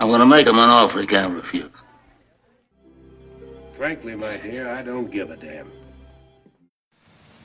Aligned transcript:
I'm 0.00 0.08
going 0.08 0.20
to 0.20 0.26
make 0.26 0.46
him 0.46 0.58
an 0.58 0.70
offer 0.70 1.00
he 1.00 1.06
can't 1.06 1.34
refuse. 1.34 1.70
Frankly, 3.76 4.16
my 4.16 4.38
dear, 4.38 4.70
I 4.70 4.82
don't 4.82 5.10
give 5.10 5.30
a 5.30 5.36
damn. 5.36 5.70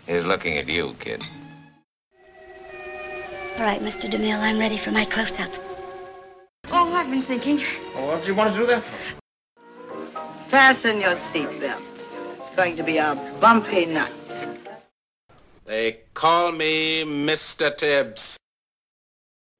He's 0.08 0.24
looking 0.24 0.58
at 0.58 0.70
you, 0.70 0.96
kid. 1.00 1.22
All 3.58 3.64
right, 3.64 3.82
Mr. 3.82 4.10
DeMille, 4.10 4.40
I'm 4.40 4.58
ready 4.58 4.78
for 4.78 4.92
my 4.92 5.04
close-up. 5.04 5.52
Oh, 6.72 6.94
I've 6.94 7.10
been 7.10 7.24
thinking. 7.24 7.62
Well, 7.94 8.08
what 8.08 8.22
do 8.22 8.28
you 8.30 8.36
want 8.36 8.54
to 8.54 8.60
do 8.60 8.66
that 8.68 8.84
for? 8.84 10.50
Fasten 10.50 11.02
your 11.02 11.16
seatbelts. 11.16 11.82
It's 12.40 12.50
going 12.52 12.78
to 12.78 12.84
be 12.84 12.98
a 12.98 13.16
bumpy 13.42 13.86
night. 13.86 14.14
They 15.66 16.00
call 16.14 16.54
me 16.54 17.04
Mr. 17.04 17.76
Tibbs. 17.76 18.38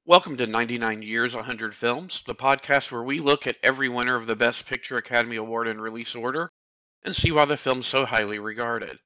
Welcome 0.08 0.36
to 0.36 0.46
99 0.46 1.02
Years, 1.02 1.34
100 1.34 1.74
Films, 1.74 2.22
the 2.28 2.34
podcast 2.36 2.92
where 2.92 3.02
we 3.02 3.18
look 3.18 3.48
at 3.48 3.56
every 3.64 3.88
winner 3.88 4.14
of 4.14 4.28
the 4.28 4.36
Best 4.36 4.68
Picture 4.68 4.96
Academy 4.96 5.34
Award 5.34 5.66
in 5.66 5.80
release 5.80 6.14
order 6.14 6.48
and 7.02 7.14
see 7.14 7.32
why 7.32 7.44
the 7.44 7.56
film's 7.56 7.88
so 7.88 8.06
highly 8.06 8.38
regarded. 8.38 9.00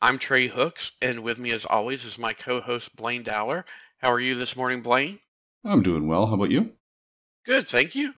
I'm 0.00 0.16
Trey 0.16 0.46
Hooks, 0.46 0.92
and 1.02 1.24
with 1.24 1.40
me 1.40 1.50
as 1.50 1.64
always 1.64 2.04
is 2.04 2.18
my 2.18 2.34
co-host 2.34 2.94
Blaine 2.94 3.24
Dowler. 3.24 3.64
How 3.96 4.12
are 4.12 4.20
you 4.20 4.36
this 4.36 4.54
morning, 4.54 4.80
Blaine? 4.80 5.18
I'm 5.64 5.82
doing 5.82 6.06
well. 6.06 6.28
How 6.28 6.34
about 6.34 6.52
you? 6.52 6.70
Good, 7.44 7.66
thank 7.66 7.96
you. 7.96 8.14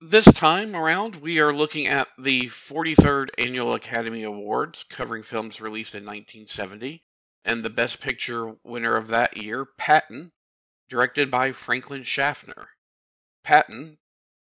This 0.00 0.24
time 0.24 0.74
around, 0.74 1.16
we 1.16 1.38
are 1.40 1.52
looking 1.52 1.86
at 1.86 2.08
the 2.18 2.44
43rd 2.44 3.28
Annual 3.36 3.74
Academy 3.74 4.22
Awards, 4.22 4.84
covering 4.84 5.22
films 5.22 5.60
released 5.60 5.94
in 5.94 6.04
1970, 6.04 7.04
and 7.44 7.62
the 7.62 7.68
Best 7.68 8.00
Picture 8.00 8.54
winner 8.64 8.96
of 8.96 9.08
that 9.08 9.36
year, 9.36 9.66
Patton, 9.76 10.32
directed 10.92 11.30
by 11.30 11.50
Franklin 11.52 12.04
Schaffner. 12.04 12.68
Patton, 13.44 13.96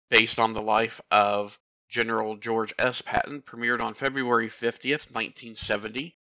based 0.09 0.37
on 0.37 0.51
the 0.51 0.61
life 0.61 0.99
of 1.09 1.57
General 1.87 2.35
George 2.35 2.73
S. 2.77 3.01
Patton, 3.01 3.41
premiered 3.41 3.79
on 3.79 3.93
February 3.93 4.49
50th, 4.49 5.09
1970, 5.11 6.17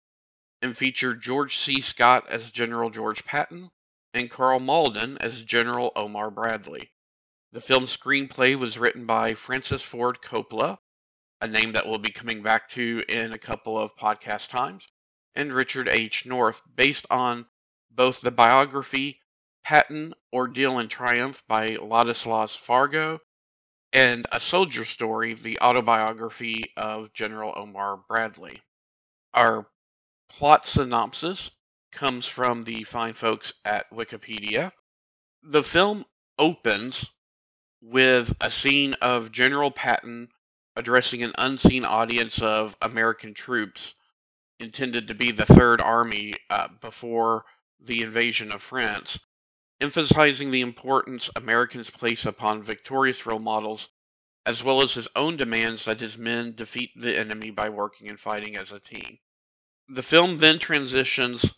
and 0.63 0.77
featured 0.77 1.21
George 1.21 1.57
C. 1.57 1.81
Scott 1.81 2.31
as 2.31 2.53
General 2.53 2.91
George 2.91 3.25
Patton 3.25 3.73
and 4.13 4.31
Karl 4.31 4.61
Malden 4.61 5.19
as 5.19 5.43
General 5.43 5.91
Omar 5.97 6.31
Bradley. 6.31 6.93
The 7.51 7.61
film's 7.61 7.97
screenplay 7.97 8.57
was 8.57 8.79
written 8.79 9.07
by 9.07 9.35
Francis 9.35 9.83
Ford 9.83 10.23
Coppola, 10.23 10.79
a 11.41 11.49
name 11.49 11.73
that 11.73 11.87
we'll 11.87 11.99
be 11.99 12.13
coming 12.13 12.41
back 12.41 12.69
to 12.69 13.03
in 13.09 13.33
a 13.33 13.39
couple 13.39 13.77
of 13.77 13.97
podcast 13.97 14.49
times, 14.49 14.87
and 15.35 15.53
Richard 15.53 15.89
H. 15.89 16.25
North, 16.25 16.63
based 16.73 17.05
on 17.11 17.47
both 17.91 18.21
the 18.21 18.31
biography 18.31 19.21
Patton, 19.65 20.15
Ordeal 20.33 20.79
and 20.79 20.91
Triumph 20.91 21.43
by 21.49 21.77
Ladislas 21.77 22.57
Farago, 22.57 23.19
and 23.93 24.27
A 24.31 24.39
Soldier 24.39 24.85
Story, 24.85 25.35
the 25.35 25.59
autobiography 25.61 26.73
of 26.77 27.13
General 27.13 27.53
Omar 27.57 28.05
Bradley. 28.09 28.61
Our 29.33 29.67
plot 30.29 30.67
synopsis 30.67 31.51
comes 31.93 32.27
from 32.27 32.65
the 32.65 32.85
fine 32.85 33.15
folks 33.15 33.55
at 33.65 33.91
Wikipedia. 33.91 34.73
The 35.43 35.63
film 35.63 36.05
opens 36.39 37.11
with 37.81 38.35
a 38.41 38.51
scene 38.51 38.95
of 38.95 39.33
General 39.33 39.71
Patton 39.71 40.29
addressing 40.77 41.23
an 41.23 41.33
unseen 41.39 41.85
audience 41.85 42.43
of 42.43 42.77
American 42.83 43.33
troops 43.33 43.95
intended 44.59 45.09
to 45.09 45.15
be 45.15 45.31
the 45.31 45.47
Third 45.47 45.81
Army 45.81 46.35
uh, 46.51 46.69
before 46.81 47.45
the 47.81 48.03
invasion 48.03 48.51
of 48.53 48.63
France, 48.63 49.19
emphasizing 49.81 50.51
the 50.51 50.61
importance 50.61 51.31
Americans 51.37 51.91
place 51.91 52.27
upon 52.27 52.63
victorious 52.63 53.27
role 53.27 53.39
models, 53.39 53.89
as 54.47 54.63
well 54.63 54.83
as 54.83 54.95
his 54.95 55.09
own 55.17 55.37
demands 55.37 55.85
that 55.85 56.01
his 56.01 56.19
men 56.19 56.55
defeat 56.55 56.91
the 56.97 57.19
enemy 57.19 57.51
by 57.51 57.69
working 57.69 58.09
and 58.09 58.21
fighting 58.21 58.57
as 58.57 58.73
a 58.73 58.81
team. 58.81 59.19
The 59.89 60.03
film 60.03 60.39
then 60.39 60.59
transitions 60.59 61.55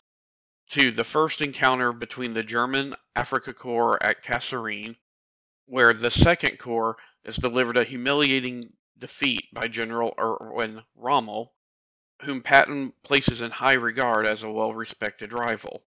to 0.71 0.91
the 0.91 1.05
first 1.05 1.41
encounter 1.41 1.93
between 1.93 2.35
the 2.35 2.43
German 2.43 2.97
Afrika 3.15 3.55
Korps 3.55 3.99
at 4.01 4.25
Kasserine, 4.25 4.97
where 5.67 5.93
the 5.93 6.11
Second 6.11 6.59
Corps 6.59 6.97
is 7.25 7.37
delivered 7.37 7.77
a 7.77 7.85
humiliating 7.85 8.73
defeat 8.99 9.47
by 9.53 9.69
General 9.69 10.15
Erwin 10.19 10.83
Rommel, 10.95 11.53
whom 12.23 12.41
Patton 12.41 12.93
places 13.03 13.43
in 13.43 13.51
high 13.51 13.75
regard 13.75 14.27
as 14.27 14.43
a 14.43 14.51
well 14.51 14.73
respected 14.73 15.33
rival. 15.33 15.85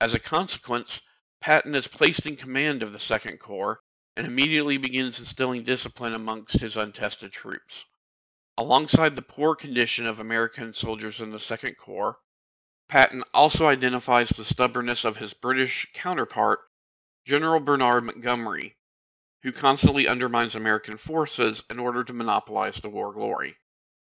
As 0.00 0.14
a 0.14 0.20
consequence, 0.20 1.00
Patton 1.44 1.74
is 1.74 1.88
placed 1.88 2.24
in 2.24 2.36
command 2.36 2.82
of 2.82 2.94
the 2.94 2.98
Second 2.98 3.38
Corps 3.38 3.78
and 4.16 4.26
immediately 4.26 4.78
begins 4.78 5.18
instilling 5.18 5.62
discipline 5.62 6.14
amongst 6.14 6.58
his 6.58 6.74
untested 6.74 7.32
troops. 7.32 7.84
Alongside 8.56 9.14
the 9.14 9.20
poor 9.20 9.54
condition 9.54 10.06
of 10.06 10.18
American 10.18 10.72
soldiers 10.72 11.20
in 11.20 11.32
the 11.32 11.38
Second 11.38 11.76
Corps, 11.76 12.16
Patton 12.88 13.22
also 13.34 13.66
identifies 13.66 14.30
the 14.30 14.42
stubbornness 14.42 15.04
of 15.04 15.18
his 15.18 15.34
British 15.34 15.86
counterpart, 15.92 16.60
General 17.26 17.60
Bernard 17.60 18.04
Montgomery, 18.04 18.78
who 19.42 19.52
constantly 19.52 20.08
undermines 20.08 20.54
American 20.54 20.96
forces 20.96 21.62
in 21.68 21.78
order 21.78 22.02
to 22.04 22.14
monopolize 22.14 22.76
the 22.76 22.88
war 22.88 23.12
glory. 23.12 23.58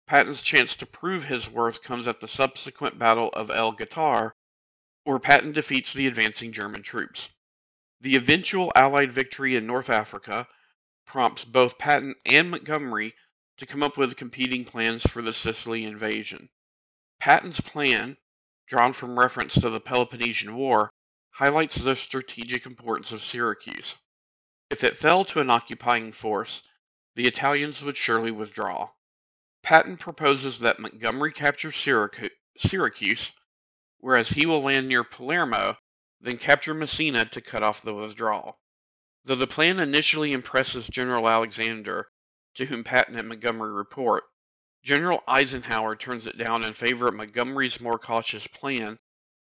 Patton's 0.06 0.42
chance 0.42 0.76
to 0.76 0.84
prove 0.84 1.24
his 1.24 1.48
worth 1.48 1.82
comes 1.82 2.06
at 2.06 2.20
the 2.20 2.28
subsequent 2.28 2.98
Battle 2.98 3.30
of 3.30 3.50
El 3.50 3.72
Guettar, 3.72 4.34
Patton 5.06 5.52
defeats 5.52 5.92
the 5.92 6.06
advancing 6.06 6.52
German 6.52 6.82
troops. 6.82 7.28
The 8.00 8.16
eventual 8.16 8.72
Allied 8.74 9.12
victory 9.12 9.56
in 9.56 9.66
North 9.66 9.90
Africa 9.90 10.48
prompts 11.06 11.44
both 11.44 11.78
Patton 11.78 12.14
and 12.26 12.50
Montgomery 12.50 13.14
to 13.58 13.66
come 13.66 13.82
up 13.82 13.96
with 13.96 14.16
competing 14.16 14.64
plans 14.64 15.06
for 15.06 15.22
the 15.22 15.32
Sicily 15.32 15.84
invasion. 15.84 16.48
Patton's 17.20 17.60
plan, 17.60 18.16
drawn 18.66 18.92
from 18.92 19.18
reference 19.18 19.54
to 19.54 19.70
the 19.70 19.80
Peloponnesian 19.80 20.54
War, 20.54 20.90
highlights 21.30 21.76
the 21.76 21.96
strategic 21.96 22.66
importance 22.66 23.12
of 23.12 23.22
Syracuse. 23.22 23.96
If 24.70 24.84
it 24.84 24.96
fell 24.96 25.24
to 25.26 25.40
an 25.40 25.50
occupying 25.50 26.12
force, 26.12 26.62
the 27.14 27.26
Italians 27.26 27.82
would 27.82 27.96
surely 27.96 28.30
withdraw. 28.30 28.90
Patton 29.62 29.98
proposes 29.98 30.58
that 30.58 30.78
Montgomery 30.78 31.32
capture 31.32 31.70
Syracuse, 31.70 33.32
whereas 34.04 34.28
he 34.28 34.44
will 34.44 34.60
land 34.60 34.86
near 34.86 35.02
Palermo, 35.02 35.78
then 36.20 36.36
capture 36.36 36.74
Messina 36.74 37.24
to 37.24 37.40
cut 37.40 37.62
off 37.62 37.80
the 37.80 37.94
withdrawal. 37.94 38.60
Though 39.24 39.34
the 39.34 39.46
plan 39.46 39.80
initially 39.80 40.32
impresses 40.32 40.86
General 40.88 41.26
Alexander, 41.26 42.10
to 42.56 42.66
whom 42.66 42.84
Patton 42.84 43.18
and 43.18 43.30
Montgomery 43.30 43.72
report, 43.72 44.24
General 44.82 45.24
Eisenhower 45.26 45.96
turns 45.96 46.26
it 46.26 46.36
down 46.36 46.64
in 46.64 46.74
favor 46.74 47.08
of 47.08 47.14
Montgomery's 47.14 47.80
more 47.80 47.98
cautious 47.98 48.46
plan 48.46 48.98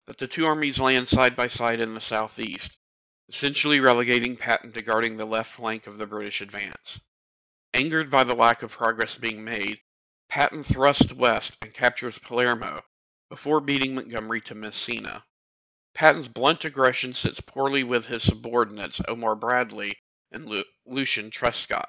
that 0.06 0.20
the 0.20 0.28
two 0.28 0.46
armies 0.46 0.80
land 0.80 1.10
side 1.10 1.36
by 1.36 1.48
side 1.48 1.80
in 1.80 1.96
the 1.96 2.00
southeast, 2.00 2.78
essentially 3.30 3.80
relegating 3.80 4.38
Patton 4.38 4.74
to 4.74 4.84
guarding 4.84 5.18
the 5.18 5.26
left 5.26 5.54
flank 5.54 5.88
of 5.88 5.98
the 5.98 6.06
British 6.06 6.40
advance. 6.40 7.02
Angered 7.74 8.12
by 8.12 8.24
the 8.24 8.36
lack 8.36 8.62
of 8.62 8.70
progress 8.70 9.18
being 9.18 9.44
made, 9.44 9.80
Patton 10.30 10.62
thrusts 10.62 11.12
west 11.14 11.58
and 11.64 11.74
captures 11.74 12.20
Palermo 12.20 12.84
before 13.31 13.62
beating 13.62 13.96
Montgomery 13.96 14.42
to 14.42 14.53
Messina. 14.53 15.24
Patton's 15.94 16.28
blunt 16.28 16.66
aggression 16.66 17.14
sits 17.14 17.40
poorly 17.40 17.81
with 17.81 18.08
his 18.08 18.24
subordinates 18.24 19.00
Omar 19.08 19.38
Bradley 19.38 19.97
and 20.34 20.50
Lu- 20.50 20.66
Lucian 20.86 21.31
Truscott. 21.31 21.88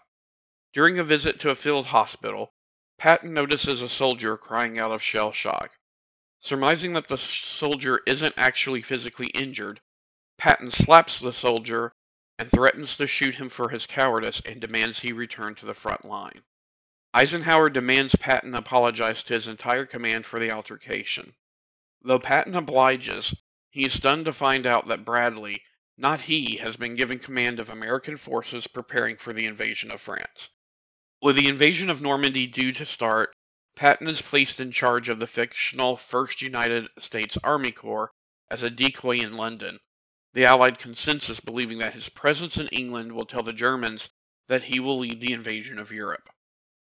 During 0.72 1.00
a 1.00 1.04
visit 1.04 1.40
to 1.40 1.50
a 1.50 1.56
field 1.56 1.86
hospital, 1.86 2.52
Patton 2.96 3.34
notices 3.34 3.82
a 3.82 3.88
soldier 3.88 4.36
crying 4.36 4.78
out 4.78 4.92
of 4.92 5.02
shell 5.02 5.32
shock. 5.32 5.72
Surmising 6.38 6.92
that 6.92 7.08
the 7.08 7.18
soldier 7.18 8.02
isn't 8.06 8.34
actually 8.36 8.80
physically 8.80 9.26
injured, 9.34 9.80
Patton 10.38 10.70
slaps 10.70 11.18
the 11.18 11.32
soldier 11.32 11.92
and 12.38 12.52
threatens 12.52 12.96
to 12.98 13.08
shoot 13.08 13.34
him 13.34 13.48
for 13.48 13.68
his 13.68 13.84
cowardice 13.88 14.40
and 14.46 14.60
demands 14.60 15.00
he 15.00 15.12
return 15.12 15.56
to 15.56 15.66
the 15.66 15.74
front 15.74 16.04
line. 16.04 16.44
Eisenhower 17.14 17.68
demands 17.68 18.14
Patton 18.14 18.54
apologize 18.54 19.22
to 19.24 19.34
his 19.34 19.46
entire 19.46 19.84
command 19.84 20.24
for 20.24 20.40
the 20.40 20.50
altercation. 20.50 21.34
Though 22.00 22.18
Patton 22.18 22.54
obliges, 22.54 23.34
he 23.68 23.84
is 23.84 23.92
stunned 23.92 24.24
to 24.24 24.32
find 24.32 24.66
out 24.66 24.88
that 24.88 25.04
Bradley, 25.04 25.62
not 25.98 26.22
he, 26.22 26.56
has 26.56 26.78
been 26.78 26.96
given 26.96 27.18
command 27.18 27.60
of 27.60 27.68
American 27.68 28.16
forces 28.16 28.66
preparing 28.66 29.18
for 29.18 29.34
the 29.34 29.44
invasion 29.44 29.90
of 29.90 30.00
France. 30.00 30.48
With 31.20 31.36
the 31.36 31.48
invasion 31.48 31.90
of 31.90 32.00
Normandy 32.00 32.46
due 32.46 32.72
to 32.72 32.86
start, 32.86 33.36
Patton 33.76 34.08
is 34.08 34.22
placed 34.22 34.58
in 34.58 34.72
charge 34.72 35.10
of 35.10 35.18
the 35.18 35.26
fictional 35.26 35.98
1st 35.98 36.40
United 36.40 36.88
States 36.98 37.36
Army 37.44 37.72
Corps 37.72 38.10
as 38.48 38.62
a 38.62 38.70
decoy 38.70 39.18
in 39.18 39.36
London, 39.36 39.78
the 40.32 40.46
Allied 40.46 40.78
consensus 40.78 41.40
believing 41.40 41.76
that 41.76 41.92
his 41.92 42.08
presence 42.08 42.56
in 42.56 42.68
England 42.68 43.12
will 43.12 43.26
tell 43.26 43.42
the 43.42 43.52
Germans 43.52 44.08
that 44.48 44.64
he 44.64 44.80
will 44.80 44.98
lead 44.98 45.20
the 45.20 45.34
invasion 45.34 45.78
of 45.78 45.92
Europe. 45.92 46.30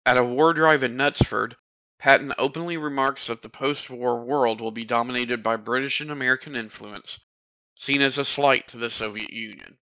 At 0.05 0.17
a 0.17 0.23
war 0.25 0.53
drive 0.53 0.83
in 0.83 0.97
Knutsford, 0.97 1.55
Patton 1.97 2.33
openly 2.37 2.75
remarks 2.75 3.27
that 3.27 3.41
the 3.41 3.47
post 3.47 3.89
war 3.89 4.21
world 4.21 4.59
will 4.59 4.71
be 4.71 4.83
dominated 4.83 5.41
by 5.41 5.55
British 5.55 6.01
and 6.01 6.11
American 6.11 6.57
influence, 6.57 7.21
seen 7.75 8.01
as 8.01 8.17
a 8.17 8.25
slight 8.25 8.67
to 8.67 8.77
the 8.77 8.89
Soviet 8.89 9.31
Union. 9.31 9.79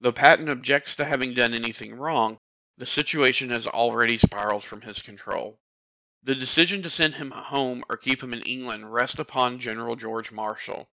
Though 0.00 0.12
Patton 0.12 0.48
objects 0.48 0.94
to 0.94 1.04
having 1.04 1.34
done 1.34 1.54
anything 1.54 1.96
wrong, 1.96 2.38
the 2.76 2.86
situation 2.86 3.50
has 3.50 3.66
already 3.66 4.16
spiraled 4.16 4.62
from 4.62 4.82
his 4.82 5.02
control. 5.02 5.58
The 6.22 6.36
decision 6.36 6.80
to 6.84 6.90
send 6.90 7.16
him 7.16 7.32
home 7.32 7.82
or 7.88 7.96
keep 7.96 8.22
him 8.22 8.32
in 8.32 8.42
England 8.42 8.92
rests 8.92 9.18
upon 9.18 9.58
General 9.58 9.96
George 9.96 10.30
Marshall. 10.30 10.88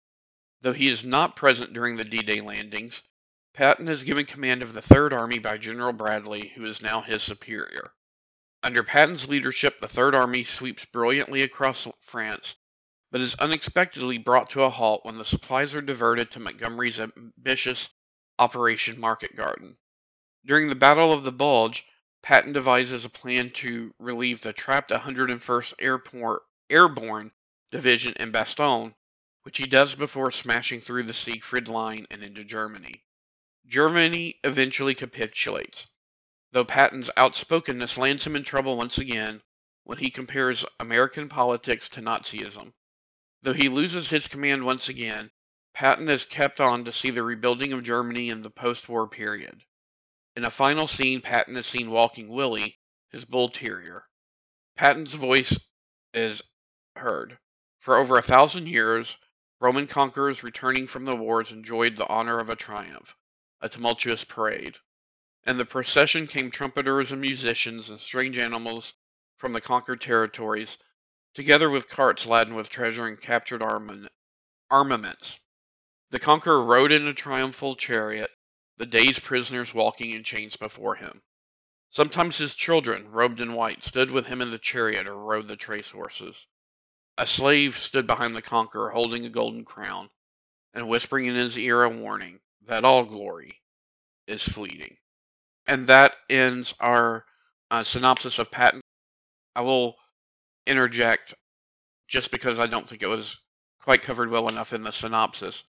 Though 0.61 0.71
he 0.71 0.87
is 0.87 1.03
not 1.03 1.35
present 1.35 1.73
during 1.73 1.97
the 1.97 2.05
D 2.05 2.21
Day 2.21 2.39
landings, 2.39 3.03
Patton 3.53 3.89
is 3.89 4.05
given 4.05 4.25
command 4.25 4.63
of 4.63 4.71
the 4.71 4.81
Third 4.81 5.11
Army 5.11 5.39
by 5.39 5.57
General 5.57 5.91
Bradley, 5.91 6.53
who 6.55 6.63
is 6.63 6.81
now 6.81 7.01
his 7.01 7.21
superior. 7.21 7.91
Under 8.65 8.81
Patton's 8.81 9.27
leadership, 9.27 9.81
the 9.81 9.89
Third 9.89 10.15
Army 10.15 10.45
sweeps 10.45 10.85
brilliantly 10.85 11.41
across 11.41 11.85
France, 11.99 12.55
but 13.11 13.19
is 13.19 13.35
unexpectedly 13.35 14.17
brought 14.17 14.49
to 14.51 14.63
a 14.63 14.69
halt 14.69 15.03
when 15.03 15.17
the 15.17 15.25
supplies 15.25 15.75
are 15.75 15.81
diverted 15.81 16.31
to 16.31 16.39
Montgomery's 16.39 16.97
ambitious 16.97 17.89
Operation 18.39 18.97
Market 18.97 19.35
Garden. 19.35 19.77
During 20.45 20.69
the 20.69 20.75
Battle 20.75 21.11
of 21.11 21.25
the 21.25 21.31
Bulge, 21.33 21.83
Patton 22.21 22.53
devises 22.53 23.03
a 23.03 23.09
plan 23.09 23.51
to 23.51 23.93
relieve 23.99 24.39
the 24.39 24.53
trapped 24.53 24.91
101st 24.91 25.73
Airport, 25.79 26.43
Airborne 26.69 27.33
Division 27.69 28.13
in 28.13 28.31
Bastogne, 28.31 28.95
which 29.41 29.57
he 29.57 29.65
does 29.65 29.93
before 29.93 30.31
smashing 30.31 30.79
through 30.79 31.03
the 31.03 31.13
Siegfried 31.13 31.67
Line 31.67 32.07
and 32.09 32.23
into 32.23 32.45
Germany. 32.45 33.03
Germany 33.65 34.39
eventually 34.45 34.95
capitulates, 34.95 35.87
though 36.53 36.63
Patton's 36.63 37.09
outspokenness 37.17 37.97
lands 37.97 38.27
him 38.27 38.35
in 38.35 38.43
trouble 38.43 38.77
once 38.77 38.99
again 38.99 39.41
when 39.85 39.97
he 39.97 40.11
compares 40.11 40.63
American 40.79 41.27
politics 41.27 41.89
to 41.89 41.99
Nazism. 41.99 42.71
Though 43.41 43.53
he 43.53 43.69
loses 43.69 44.11
his 44.11 44.27
command 44.27 44.63
once 44.63 44.87
again, 44.87 45.31
Patton 45.73 46.07
is 46.09 46.25
kept 46.25 46.61
on 46.61 46.85
to 46.85 46.93
see 46.93 47.09
the 47.09 47.23
rebuilding 47.23 47.73
of 47.73 47.81
Germany 47.81 48.29
in 48.29 48.43
the 48.43 48.51
post 48.51 48.87
war 48.87 49.07
period. 49.07 49.63
In 50.35 50.45
a 50.45 50.51
final 50.51 50.85
scene, 50.85 51.21
Patton 51.21 51.57
is 51.57 51.65
seen 51.65 51.89
walking 51.89 52.29
Willie, 52.29 52.79
his 53.09 53.25
bull 53.25 53.49
terrier. 53.49 54.07
Patton's 54.75 55.15
voice 55.15 55.59
is 56.13 56.43
heard. 56.95 57.39
For 57.79 57.97
over 57.97 58.15
a 58.15 58.21
thousand 58.21 58.67
years, 58.67 59.17
Roman 59.59 59.87
conquerors 59.87 60.43
returning 60.43 60.85
from 60.85 61.05
the 61.05 61.15
wars 61.15 61.51
enjoyed 61.51 61.97
the 61.97 62.07
honor 62.07 62.39
of 62.39 62.51
a 62.51 62.55
triumph 62.55 63.15
a 63.59 63.69
tumultuous 63.69 64.23
parade. 64.23 64.77
And 65.45 65.59
the 65.59 65.65
procession 65.65 66.27
came 66.27 66.49
trumpeters 66.49 67.11
and 67.11 67.19
musicians 67.19 67.89
and 67.89 67.99
strange 67.99 68.37
animals 68.37 68.93
from 69.35 69.51
the 69.53 69.61
conquered 69.61 69.99
territories, 69.99 70.77
together 71.33 71.69
with 71.69 71.89
carts 71.89 72.25
laden 72.25 72.55
with 72.55 72.69
treasure 72.69 73.05
and 73.05 73.19
captured 73.19 73.61
armaments. 73.61 75.39
The 76.11 76.19
conqueror 76.19 76.63
rode 76.63 76.91
in 76.91 77.07
a 77.07 77.13
triumphal 77.13 77.75
chariot, 77.75 78.31
the 78.77 78.85
day's 78.85 79.19
prisoners 79.19 79.73
walking 79.73 80.11
in 80.11 80.23
chains 80.23 80.55
before 80.55 80.95
him. 80.95 81.21
Sometimes 81.89 82.37
his 82.37 82.55
children, 82.55 83.11
robed 83.11 83.39
in 83.39 83.53
white, 83.53 83.83
stood 83.83 84.11
with 84.11 84.27
him 84.27 84.41
in 84.41 84.49
the 84.49 84.57
chariot 84.57 85.07
or 85.07 85.15
rode 85.15 85.47
the 85.47 85.55
trace 85.57 85.89
horses. 85.89 86.47
A 87.17 87.27
slave 87.27 87.77
stood 87.77 88.07
behind 88.07 88.35
the 88.35 88.41
conqueror, 88.41 88.91
holding 88.91 89.25
a 89.25 89.29
golden 89.29 89.65
crown, 89.65 90.09
and 90.73 90.87
whispering 90.87 91.25
in 91.25 91.35
his 91.35 91.59
ear 91.59 91.83
a 91.83 91.89
warning 91.89 92.39
that 92.61 92.85
all 92.85 93.03
glory 93.03 93.61
is 94.25 94.47
fleeting. 94.47 94.97
And 95.67 95.87
that 95.87 96.15
ends 96.29 96.73
our 96.79 97.25
uh, 97.71 97.83
synopsis 97.83 98.39
of 98.39 98.51
Patton. 98.51 98.81
I 99.55 99.61
will 99.61 99.95
interject 100.67 101.33
just 102.07 102.31
because 102.31 102.59
I 102.59 102.67
don't 102.67 102.87
think 102.87 103.01
it 103.01 103.09
was 103.09 103.39
quite 103.81 104.01
covered 104.01 104.29
well 104.29 104.49
enough 104.49 104.73
in 104.73 104.83
the 104.83 104.91
synopsis. 104.91 105.63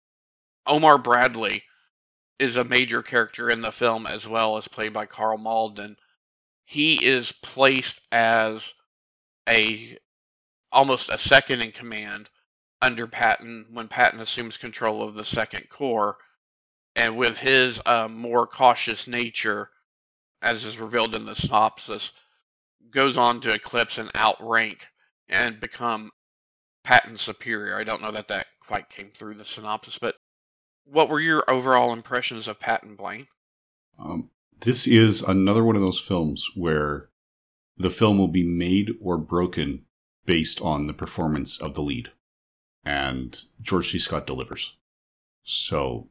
Omar 0.66 0.98
Bradley 0.98 1.62
is 2.38 2.56
a 2.56 2.64
major 2.64 3.02
character 3.02 3.50
in 3.50 3.60
the 3.60 3.72
film 3.72 4.06
as 4.06 4.26
well 4.26 4.56
as 4.56 4.68
played 4.68 4.92
by 4.92 5.06
Karl 5.06 5.38
Malden. 5.38 5.96
He 6.64 7.04
is 7.04 7.32
placed 7.32 8.00
as 8.10 8.72
a 9.48 9.98
almost 10.72 11.10
a 11.10 11.18
second 11.18 11.60
in 11.60 11.72
command 11.72 12.30
under 12.80 13.06
Patton 13.06 13.66
when 13.70 13.88
Patton 13.88 14.20
assumes 14.20 14.56
control 14.56 15.02
of 15.02 15.14
the 15.14 15.24
Second 15.24 15.68
Corps 15.68 16.16
and 16.96 17.16
with 17.16 17.38
his 17.38 17.80
um, 17.86 18.16
more 18.16 18.46
cautious 18.46 19.06
nature, 19.06 19.70
as 20.42 20.64
is 20.64 20.78
revealed 20.78 21.14
in 21.14 21.24
the 21.24 21.34
synopsis, 21.34 22.12
goes 22.90 23.16
on 23.16 23.40
to 23.40 23.54
eclipse 23.54 23.98
and 23.98 24.10
outrank 24.16 24.86
and 25.28 25.60
become 25.60 26.10
patent 26.84 27.20
superior. 27.20 27.76
I 27.76 27.84
don't 27.84 28.02
know 28.02 28.10
that 28.10 28.28
that 28.28 28.46
quite 28.60 28.90
came 28.90 29.10
through 29.14 29.34
the 29.34 29.44
synopsis, 29.44 29.98
but 29.98 30.16
what 30.84 31.08
were 31.08 31.20
your 31.20 31.48
overall 31.48 31.92
impressions 31.92 32.48
of 32.48 32.60
Patton 32.60 32.96
Blaine? 32.96 33.26
Um, 33.98 34.30
this 34.60 34.86
is 34.86 35.22
another 35.22 35.64
one 35.64 35.76
of 35.76 35.82
those 35.82 36.00
films 36.00 36.50
where 36.54 37.08
the 37.76 37.90
film 37.90 38.18
will 38.18 38.28
be 38.28 38.44
made 38.44 38.90
or 39.00 39.16
broken 39.16 39.84
based 40.24 40.60
on 40.60 40.86
the 40.86 40.92
performance 40.92 41.60
of 41.60 41.74
the 41.74 41.82
lead. 41.82 42.12
And 42.84 43.40
George 43.60 43.92
C. 43.92 43.98
Scott 43.98 44.26
delivers. 44.26 44.76
So 45.44 46.08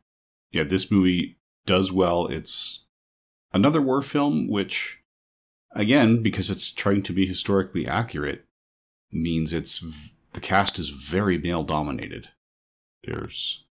yeah, 0.52 0.64
this 0.64 0.92
movie 0.92 1.38
does 1.66 1.92
well. 1.92 2.28
It's 2.28 2.86
another 3.54 3.82
war 3.82 4.02
film, 4.02 4.48
which, 4.48 5.00
again, 5.72 6.22
because 6.22 6.50
it's 6.50 6.72
trying 6.72 7.04
to 7.04 7.14
be 7.14 7.26
historically 7.26 7.88
accurate, 7.88 8.46
means 9.12 9.54
it's 9.54 9.84
the 10.34 10.40
cast 10.40 10.80
is 10.80 10.90
very 10.90 11.38
male 11.38 11.64
dominated. 11.64 12.30
There's, 13.04 13.66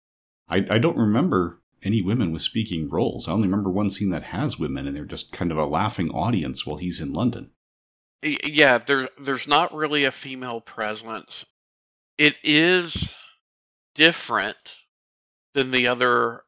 I, 0.49 0.67
I 0.71 0.79
don't 0.79 0.97
remember 0.97 1.61
any 1.83 2.03
women 2.03 2.33
with 2.33 2.43
speaking 2.43 2.89
roles. 2.89 3.29
I 3.29 3.33
only 3.33 3.47
remember 3.47 3.71
one 3.71 3.91
scene 3.91 4.11
that 4.11 4.25
has 4.25 4.59
women, 4.59 4.87
and 4.87 4.97
they're 4.97 5.05
just 5.05 5.33
kind 5.33 5.53
of 5.53 5.59
a 5.59 5.67
laughing 5.67 6.11
audience 6.11 6.67
while 6.67 6.79
he's 6.79 7.01
in 7.01 7.13
London. 7.13 7.51
Yeah, 8.23 8.79
there's 8.79 9.09
there's 9.21 9.47
not 9.47 9.73
really 9.73 10.05
a 10.05 10.11
female 10.11 10.61
presence. 10.61 11.45
It 12.17 12.37
is 12.43 13.15
different 13.95 14.57
than 15.55 15.71
the 15.71 15.87
other 15.87 16.43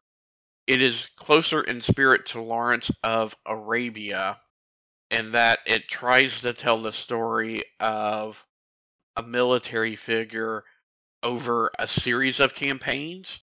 it 0.70 0.80
is 0.80 1.10
closer 1.16 1.62
in 1.62 1.80
spirit 1.80 2.26
to 2.26 2.40
Lawrence 2.40 2.92
of 3.02 3.34
Arabia 3.44 4.38
in 5.10 5.32
that 5.32 5.58
it 5.66 5.88
tries 5.88 6.42
to 6.42 6.52
tell 6.52 6.80
the 6.80 6.92
story 6.92 7.64
of 7.80 8.46
a 9.16 9.22
military 9.24 9.96
figure 9.96 10.62
over 11.24 11.72
a 11.76 11.88
series 11.88 12.38
of 12.38 12.54
campaigns, 12.54 13.40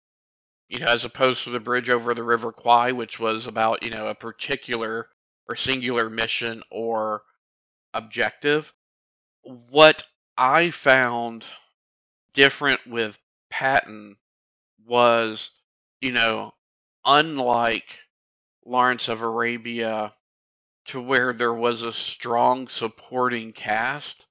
you 0.69 0.79
know, 0.79 0.85
as 0.85 1.03
opposed 1.03 1.43
to 1.43 1.49
the 1.49 1.59
bridge 1.59 1.89
over 1.89 2.13
the 2.13 2.23
River 2.23 2.53
Kwai, 2.53 2.93
which 2.93 3.19
was 3.19 3.45
about, 3.45 3.83
you 3.83 3.89
know, 3.89 4.07
a 4.07 4.15
particular 4.15 5.09
or 5.49 5.57
singular 5.57 6.09
mission 6.09 6.63
or 6.71 7.23
objective. 7.93 8.71
What 9.41 10.01
I 10.37 10.69
found 10.69 11.45
different 12.31 12.79
with 12.87 13.19
Patton 13.49 14.15
was, 14.85 15.51
you 15.99 16.13
know, 16.13 16.53
unlike 17.07 17.99
Lawrence 18.65 19.07
of 19.07 19.21
Arabia, 19.21 20.13
to 20.85 21.01
where 21.01 21.33
there 21.33 21.53
was 21.53 21.81
a 21.81 21.91
strong 21.91 22.67
supporting 22.67 23.51
cast 23.51 24.27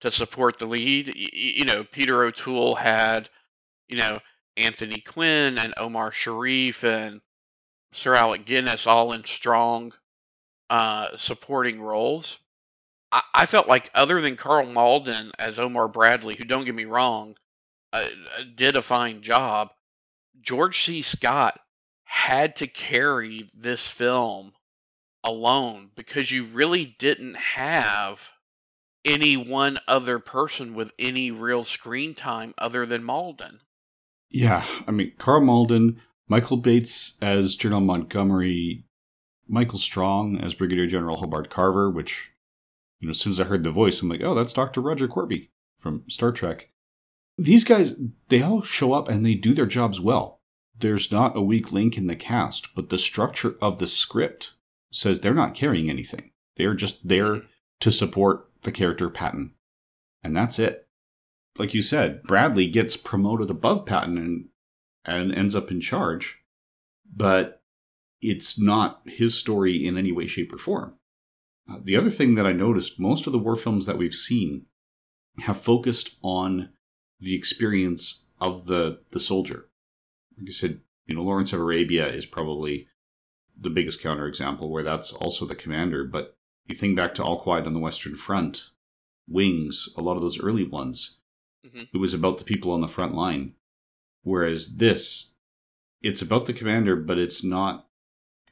to 0.00 0.10
support 0.10 0.58
the 0.58 0.66
lead. 0.66 1.12
You 1.14 1.64
know, 1.64 1.84
Peter 1.84 2.22
O'Toole 2.22 2.74
had, 2.74 3.28
you 3.88 3.96
know, 3.96 4.20
Anthony 4.56 5.00
Quinn 5.00 5.58
and 5.58 5.74
Omar 5.76 6.12
Sharif 6.12 6.84
and 6.84 7.20
Sir 7.92 8.14
Alec 8.14 8.46
Guinness 8.46 8.86
all 8.86 9.12
in 9.12 9.24
strong 9.24 9.92
uh, 10.70 11.16
supporting 11.16 11.80
roles. 11.80 12.38
I, 13.34 13.44
felt 13.44 13.68
like, 13.68 13.90
other 13.94 14.22
than 14.22 14.36
Karl 14.36 14.64
Malden 14.64 15.32
as 15.38 15.58
Omar 15.58 15.88
Bradley, 15.88 16.34
who 16.34 16.44
don't 16.44 16.64
get 16.64 16.74
me 16.74 16.86
wrong, 16.86 17.36
uh, 17.92 18.06
did 18.54 18.74
a 18.74 18.80
fine 18.80 19.20
job, 19.20 19.68
George 20.40 20.82
C. 20.82 21.02
Scott 21.02 21.60
had 22.12 22.54
to 22.54 22.66
carry 22.66 23.50
this 23.54 23.86
film 23.86 24.52
alone 25.24 25.88
because 25.96 26.30
you 26.30 26.44
really 26.44 26.94
didn't 26.98 27.38
have 27.38 28.28
any 29.02 29.34
one 29.34 29.78
other 29.88 30.18
person 30.18 30.74
with 30.74 30.92
any 30.98 31.30
real 31.30 31.64
screen 31.64 32.14
time 32.14 32.52
other 32.58 32.84
than 32.84 33.02
Malden. 33.02 33.60
Yeah, 34.28 34.62
I 34.86 34.90
mean 34.90 35.12
Karl 35.16 35.40
Malden, 35.40 36.02
Michael 36.28 36.58
Bates 36.58 37.14
as 37.22 37.56
General 37.56 37.80
Montgomery, 37.80 38.84
Michael 39.48 39.78
Strong 39.78 40.38
as 40.38 40.52
Brigadier 40.52 40.86
General 40.86 41.16
Hobart 41.16 41.48
Carver, 41.48 41.90
which 41.90 42.30
you 43.00 43.08
know, 43.08 43.12
as 43.12 43.20
soon 43.20 43.30
as 43.30 43.40
I 43.40 43.44
heard 43.44 43.64
the 43.64 43.70
voice, 43.70 44.02
I'm 44.02 44.10
like, 44.10 44.22
oh, 44.22 44.34
that's 44.34 44.52
Dr. 44.52 44.82
Roger 44.82 45.08
Korby 45.08 45.48
from 45.78 46.04
Star 46.08 46.30
Trek. 46.30 46.68
These 47.38 47.64
guys, 47.64 47.94
they 48.28 48.42
all 48.42 48.60
show 48.60 48.92
up 48.92 49.08
and 49.08 49.24
they 49.24 49.34
do 49.34 49.54
their 49.54 49.64
jobs 49.64 49.98
well 49.98 50.41
there's 50.82 51.10
not 51.10 51.36
a 51.36 51.40
weak 51.40 51.72
link 51.72 51.96
in 51.96 52.08
the 52.08 52.16
cast, 52.16 52.74
but 52.74 52.90
the 52.90 52.98
structure 52.98 53.56
of 53.62 53.78
the 53.78 53.86
script 53.86 54.52
says 54.92 55.20
they're 55.20 55.32
not 55.32 55.54
carrying 55.54 55.88
anything. 55.88 56.32
They're 56.56 56.74
just 56.74 57.08
there 57.08 57.42
to 57.80 57.90
support 57.90 58.50
the 58.62 58.72
character 58.72 59.08
Patton. 59.08 59.54
And 60.22 60.36
that's 60.36 60.58
it. 60.58 60.86
Like 61.56 61.72
you 61.72 61.82
said, 61.82 62.22
Bradley 62.24 62.66
gets 62.66 62.96
promoted 62.96 63.50
above 63.50 63.86
Patton 63.86 64.18
and 64.18 64.48
and 65.04 65.34
ends 65.34 65.56
up 65.56 65.70
in 65.70 65.80
charge, 65.80 66.44
but 67.12 67.62
it's 68.20 68.56
not 68.56 69.02
his 69.06 69.34
story 69.34 69.84
in 69.84 69.98
any 69.98 70.12
way, 70.12 70.28
shape, 70.28 70.52
or 70.52 70.58
form. 70.58 70.94
Uh, 71.68 71.78
the 71.82 71.96
other 71.96 72.10
thing 72.10 72.36
that 72.36 72.46
I 72.46 72.52
noticed, 72.52 73.00
most 73.00 73.26
of 73.26 73.32
the 73.32 73.38
war 73.38 73.56
films 73.56 73.86
that 73.86 73.98
we've 73.98 74.14
seen 74.14 74.66
have 75.40 75.60
focused 75.60 76.16
on 76.22 76.70
the 77.18 77.34
experience 77.34 78.26
of 78.40 78.66
the 78.66 79.00
the 79.10 79.20
soldier. 79.20 79.68
Like 80.38 80.48
I 80.48 80.52
said, 80.52 80.80
you 81.06 81.14
know, 81.14 81.22
Lawrence 81.22 81.52
of 81.52 81.60
Arabia 81.60 82.06
is 82.06 82.26
probably 82.26 82.88
the 83.58 83.70
biggest 83.70 84.02
counterexample 84.02 84.68
where 84.68 84.82
that's 84.82 85.12
also 85.12 85.44
the 85.44 85.54
commander. 85.54 86.04
But 86.04 86.36
you 86.66 86.74
think 86.74 86.96
back 86.96 87.14
to 87.14 87.24
All 87.24 87.40
Quiet 87.40 87.66
on 87.66 87.74
the 87.74 87.80
Western 87.80 88.14
Front, 88.14 88.70
Wings, 89.28 89.88
a 89.96 90.02
lot 90.02 90.16
of 90.16 90.22
those 90.22 90.40
early 90.40 90.64
ones, 90.64 91.18
Mhm. 91.66 91.88
it 91.92 91.98
was 91.98 92.14
about 92.14 92.38
the 92.38 92.44
people 92.44 92.70
on 92.72 92.80
the 92.80 92.88
front 92.88 93.14
line. 93.14 93.54
Whereas 94.22 94.76
this, 94.76 95.34
it's 96.00 96.22
about 96.22 96.46
the 96.46 96.52
commander, 96.52 96.96
but 96.96 97.18
it's 97.18 97.44
not, 97.44 97.88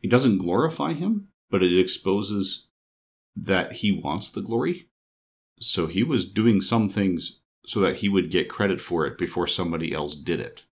it 0.03 0.11
doesn't 0.11 0.39
glorify 0.39 0.93
him, 0.93 1.29
but 1.49 1.63
it 1.63 1.77
exposes 1.79 2.69
that 3.37 3.75
he 3.75 3.91
wants 3.93 4.31
the 4.31 4.43
glory. 4.43 4.89
So 5.59 5.87
he 5.87 6.03
was 6.03 6.31
doing 6.31 6.61
some 6.61 6.89
things 6.89 7.41
so 7.67 7.81
that 7.81 7.97
he 7.97 8.09
would 8.09 8.31
get 8.31 8.49
credit 8.49 8.81
for 8.81 9.07
it 9.07 9.19
before 9.19 9.47
somebody 9.47 9.93
else 9.93 10.15
did 10.15 10.41
it. 10.41 10.65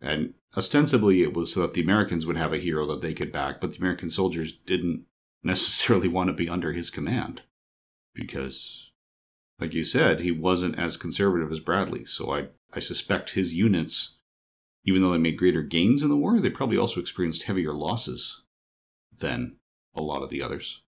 And 0.00 0.34
ostensibly 0.56 1.22
it 1.22 1.34
was 1.34 1.52
so 1.52 1.60
that 1.62 1.74
the 1.74 1.80
Americans 1.80 2.26
would 2.26 2.36
have 2.36 2.52
a 2.52 2.58
hero 2.58 2.86
that 2.86 3.00
they 3.00 3.14
could 3.14 3.32
back, 3.32 3.60
but 3.60 3.72
the 3.72 3.78
American 3.78 4.10
soldiers 4.10 4.52
didn't 4.52 5.04
necessarily 5.42 6.08
want 6.08 6.28
to 6.28 6.34
be 6.34 6.48
under 6.48 6.72
his 6.72 6.90
command. 6.90 7.42
Because, 8.14 8.92
like 9.58 9.74
you 9.74 9.84
said, 9.84 10.20
he 10.20 10.30
wasn't 10.30 10.78
as 10.78 10.96
conservative 10.96 11.52
as 11.52 11.60
Bradley. 11.60 12.04
So 12.04 12.34
I, 12.34 12.48
I 12.72 12.80
suspect 12.80 13.30
his 13.30 13.54
units, 13.54 14.16
even 14.84 15.02
though 15.02 15.12
they 15.12 15.18
made 15.18 15.36
greater 15.38 15.62
gains 15.62 16.02
in 16.02 16.08
the 16.08 16.16
war, 16.16 16.40
they 16.40 16.50
probably 16.50 16.78
also 16.78 17.00
experienced 17.00 17.44
heavier 17.44 17.72
losses 17.74 18.42
than 19.16 19.56
a 19.94 20.00
lot 20.02 20.22
of 20.22 20.30
the 20.30 20.42
others. 20.42 20.82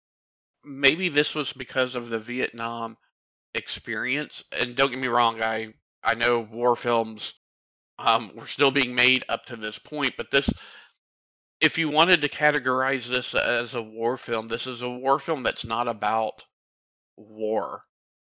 maybe 0.64 1.08
this 1.08 1.34
was 1.34 1.52
because 1.52 1.94
of 1.94 2.08
the 2.10 2.18
Vietnam 2.18 2.96
experience. 3.54 4.44
And 4.58 4.76
don't 4.76 4.90
get 4.90 5.00
me 5.00 5.08
wrong, 5.08 5.42
I 5.42 5.74
I 6.02 6.14
know 6.14 6.40
war 6.40 6.76
films 6.76 7.34
um, 7.98 8.30
were 8.34 8.46
still 8.46 8.70
being 8.70 8.94
made 8.94 9.24
up 9.28 9.44
to 9.46 9.56
this 9.56 9.78
point, 9.78 10.14
but 10.16 10.30
this, 10.30 10.50
if 11.60 11.78
you 11.78 11.88
wanted 11.88 12.20
to 12.22 12.28
categorize 12.28 13.08
this 13.08 13.34
as 13.34 13.74
a 13.74 13.82
war 13.82 14.16
film, 14.16 14.48
this 14.48 14.66
is 14.66 14.82
a 14.82 14.90
war 14.90 15.18
film 15.18 15.42
that's 15.42 15.64
not 15.64 15.88
about 15.88 16.44
war. 17.16 17.82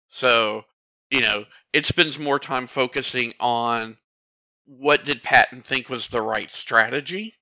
So, 0.09 0.65
you 1.11 1.21
know, 1.21 1.45
it 1.73 1.87
spends 1.87 2.19
more 2.19 2.39
time 2.39 2.67
focusing 2.67 3.33
on 3.41 3.97
what 4.67 5.05
did 5.05 5.23
Patton 5.23 5.63
think 5.63 5.89
was 5.89 6.09
the 6.09 6.23
right 6.23 6.51
strategy 6.51 7.35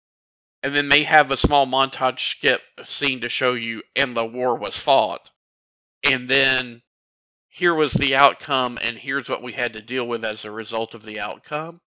and 0.62 0.74
then 0.74 0.88
they 0.88 1.02
have 1.02 1.30
a 1.30 1.36
small 1.36 1.66
montage 1.66 2.20
skip 2.20 2.60
scene 2.84 3.20
to 3.20 3.28
show 3.28 3.54
you 3.54 3.82
and 3.96 4.16
the 4.16 4.24
war 4.24 4.56
was 4.56 4.76
fought 4.76 5.30
and 6.04 6.28
then 6.28 6.82
here 7.48 7.74
was 7.74 7.92
the 7.94 8.14
outcome 8.14 8.78
and 8.82 8.96
here's 8.96 9.28
what 9.28 9.42
we 9.42 9.52
had 9.52 9.72
to 9.72 9.82
deal 9.82 10.06
with 10.06 10.24
as 10.24 10.44
a 10.44 10.50
result 10.50 10.94
of 10.94 11.02
the 11.02 11.20
outcome 11.20 11.80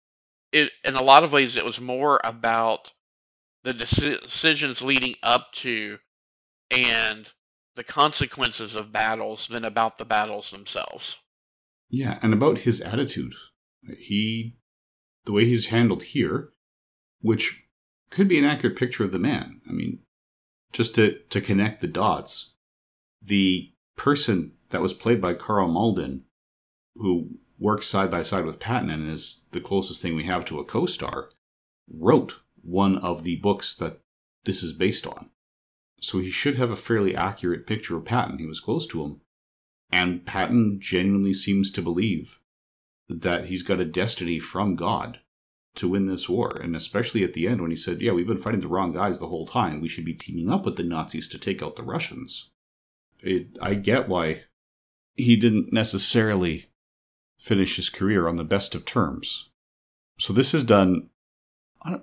it 0.52 0.72
in 0.84 0.96
a 0.96 1.04
lot 1.04 1.24
of 1.24 1.32
ways 1.32 1.56
it 1.56 1.66
was 1.66 1.80
more 1.80 2.20
about 2.24 2.92
the 3.64 3.74
deci- 3.74 4.22
decisions 4.22 4.82
leading 4.82 5.16
up 5.24 5.52
to 5.54 5.98
and 6.70 7.32
the 7.76 7.84
consequences 7.84 8.76
of 8.76 8.92
battles 8.92 9.48
than 9.48 9.66
about 9.66 9.98
the 9.98 10.06
battles 10.06 10.52
themselves 10.52 11.18
Yeah, 11.90 12.20
and 12.22 12.34
about 12.34 12.60
his 12.60 12.82
attitude. 12.82 13.34
He, 13.98 14.58
the 15.26 15.32
way 15.32 15.46
he's 15.46 15.68
handled 15.68 16.04
here, 16.04 16.50
which 17.22 17.68
could 18.10 18.28
be 18.28 18.38
an 18.38 18.46
accurate 18.46 18.78
picture 18.78 19.04
of 19.04 19.12
the 19.12 19.20
man. 19.20 19.62
I 19.68 19.72
mean, 19.72 20.00
just 20.74 20.96
to, 20.96 21.20
to 21.30 21.42
connect 21.42 21.82
the 21.82 21.88
dots, 21.88 22.54
the 23.22 23.72
person 23.96 24.54
that 24.70 24.82
was 24.82 24.94
played 24.94 25.22
by 25.22 25.34
Karl 25.34 25.68
Malden, 25.68 26.26
who 26.96 27.40
works 27.62 27.88
side 27.88 28.10
by 28.10 28.24
side 28.24 28.44
with 28.44 28.60
Patton 28.60 28.90
and 28.90 29.10
is 29.10 29.46
the 29.52 29.62
closest 29.62 30.02
thing 30.02 30.16
we 30.16 30.24
have 30.24 30.44
to 30.46 30.60
a 30.60 30.66
co 30.66 30.86
star, 30.88 31.30
wrote 31.88 32.40
one 32.62 32.98
of 32.98 33.24
the 33.24 33.38
books 33.38 33.76
that 33.76 34.02
this 34.44 34.64
is 34.64 34.74
based 34.74 35.06
on. 35.06 35.30
So 36.02 36.18
he 36.18 36.32
should 36.32 36.58
have 36.58 36.72
a 36.72 36.76
fairly 36.76 37.16
accurate 37.16 37.68
picture 37.68 37.96
of 37.96 38.06
Patton. 38.06 38.40
He 38.40 38.48
was 38.48 38.60
close 38.60 38.88
to 38.88 39.04
him. 39.04 39.22
And 39.92 40.26
Patton 40.26 40.80
genuinely 40.82 41.34
seems 41.34 41.70
to 41.72 41.82
believe 41.82 42.40
that 43.08 43.46
he's 43.46 43.62
got 43.62 43.80
a 43.80 43.86
destiny 43.86 44.40
from 44.40 44.76
God 44.76 45.20
to 45.76 45.88
win 45.88 46.08
this 46.08 46.28
war. 46.28 46.58
And 46.58 46.76
especially 46.76 47.24
at 47.24 47.34
the 47.34 47.48
end 47.48 47.62
when 47.62 47.70
he 47.70 47.78
said, 47.78 48.02
Yeah, 48.02 48.14
we've 48.14 48.28
been 48.28 48.38
fighting 48.38 48.62
the 48.62 48.68
wrong 48.68 48.94
guys 48.94 49.20
the 49.20 49.28
whole 49.28 49.46
time. 49.46 49.82
We 49.82 49.88
should 49.88 50.06
be 50.06 50.14
teaming 50.16 50.52
up 50.52 50.66
with 50.66 50.78
the 50.78 50.84
Nazis 50.84 51.28
to 51.28 51.38
take 51.38 51.62
out 51.62 51.76
the 51.76 51.84
Russians. 51.84 52.50
It, 53.20 53.60
I 53.62 53.76
get 53.76 54.10
why 54.10 54.46
he 55.14 55.36
didn't 55.36 55.72
necessarily 55.72 56.71
finish 57.42 57.76
his 57.76 57.90
career 57.90 58.28
on 58.28 58.36
the 58.36 58.44
best 58.44 58.76
of 58.76 58.86
terms. 58.86 59.50
So 60.20 60.32
this 60.32 60.54
is 60.54 60.64
done. 60.64 61.10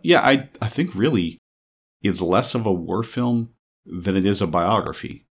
Yeah, 0.02 0.20
I, 0.20 0.48
I 0.60 0.68
think 0.68 0.94
really 0.94 1.38
it's 2.02 2.20
less 2.20 2.54
of 2.54 2.66
a 2.66 2.72
war 2.72 3.02
film 3.02 3.50
than 3.86 4.16
it 4.16 4.26
is 4.26 4.42
a 4.42 4.46
biography. 4.46 5.24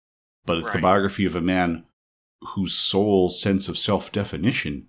But 0.46 0.60
it's 0.60 0.72
the 0.72 0.80
biography 0.80 1.26
of 1.26 1.36
a 1.36 1.42
man 1.42 1.84
whose 2.56 2.74
sole 2.74 3.30
sense 3.30 3.68
of 3.68 3.78
self 3.78 4.12
definition 4.14 4.88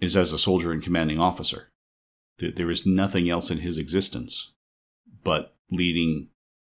is 0.00 0.16
as 0.16 0.32
a 0.32 0.38
soldier 0.38 0.72
and 0.72 0.82
commanding 0.82 1.20
officer. 1.20 1.68
There 2.38 2.70
is 2.70 2.86
nothing 2.86 3.28
else 3.28 3.50
in 3.50 3.58
his 3.58 3.76
existence 3.76 4.52
but 5.22 5.54
leading 5.70 6.28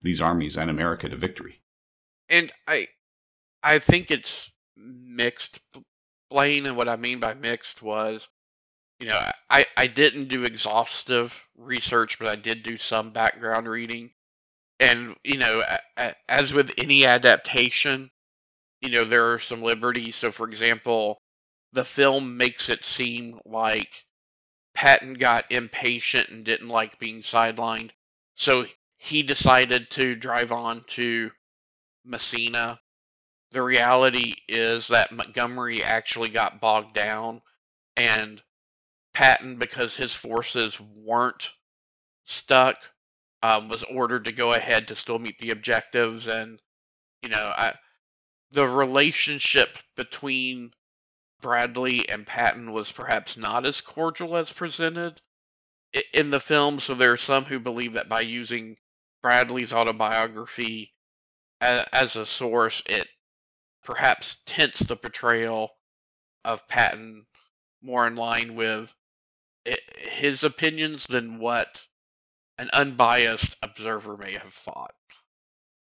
these 0.03 0.21
armies 0.21 0.57
and 0.57 0.71
America 0.71 1.09
to 1.09 1.17
victory. 1.17 1.61
and 2.29 2.51
I 2.67 2.89
I 3.63 3.79
think 3.79 4.11
it's 4.11 4.51
mixed. 4.77 5.61
Blaine, 6.31 6.67
and 6.67 6.77
what 6.77 6.89
I 6.89 6.97
mean 6.97 7.21
by 7.21 7.35
mixed 7.35 7.83
was, 7.83 8.29
you 9.01 9.07
know, 9.07 9.19
I 9.49 9.67
I 9.77 9.87
didn't 9.87 10.29
do 10.29 10.45
exhaustive 10.45 11.47
research, 11.57 12.19
but 12.19 12.29
I 12.29 12.37
did 12.37 12.63
do 12.63 12.77
some 12.77 13.11
background 13.11 13.69
reading, 13.69 14.11
and 14.81 15.17
you 15.25 15.39
know, 15.39 15.63
as 16.29 16.53
with 16.53 16.73
any 16.79 17.07
adaptation, 17.07 18.11
you 18.81 18.91
know, 18.91 19.05
there 19.05 19.33
are 19.33 19.39
some 19.39 19.63
liberties. 19.63 20.17
So, 20.17 20.31
for 20.31 20.49
example, 20.49 21.19
the 21.73 21.85
film 21.85 22.37
makes 22.37 22.69
it 22.69 22.85
seem 22.85 23.41
like 23.45 24.05
Patton 24.75 25.15
got 25.15 25.51
impatient 25.51 26.29
and 26.29 26.45
didn't 26.45 26.69
like 26.69 26.99
being 26.99 27.23
sidelined, 27.23 27.91
so 28.35 28.67
he 28.99 29.23
decided 29.23 29.91
to 29.91 30.15
drive 30.17 30.53
on 30.53 30.85
to 30.89 31.31
Messina. 32.05 32.81
The 33.50 33.62
reality 33.62 34.35
is 34.49 34.88
that 34.88 35.12
Montgomery 35.12 35.83
actually 35.83 36.28
got 36.28 36.61
bogged 36.61 36.95
down, 36.95 37.40
and 37.97 38.43
Patton, 39.14 39.57
because 39.57 39.97
his 39.97 40.14
forces 40.14 40.78
weren't 40.81 41.52
stuck, 42.26 42.76
um, 43.43 43.69
was 43.69 43.85
ordered 43.85 44.26
to 44.26 44.33
go 44.33 44.52
ahead 44.52 44.88
to 44.88 44.95
still 44.95 45.19
meet 45.19 45.38
the 45.38 45.50
objectives. 45.50 46.26
And, 46.26 46.61
you 47.23 47.31
know, 47.31 47.52
I, 47.57 47.75
the 48.50 48.69
relationship 48.69 49.78
between 49.97 50.73
Bradley 51.40 52.09
and 52.09 52.26
Patton 52.26 52.73
was 52.73 52.93
perhaps 52.93 53.37
not 53.37 53.67
as 53.67 53.81
cordial 53.81 54.37
as 54.37 54.52
presented 54.52 55.23
in 56.12 56.31
the 56.31 56.40
film. 56.40 56.81
So 56.81 56.95
there 56.95 57.12
are 57.12 57.17
some 57.17 57.45
who 57.45 57.61
believe 57.61 57.95
that 57.95 58.09
by 58.09 58.21
using 58.21 58.76
Bradley's 59.23 59.73
autobiography 59.73 60.93
a- 61.61 61.87
as 61.95 62.17
a 62.17 62.26
source, 62.26 62.83
it 62.87 63.09
perhaps 63.88 64.42
tints 64.45 64.80
the 64.80 64.97
portrayal 64.97 65.71
of 66.45 66.68
Patton 66.68 67.25
more 67.80 68.07
in 68.07 68.16
line 68.16 68.54
with 68.54 68.95
his 69.97 70.45
opinions 70.45 71.07
than 71.07 71.38
what 71.38 71.87
an 72.59 72.68
unbiased 72.75 73.57
observer 73.62 74.18
may 74.18 74.33
have 74.33 74.52
thought. 74.52 74.92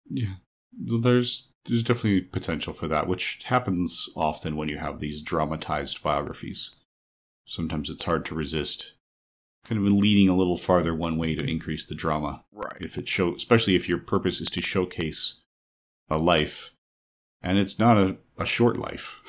Yeah. 0.08 0.34
There's 0.72 1.50
there's 1.64 1.82
definitely 1.82 2.20
potential 2.20 2.72
for 2.72 2.86
that, 2.86 3.08
which 3.08 3.42
happens 3.42 4.08
often 4.14 4.54
when 4.54 4.68
you 4.68 4.78
have 4.78 5.00
these 5.00 5.20
dramatized 5.20 6.00
biographies. 6.00 6.70
Sometimes 7.44 7.90
it's 7.90 8.04
hard 8.04 8.24
to 8.26 8.36
resist 8.36 8.92
kind 9.64 9.84
of 9.84 9.92
leaning 9.92 10.28
a 10.28 10.36
little 10.36 10.56
farther 10.56 10.94
one 10.94 11.18
way 11.18 11.34
to 11.34 11.42
increase 11.42 11.84
the 11.84 11.96
drama. 11.96 12.44
Right. 12.52 12.76
If 12.78 12.98
it 12.98 13.08
show 13.08 13.34
especially 13.34 13.74
if 13.74 13.88
your 13.88 13.98
purpose 13.98 14.40
is 14.40 14.50
to 14.50 14.62
showcase 14.62 15.40
a 16.08 16.18
life 16.18 16.70
and 17.42 17.58
it's 17.58 17.78
not 17.78 17.96
a, 17.96 18.16
a 18.38 18.46
short 18.46 18.76
life, 18.76 19.20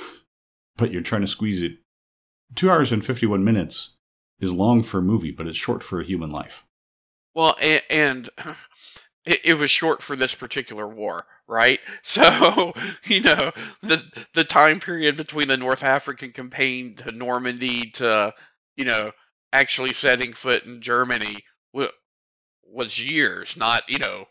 but 0.78 0.92
you're 0.92 1.02
trying 1.02 1.22
to 1.22 1.28
squeeze 1.28 1.62
it 1.62 1.78
two 2.56 2.70
hours 2.70 2.92
and 2.92 3.06
fifty 3.06 3.26
one 3.26 3.44
minutes 3.44 3.96
is 4.40 4.54
long 4.54 4.84
for 4.84 5.00
a 5.00 5.04
movie, 5.04 5.32
but 5.32 5.48
it's 5.48 5.58
short 5.58 5.84
for 5.84 6.00
a 6.00 6.06
human 6.06 6.32
life. 6.32 6.64
Well, 7.34 7.56
and, 7.62 7.82
and 7.90 8.30
it, 9.26 9.42
it 9.44 9.54
was 9.56 9.72
short 9.72 10.02
for 10.02 10.16
this 10.16 10.36
particular 10.36 10.88
war, 10.88 11.26
right? 11.48 11.80
So, 12.04 12.74
you 13.06 13.22
know, 13.22 13.52
the 13.82 14.04
the 14.34 14.44
time 14.44 14.80
period 14.80 15.18
between 15.18 15.48
the 15.48 15.58
North 15.58 15.84
African 15.84 16.32
campaign 16.32 16.96
to 16.96 17.12
Normandy 17.12 17.92
to, 17.92 18.34
you 18.76 18.86
know, 18.86 19.12
actually 19.54 19.94
setting 19.94 20.34
foot 20.34 20.64
in 20.66 20.82
Germany 20.82 21.44
was 22.70 23.02
years, 23.02 23.56
not, 23.56 23.84
you 23.88 23.98
know, 23.98 24.26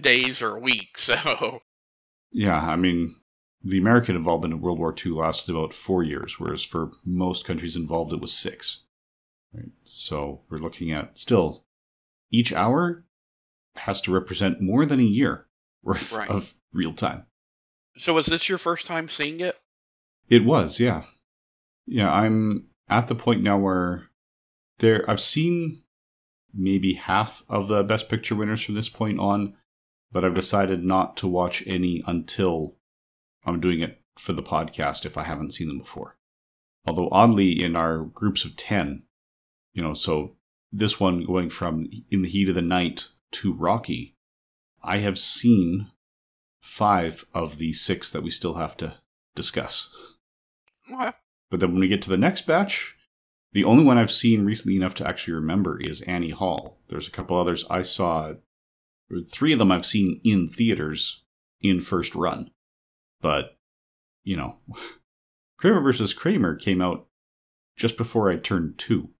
days 0.00 0.42
or 0.42 0.58
weeks. 0.58 1.04
So, 1.04 1.60
Yeah, 2.32 2.60
I 2.60 2.76
mean, 2.76 3.16
the 3.62 3.78
American 3.78 4.16
involvement 4.16 4.54
in 4.54 4.60
World 4.60 4.78
War 4.78 4.94
II 5.04 5.12
lasted 5.12 5.50
about 5.54 5.74
four 5.74 6.02
years, 6.02 6.38
whereas 6.38 6.62
for 6.62 6.90
most 7.04 7.44
countries 7.44 7.76
involved, 7.76 8.12
it 8.12 8.20
was 8.20 8.32
six. 8.32 8.84
Right? 9.52 9.70
So 9.84 10.42
we're 10.48 10.58
looking 10.58 10.92
at 10.92 11.18
still 11.18 11.64
each 12.30 12.52
hour 12.52 13.04
has 13.76 14.00
to 14.02 14.12
represent 14.12 14.60
more 14.60 14.86
than 14.86 15.00
a 15.00 15.04
year 15.04 15.46
worth 15.82 16.12
Right. 16.12 16.28
of 16.30 16.54
real 16.72 16.92
time. 16.92 17.26
So 17.96 18.14
was 18.14 18.26
this 18.26 18.48
your 18.48 18.58
first 18.58 18.86
time 18.86 19.08
seeing 19.08 19.40
it? 19.40 19.58
It 20.28 20.44
was, 20.44 20.78
yeah. 20.78 21.02
Yeah, 21.86 22.12
I'm 22.12 22.68
at 22.88 23.08
the 23.08 23.14
point 23.16 23.42
now 23.42 23.58
where 23.58 24.08
there 24.78 25.08
I've 25.10 25.20
seen 25.20 25.82
maybe 26.54 26.94
half 26.94 27.42
of 27.48 27.66
the 27.68 27.82
best 27.82 28.08
picture 28.08 28.34
winners 28.36 28.62
from 28.62 28.76
this 28.76 28.88
point 28.88 29.18
on, 29.18 29.56
but 30.12 30.24
I've 30.24 30.34
decided 30.34 30.84
not 30.84 31.16
to 31.18 31.28
watch 31.28 31.62
any 31.66 32.02
until 32.06 32.76
I'm 33.44 33.60
doing 33.60 33.80
it 33.80 34.00
for 34.16 34.32
the 34.32 34.42
podcast 34.42 35.06
if 35.06 35.16
I 35.16 35.22
haven't 35.22 35.52
seen 35.52 35.68
them 35.68 35.78
before. 35.78 36.16
Although 36.86 37.08
oddly 37.10 37.62
in 37.62 37.76
our 37.76 38.00
groups 38.00 38.44
of 38.44 38.56
10, 38.56 39.04
you 39.72 39.82
know, 39.82 39.94
so 39.94 40.36
this 40.72 40.98
one 40.98 41.22
going 41.22 41.50
from 41.50 41.88
In 42.10 42.22
the 42.22 42.28
Heat 42.28 42.48
of 42.48 42.54
the 42.54 42.62
Night 42.62 43.08
to 43.32 43.52
Rocky, 43.52 44.16
I 44.82 44.98
have 44.98 45.18
seen 45.18 45.90
5 46.60 47.26
of 47.34 47.58
the 47.58 47.72
6 47.72 48.10
that 48.10 48.22
we 48.22 48.30
still 48.30 48.54
have 48.54 48.76
to 48.78 48.94
discuss. 49.34 49.88
Okay. 50.92 51.12
But 51.50 51.60
then 51.60 51.72
when 51.72 51.80
we 51.80 51.88
get 51.88 52.02
to 52.02 52.10
the 52.10 52.16
next 52.16 52.46
batch, 52.46 52.96
the 53.52 53.64
only 53.64 53.84
one 53.84 53.98
I've 53.98 54.10
seen 54.10 54.44
recently 54.44 54.76
enough 54.76 54.94
to 54.96 55.06
actually 55.06 55.34
remember 55.34 55.80
is 55.80 56.02
Annie 56.02 56.30
Hall. 56.30 56.78
There's 56.88 57.08
a 57.08 57.12
couple 57.12 57.36
others 57.36 57.64
I 57.68 57.82
saw. 57.82 58.34
Three 59.28 59.52
of 59.52 59.58
them 59.58 59.72
I've 59.72 59.86
seen 59.86 60.20
in 60.24 60.48
theaters 60.48 61.22
in 61.60 61.80
first 61.80 62.14
run. 62.14 62.50
But, 63.20 63.56
you 64.22 64.36
know, 64.36 64.58
Kramer 65.58 65.80
versus 65.80 66.14
Kramer 66.14 66.54
came 66.56 66.80
out 66.80 67.06
just 67.76 67.96
before 67.96 68.30
I 68.30 68.36
turned 68.36 68.78
two. 68.78 69.10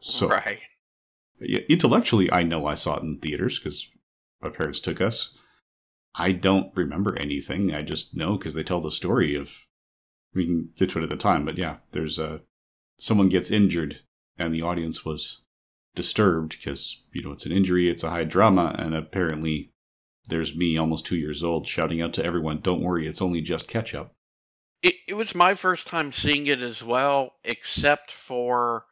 So- 0.00 0.28
right. 0.30 0.60
Yeah, 1.38 1.60
Intellectually, 1.68 2.32
I 2.32 2.42
know 2.42 2.66
I 2.66 2.74
saw 2.74 2.96
it 2.96 3.02
in 3.02 3.18
theaters 3.18 3.58
because 3.58 3.90
my 4.40 4.48
parents 4.48 4.80
took 4.80 5.00
us. 5.02 5.36
I 6.14 6.32
don't 6.32 6.74
remember 6.74 7.14
anything. 7.18 7.74
I 7.74 7.82
just 7.82 8.16
know 8.16 8.38
because 8.38 8.54
they 8.54 8.62
tell 8.62 8.80
the 8.80 8.90
story 8.90 9.34
of. 9.34 9.50
We 10.34 10.44
can 10.44 10.70
get 10.76 10.90
to 10.90 10.98
it 10.98 11.02
at 11.02 11.08
the 11.08 11.16
time, 11.16 11.46
but 11.46 11.56
yeah, 11.56 11.76
there's 11.92 12.18
a 12.18 12.42
someone 12.98 13.30
gets 13.30 13.50
injured 13.50 14.00
and 14.38 14.52
the 14.52 14.60
audience 14.60 15.02
was 15.02 15.42
disturbed 15.96 16.52
because 16.52 17.02
you 17.12 17.22
know 17.22 17.32
it's 17.32 17.46
an 17.46 17.52
injury, 17.52 17.90
it's 17.90 18.04
a 18.04 18.10
high 18.10 18.24
drama, 18.24 18.76
and 18.78 18.94
apparently 18.94 19.72
there's 20.28 20.54
me, 20.54 20.76
almost 20.76 21.06
two 21.06 21.16
years 21.16 21.42
old, 21.42 21.66
shouting 21.66 22.00
out 22.00 22.12
to 22.14 22.24
everyone, 22.24 22.60
"Don't 22.60 22.82
worry, 22.82 23.08
it's 23.08 23.22
only 23.22 23.40
just 23.40 23.66
ketchup." 23.66 24.12
It, 24.82 24.94
it 25.08 25.14
was 25.14 25.34
my 25.34 25.54
first 25.54 25.88
time 25.88 26.12
seeing 26.12 26.46
it 26.46 26.60
as 26.60 26.84
well, 26.84 27.32
except 27.42 28.12
for 28.12 28.84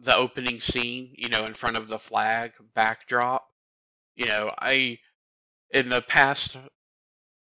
the 0.00 0.16
opening 0.16 0.58
scene, 0.58 1.14
you 1.16 1.28
know, 1.28 1.44
in 1.44 1.54
front 1.54 1.76
of 1.76 1.86
the 1.86 1.98
flag 1.98 2.52
backdrop. 2.74 3.46
You 4.16 4.26
know, 4.26 4.52
I 4.58 4.98
in 5.70 5.88
the 5.88 6.02
past 6.02 6.56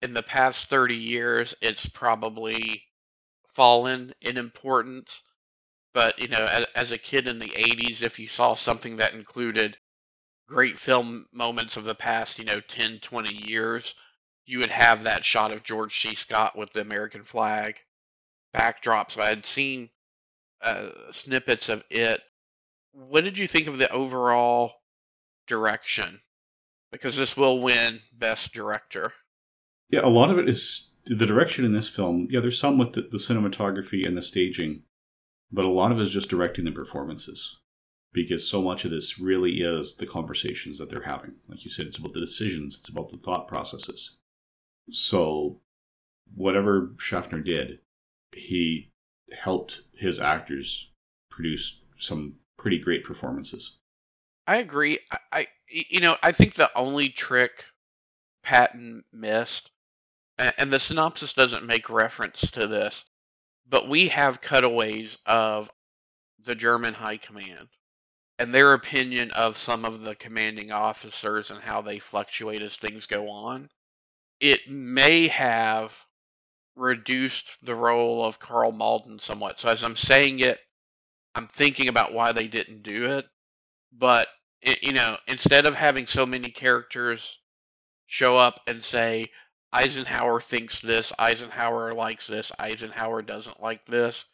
in 0.02 0.14
the 0.14 0.24
past 0.24 0.70
30 0.70 0.96
years, 0.96 1.56
it's 1.62 1.88
probably 1.90 2.84
fallen 3.48 4.14
in 4.22 4.38
importance. 4.38 5.24
But, 5.94 6.20
you 6.20 6.28
know, 6.28 6.46
as, 6.46 6.66
as 6.76 6.92
a 6.92 6.98
kid 6.98 7.28
in 7.28 7.40
the 7.40 7.50
80s, 7.50 8.04
if 8.04 8.20
you 8.20 8.28
saw 8.28 8.54
something 8.54 8.98
that 8.98 9.14
included 9.14 9.78
great 10.48 10.78
film 10.78 11.26
moments 11.32 11.78
of 11.78 11.84
the 11.84 11.96
past, 11.96 12.40
you 12.40 12.46
know, 12.46 12.60
10, 12.60 13.00
20 13.00 13.50
years, 13.50 13.96
you 14.46 14.60
would 14.60 14.72
have 14.72 15.04
that 15.04 15.24
shot 15.24 15.52
of 15.52 15.64
George 15.64 16.00
C. 16.00 16.16
Scott 16.16 16.58
with 16.58 16.74
the 16.74 16.82
American 16.82 17.24
flag 17.24 17.76
backdrop. 18.54 19.12
So 19.12 19.22
I 19.22 19.30
had 19.30 19.46
seen 19.46 19.90
uh, 20.62 20.90
snippets 21.12 21.70
of 21.70 21.84
it. 21.90 22.22
What 22.92 23.24
did 23.24 23.38
you 23.38 23.48
think 23.48 23.68
of 23.68 23.78
the 23.78 23.92
overall 23.92 24.74
direction? 25.48 26.20
Because 26.92 27.16
this 27.16 27.38
will 27.38 27.62
win 27.62 28.00
Best 28.18 28.52
Director. 28.52 29.14
Yeah, 29.90 30.02
a 30.04 30.10
lot 30.10 30.32
of 30.32 30.40
it 30.40 30.50
is 30.50 30.94
the 31.06 31.26
direction 31.26 31.64
in 31.64 31.74
this 31.74 31.90
film. 31.90 32.28
Yeah, 32.30 32.40
there's 32.40 32.60
some 32.60 32.78
with 32.78 32.94
the, 32.94 33.02
the 33.02 33.18
cinematography 33.18 34.06
and 34.06 34.18
the 34.18 34.22
staging, 34.22 34.84
but 35.52 35.66
a 35.66 35.70
lot 35.70 35.92
of 35.92 36.00
it 36.00 36.04
is 36.04 36.12
just 36.12 36.30
directing 36.30 36.66
the 36.66 36.72
performances. 36.72 37.58
Because 38.12 38.50
so 38.50 38.62
much 38.62 38.86
of 38.86 38.92
this 38.92 39.20
really 39.20 39.62
is 39.62 39.96
the 39.96 40.08
conversations 40.08 40.80
that 40.80 40.90
they're 40.90 41.04
having. 41.04 41.36
Like 41.48 41.64
you 41.64 41.70
said, 41.70 41.86
it's 41.86 41.98
about 41.98 42.14
the 42.14 42.20
decisions, 42.20 42.80
it's 42.80 42.90
about 42.90 43.10
the 43.10 43.18
thought 43.18 43.48
processes. 43.48 44.18
So, 44.90 45.62
whatever 46.34 46.94
Schaffner 46.98 47.40
did, 47.40 47.80
he 48.32 48.92
helped 49.32 49.82
his 49.94 50.20
actors 50.20 50.90
produce 51.30 51.82
some 51.98 52.36
pretty 52.58 52.80
great 52.80 53.04
performances. 53.04 53.78
I 54.48 54.58
agree. 54.58 55.00
I, 55.12 55.18
I 55.32 55.48
you 55.68 56.00
know, 56.00 56.18
I 56.24 56.32
think 56.32 56.56
the 56.56 56.76
only 56.76 57.10
trick 57.10 57.66
Patton 58.44 59.04
missed, 59.14 59.70
and, 60.40 60.54
and 60.58 60.74
the 60.74 60.80
synopsis 60.80 61.34
doesn't 61.34 61.66
make 61.66 61.90
reference 61.90 62.50
to 62.52 62.66
this, 62.66 63.06
but 63.70 63.88
we 63.88 64.08
have 64.10 64.42
cutaways 64.42 65.18
of 65.26 65.72
the 66.44 66.56
German 66.56 66.94
high 66.94 67.18
command 67.18 67.68
and 68.40 68.54
their 68.54 68.74
opinion 68.74 69.32
of 69.32 69.58
some 69.58 69.86
of 69.86 70.02
the 70.02 70.16
commanding 70.16 70.72
officers 70.72 71.52
and 71.52 71.60
how 71.62 71.82
they 71.82 72.00
fluctuate 72.00 72.62
as 72.62 72.76
things 72.78 73.06
go 73.06 73.30
on. 73.30 73.70
It 74.40 74.62
may 74.70 75.28
have 75.28 76.06
reduced 76.76 77.64
the 77.66 77.76
role 77.76 78.26
of 78.26 78.40
Karl 78.40 78.72
Malden 78.72 79.20
somewhat. 79.20 79.60
So 79.60 79.68
as 79.68 79.84
I'm 79.84 79.98
saying 79.98 80.40
it, 80.40 80.60
I'm 81.36 81.48
thinking 81.48 81.90
about 81.90 82.14
why 82.14 82.32
they 82.32 82.48
didn't 82.48 82.84
do 82.84 83.18
it. 83.18 83.26
But 83.92 84.28
eh, 84.64 84.76
you 84.82 84.94
know, 84.94 85.18
instead 85.28 85.66
of 85.66 85.76
having 85.76 86.08
so 86.08 86.26
many 86.26 86.50
characters 86.50 87.40
show 88.08 88.38
up 88.38 88.62
and 88.68 88.84
say 88.84 89.28
Eisenhower 89.72 90.42
thinks 90.42 90.80
this, 90.80 91.14
Eisenhower 91.20 91.94
likes 91.94 92.28
this, 92.28 92.52
Eisenhower 92.60 93.22
doesn't 93.22 93.62
like 93.62 93.86
this, 93.86 94.26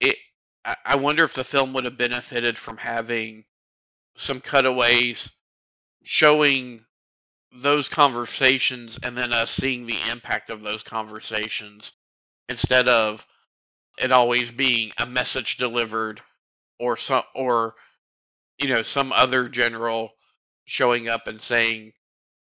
it 0.00 0.16
I, 0.64 0.96
wonder 0.96 1.24
if 1.24 1.34
the 1.34 1.44
film 1.44 1.72
would 1.72 1.84
have 1.84 1.98
benefited 1.98 2.56
from 2.56 2.76
having 2.76 3.44
some 4.14 4.40
cutaways 4.40 5.30
showing 6.04 6.84
those 7.52 7.88
conversations 7.88 8.98
and 9.02 9.16
then 9.16 9.32
us 9.32 9.50
seeing 9.50 9.86
the 9.86 9.98
impact 10.10 10.50
of 10.50 10.62
those 10.62 10.82
conversations 10.82 11.92
instead 12.48 12.88
of 12.88 13.26
it 13.98 14.12
always 14.12 14.50
being 14.50 14.92
a 14.98 15.06
message 15.06 15.56
delivered 15.56 16.20
or 16.78 16.96
some 16.96 17.24
or 17.34 17.74
you 18.58 18.68
know 18.68 18.82
some 18.82 19.12
other 19.12 19.48
general 19.48 20.12
showing 20.64 21.08
up 21.08 21.26
and 21.26 21.42
saying 21.42 21.92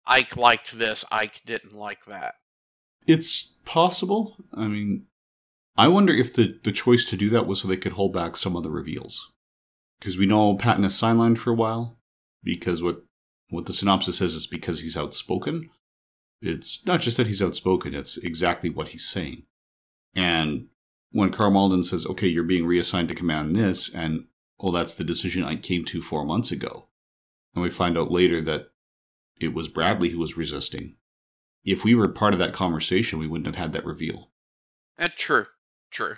Ike 0.06 0.36
liked 0.36 0.78
this, 0.78 1.04
Ike 1.10 1.40
didn't 1.46 1.74
like 1.74 2.04
that. 2.06 2.34
It's 3.06 3.54
possible. 3.64 4.36
I 4.52 4.66
mean, 4.66 5.06
I 5.76 5.88
wonder 5.88 6.12
if 6.12 6.34
the, 6.34 6.58
the 6.62 6.72
choice 6.72 7.04
to 7.06 7.16
do 7.16 7.30
that 7.30 7.46
was 7.46 7.60
so 7.60 7.68
they 7.68 7.76
could 7.76 7.92
hold 7.92 8.12
back 8.12 8.36
some 8.36 8.56
of 8.56 8.62
the 8.62 8.70
reveals. 8.70 9.32
Because 9.98 10.18
we 10.18 10.26
know 10.26 10.54
Patton 10.54 10.84
is 10.84 10.92
sidelined 10.92 11.38
for 11.38 11.50
a 11.50 11.54
while, 11.54 11.98
because 12.42 12.82
what 12.82 13.04
what 13.50 13.66
the 13.66 13.72
synopsis 13.72 14.18
says 14.18 14.34
is 14.34 14.46
because 14.46 14.80
he's 14.80 14.96
outspoken. 14.96 15.70
It's 16.40 16.84
not 16.86 17.00
just 17.00 17.16
that 17.16 17.26
he's 17.26 17.42
outspoken, 17.42 17.94
it's 17.94 18.16
exactly 18.16 18.68
what 18.68 18.88
he's 18.88 19.06
saying. 19.06 19.44
And 20.14 20.68
when 21.12 21.30
Karl 21.30 21.50
Malden 21.50 21.84
says, 21.84 22.04
okay, 22.06 22.26
you're 22.26 22.42
being 22.42 22.66
reassigned 22.66 23.08
to 23.08 23.14
command 23.14 23.54
this, 23.54 23.94
and 23.94 24.24
oh, 24.58 24.72
that's 24.72 24.94
the 24.94 25.04
decision 25.04 25.44
I 25.44 25.54
came 25.56 25.84
to 25.86 26.02
four 26.02 26.24
months 26.24 26.50
ago. 26.50 26.88
And 27.54 27.62
we 27.62 27.70
find 27.70 27.96
out 27.96 28.10
later 28.10 28.40
that 28.42 28.70
it 29.40 29.54
was 29.54 29.68
Bradley 29.68 30.10
who 30.10 30.18
was 30.18 30.36
resisting. 30.36 30.96
If 31.64 31.84
we 31.84 31.94
were 31.94 32.08
part 32.08 32.34
of 32.34 32.40
that 32.40 32.52
conversation, 32.52 33.18
we 33.18 33.26
wouldn't 33.26 33.46
have 33.46 33.56
had 33.56 33.72
that 33.72 33.84
reveal. 33.84 34.30
That's 34.98 35.14
true. 35.14 35.46
True. 35.90 36.16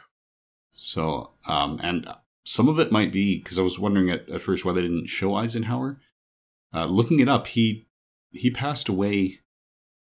So, 0.70 1.32
um, 1.46 1.78
and 1.82 2.08
some 2.44 2.68
of 2.68 2.78
it 2.78 2.92
might 2.92 3.12
be 3.12 3.38
because 3.38 3.58
I 3.58 3.62
was 3.62 3.78
wondering 3.78 4.10
at, 4.10 4.28
at 4.28 4.40
first 4.40 4.64
why 4.64 4.72
they 4.72 4.82
didn't 4.82 5.06
show 5.06 5.34
Eisenhower. 5.34 6.00
Uh, 6.74 6.86
looking 6.86 7.20
it 7.20 7.28
up, 7.28 7.46
he 7.48 7.88
he 8.30 8.50
passed 8.50 8.88
away 8.88 9.40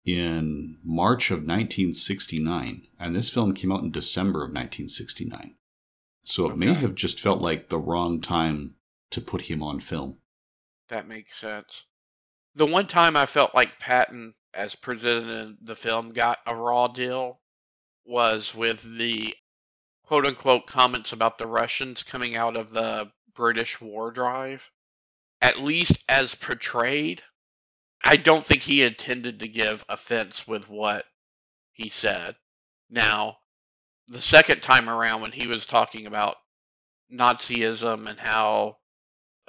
in 0.06 0.78
March 0.84 1.30
of 1.30 1.40
1969, 1.40 2.88
and 3.00 3.16
this 3.16 3.30
film 3.30 3.54
came 3.54 3.72
out 3.72 3.84
in 3.84 3.92
December 3.92 4.40
of 4.40 4.50
1969. 4.50 5.56
So 6.24 6.50
it 6.50 6.58
may 6.58 6.74
have 6.74 6.96
just 6.96 7.20
felt 7.20 7.42
like 7.42 7.70
the 7.70 7.80
wrong 7.80 8.22
time 8.22 8.76
to 9.12 9.22
put 9.22 9.44
him 9.44 9.62
on 9.62 9.80
film. 9.80 10.18
That 10.90 11.08
makes 11.08 11.38
sense. 11.38 11.86
The 12.56 12.66
one 12.66 12.88
time 12.88 13.16
I 13.16 13.26
felt 13.26 13.56
like 13.56 13.80
Patton, 13.80 14.34
as 14.54 14.76
presented 14.76 15.30
in 15.30 15.58
the 15.62 15.76
film, 15.76 16.12
got 16.12 16.40
a 16.46 16.56
raw 16.56 16.88
deal 16.88 17.40
was 18.06 18.54
with 18.54 18.98
the 18.98 19.34
quote 20.04 20.26
unquote 20.26 20.68
comments 20.68 21.14
about 21.14 21.38
the 21.38 21.48
Russians 21.48 22.04
coming 22.04 22.36
out 22.36 22.58
of 22.58 22.72
the 22.72 23.12
British 23.34 23.80
war 23.80 24.12
drive. 24.12 24.70
At 25.42 25.60
least 25.62 26.04
as 26.10 26.36
portrayed, 26.36 27.24
I 28.04 28.18
don't 28.18 28.44
think 28.46 28.64
he 28.64 28.84
intended 28.84 29.40
to 29.40 29.48
give 29.48 29.86
offense 29.88 30.48
with 30.48 30.68
what 30.68 31.06
he 31.72 31.88
said. 31.90 32.36
Now, 32.90 33.38
the 34.08 34.22
second 34.22 34.62
time 34.62 34.90
around, 34.90 35.22
when 35.22 35.32
he 35.32 35.48
was 35.48 35.66
talking 35.66 36.06
about 36.06 36.36
Nazism 37.12 38.10
and 38.10 38.20
how 38.20 38.80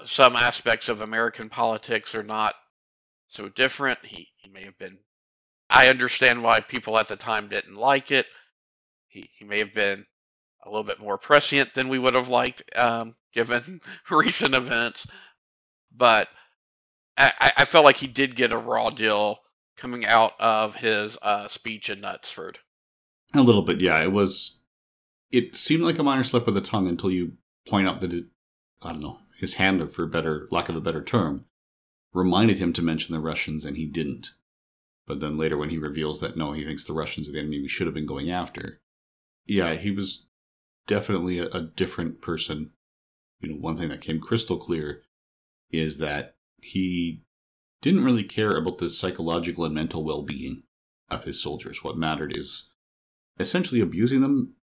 some 0.05 0.37
aspects 0.37 0.89
of 0.89 1.01
American 1.01 1.49
politics 1.49 2.15
are 2.15 2.23
not 2.23 2.55
so 3.33 3.49
different, 3.49 3.99
he, 4.05 4.29
he 4.37 4.51
may 4.51 4.65
have 4.65 4.79
been. 4.79 4.99
I 5.71 5.87
understand 5.89 6.43
why 6.43 6.61
people 6.61 6.99
at 6.99 7.09
the 7.09 7.17
time 7.17 7.49
didn't 7.49 7.77
like 7.77 8.11
it. 8.11 8.27
He, 9.09 9.31
he 9.39 9.45
may 9.47 9.59
have 9.59 9.73
been 9.73 10.05
a 10.65 10.69
little 10.69 10.85
bit 10.85 11.01
more 11.01 11.17
prescient 11.17 11.73
than 11.75 11.89
we 11.89 11.99
would 11.99 12.15
have 12.15 12.29
liked, 12.29 12.63
um, 12.77 13.15
given 13.33 13.81
recent 14.11 14.55
events. 14.55 15.07
But 15.97 16.29
I, 17.17 17.53
I 17.59 17.65
felt 17.65 17.87
like 17.87 17.97
he 17.97 18.07
did 18.07 18.37
get 18.37 18.53
a 18.53 18.59
raw 18.59 18.91
deal 18.91 19.39
coming 19.79 20.05
out 20.07 20.33
of 20.39 20.75
his 20.75 21.17
uh, 21.23 21.49
speech 21.49 21.89
in 21.89 22.01
Knutsford. 22.03 22.57
A 23.35 23.41
little 23.41 23.63
bit, 23.63 23.81
yeah. 23.81 24.03
It 24.03 24.13
was. 24.13 24.63
It 25.31 25.57
seemed 25.57 25.83
like 25.83 25.99
a 25.99 26.03
minor 26.03 26.25
slip 26.25 26.47
of 26.47 26.53
the 26.53 26.61
tongue 26.61 26.87
until 26.87 27.11
you 27.11 27.33
point 27.67 27.89
out 27.89 28.03
that 28.03 28.13
it. 28.13 28.27
I 28.83 28.93
don't 28.93 29.01
know 29.01 29.21
his 29.39 29.55
hand, 29.55 29.91
for 29.91 30.07
better 30.07 30.49
lack 30.51 30.69
of 30.69 30.77
a 30.77 30.81
better 30.81 31.03
term, 31.03 31.47
reminded 32.13 32.59
him 32.59 32.73
to 32.75 32.83
mention 32.83 33.15
the 33.15 33.21
Russians, 33.21 33.65
and 33.65 33.77
he 33.77 33.87
didn't. 33.87 34.31
But 35.07 35.21
then 35.21 35.37
later, 35.37 35.57
when 35.57 35.71
he 35.71 35.79
reveals 35.79 36.21
that 36.21 36.37
no, 36.37 36.53
he 36.53 36.65
thinks 36.65 36.85
the 36.85 36.93
Russians 36.93 37.29
are 37.29 37.33
the 37.33 37.39
enemy 37.39 37.61
we 37.61 37.69
should 37.69 37.87
have 37.87 37.95
been 37.95 38.07
going 38.07 38.31
after. 38.31 38.81
Yeah, 39.47 39.75
he 39.75 39.91
was 39.91 40.27
definitely 40.87 41.39
a, 41.39 41.47
a 41.49 41.63
different 41.63 42.21
person. 42.21 42.71
You 43.41 43.51
know, 43.51 43.57
one 43.57 43.77
thing 43.77 43.89
that 43.89 44.01
came 44.01 44.21
crystal 44.21 44.57
clear 44.57 45.03
is 45.71 45.99
that 45.99 46.37
he 46.61 47.23
didn't 47.81 48.05
really 48.05 48.23
care 48.23 48.57
about 48.57 48.79
the 48.79 48.89
psychological 48.89 49.65
and 49.65 49.75
mental 49.75 50.05
well 50.05 50.23
being 50.23 50.63
of 51.11 51.25
his 51.25 51.43
soldiers. 51.43 51.83
What 51.83 51.99
mattered 51.99 52.37
is 52.37 52.71
essentially 53.39 53.81
abusing 53.81 54.21
them 54.21 54.55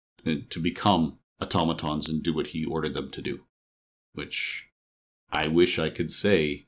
to 0.49 0.59
become 0.59 1.19
automatons 1.41 2.07
and 2.07 2.23
do 2.23 2.33
what 2.33 2.47
he 2.47 2.65
ordered 2.65 2.93
them 2.93 3.09
to 3.11 3.21
do, 3.21 3.41
which 4.13 4.69
I 5.31 5.47
wish 5.47 5.77
I 5.77 5.89
could 5.89 6.11
say 6.11 6.67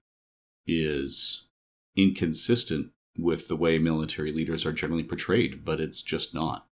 is 0.67 1.47
inconsistent 1.95 2.91
with 3.17 3.47
the 3.47 3.55
way 3.55 3.77
military 3.77 4.31
leaders 4.31 4.65
are 4.65 4.71
generally 4.71 5.03
portrayed, 5.03 5.65
but 5.65 5.79
it's 5.79 6.01
just 6.01 6.33
not. 6.33 6.67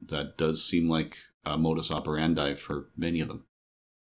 That 0.00 0.36
does 0.36 0.64
seem 0.64 0.88
like 0.88 1.18
a 1.44 1.58
modus 1.58 1.90
operandi 1.90 2.54
for 2.54 2.88
many 2.96 3.20
of 3.20 3.28
them. 3.28 3.44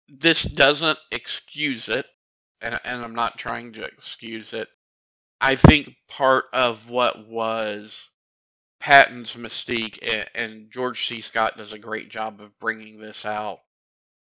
This 0.08 0.42
doesn't 0.44 0.98
excuse 1.10 1.88
it, 1.88 2.06
and, 2.60 2.78
and 2.84 3.02
I'm 3.02 3.14
not 3.14 3.38
trying 3.38 3.72
to 3.74 3.84
excuse 3.84 4.52
it. 4.52 4.68
I 5.40 5.56
think 5.56 5.94
part 6.08 6.46
of 6.52 6.88
what 6.88 7.26
was 7.28 8.08
Patton's 8.80 9.34
mystique, 9.36 9.98
and, 10.06 10.30
and 10.34 10.70
George 10.70 11.06
C. 11.06 11.20
Scott 11.20 11.56
does 11.56 11.72
a 11.72 11.78
great 11.78 12.08
job 12.08 12.40
of 12.40 12.58
bringing 12.58 13.00
this 13.00 13.26
out, 13.26 13.58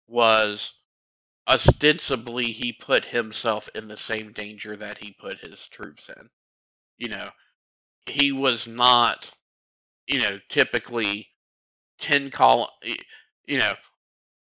was 0.07 0.73
ostensibly 1.47 2.51
he 2.51 2.73
put 2.73 3.05
himself 3.05 3.69
in 3.75 3.87
the 3.87 3.97
same 3.97 4.31
danger 4.31 4.75
that 4.75 4.97
he 4.97 5.15
put 5.19 5.39
his 5.39 5.67
troops 5.67 6.09
in. 6.09 6.29
You 6.97 7.09
know, 7.09 7.29
he 8.07 8.31
was 8.31 8.67
not, 8.67 9.31
you 10.07 10.19
know, 10.19 10.39
typically 10.49 11.27
10 11.99 12.31
column, 12.31 12.69
you 13.47 13.59
know, 13.59 13.73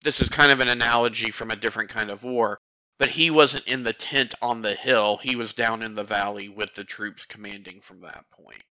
this 0.02 0.20
is 0.20 0.28
kind 0.28 0.52
of 0.52 0.60
an 0.60 0.68
analogy 0.68 1.30
from 1.30 1.50
a 1.50 1.56
different 1.56 1.90
kind 1.90 2.10
of 2.10 2.22
war, 2.22 2.60
but 2.98 3.08
he 3.08 3.30
wasn't 3.30 3.66
in 3.66 3.82
the 3.82 3.92
tent 3.92 4.34
on 4.40 4.62
the 4.62 4.74
hill. 4.74 5.18
He 5.22 5.34
was 5.34 5.52
down 5.52 5.82
in 5.82 5.94
the 5.94 6.04
valley 6.04 6.48
with 6.48 6.74
the 6.74 6.84
troops 6.84 7.26
commanding 7.26 7.80
from 7.80 8.00
that 8.02 8.24
point. 8.30 8.62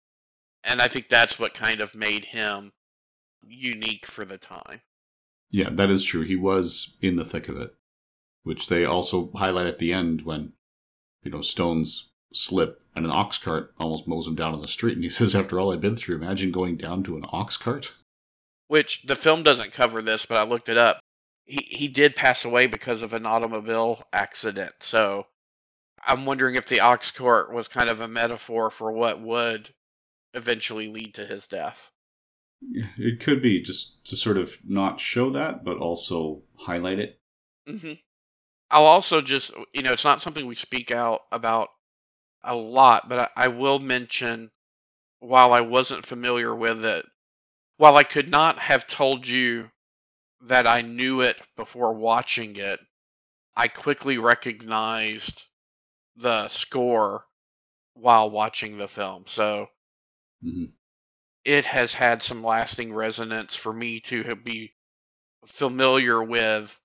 And 0.63 0.81
I 0.81 0.89
think 0.89 1.09
that's 1.09 1.39
what 1.39 1.55
kind 1.55 1.81
of 1.81 1.95
made 1.95 2.25
him 2.25 2.73
unique 3.43 4.07
for 4.07 4.25
the 4.25 4.39
time. 4.39 4.81
Yeah, 5.51 5.71
that 5.73 5.91
is 5.91 6.05
true. 6.05 6.23
He 6.23 6.37
was 6.37 6.97
in 7.01 7.17
the 7.17 7.25
thick 7.25 7.49
of 7.49 7.57
it 7.57 7.75
which 8.45 8.69
they 8.69 8.85
also 8.85 9.31
highlight 9.35 9.67
at 9.67 9.79
the 9.79 9.93
end 9.93 10.23
when, 10.23 10.53
you 11.23 11.31
know, 11.31 11.43
Stones 11.43 12.11
slip 12.33 12.81
and 12.95 13.05
an 13.05 13.11
ox 13.11 13.39
cart 13.39 13.75
almost 13.79 14.07
mows 14.07 14.27
him 14.27 14.35
down 14.35 14.55
on 14.55 14.61
the 14.61 14.69
street. 14.69 14.95
And 14.95 15.03
he 15.03 15.11
says, 15.11 15.35
After 15.35 15.59
all 15.59 15.73
I've 15.73 15.81
been 15.81 15.97
through, 15.97 16.17
imagine 16.17 16.53
going 16.53 16.77
down 16.77 17.03
to 17.05 17.17
an 17.17 17.25
ox 17.31 17.57
cart. 17.57 17.93
Which 18.69 19.03
the 19.03 19.17
film 19.17 19.43
doesn't 19.43 19.73
cover 19.73 20.01
this, 20.01 20.25
but 20.27 20.39
I 20.39 20.45
looked 20.45 20.69
it 20.69 20.79
up. 20.79 21.01
He, 21.45 21.67
he 21.69 21.89
did 21.89 22.17
pass 22.17 22.45
away 22.45 22.67
because 22.67 23.03
of 23.03 23.13
an 23.13 23.27
automobile 23.27 24.03
accident. 24.13 24.73
So 24.81 25.27
I'm 26.07 26.25
wondering 26.25 26.55
if 26.55 26.67
the 26.67 26.81
ox 26.81 27.11
cart 27.11 27.53
was 27.53 27.69
kind 27.69 27.91
of 27.91 28.01
a 28.01 28.09
metaphor 28.09 28.71
for 28.71 28.93
what 28.93 29.21
would 29.21 29.71
eventually 30.33 30.89
lead 30.89 31.15
to 31.15 31.27
his 31.27 31.47
death. 31.47 31.91
It 32.97 33.21
could 33.21 33.43
be 33.43 33.61
just 33.61 34.05
to 34.07 34.17
sort 34.17 34.39
of 34.39 34.57
not 34.65 35.01
show 35.01 35.29
that, 35.31 35.65
but 35.65 35.77
also 35.77 36.43
highlight 36.57 36.99
it. 36.99 37.21
Mm-hmm. 37.69 37.93
I'll 38.75 38.87
also 38.87 39.23
just, 39.23 39.53
you 39.73 39.83
know, 39.83 39.93
it's 39.93 40.05
not 40.05 40.21
something 40.21 40.47
we 40.47 40.57
speak 40.57 40.91
out 40.91 41.21
about 41.31 41.69
a 42.43 42.57
lot, 42.57 43.09
but 43.09 43.31
I, 43.37 43.45
I 43.45 43.49
will 43.49 43.79
mention 43.79 44.51
while 45.21 45.53
I 45.53 45.61
wasn't 45.61 46.05
familiar 46.05 46.53
with 46.53 46.85
it, 46.85 47.07
while 47.77 47.97
I 47.97 48.03
could 48.03 48.29
not 48.29 48.59
have 48.59 48.89
told 48.89 49.29
you 49.29 49.71
that 50.41 50.67
I 50.67 50.81
knew 50.81 51.21
it 51.21 51.41
before 51.57 51.95
watching 51.95 52.57
it, 52.57 52.81
I 53.55 53.69
quickly 53.69 54.19
recognized 54.19 55.45
the 56.17 56.49
score 56.49 57.27
while 57.95 58.29
watching 58.29 58.77
the 58.77 58.89
film. 58.89 59.23
So 59.29 59.69
mm-hmm. 60.45 60.65
it 61.45 61.65
has 61.67 61.95
had 61.95 62.25
some 62.25 62.43
lasting 62.43 62.93
resonance 62.93 63.55
for 63.55 63.73
me 63.73 64.01
to 64.01 64.35
be 64.35 64.73
familiar 65.47 66.25
with 66.25 66.81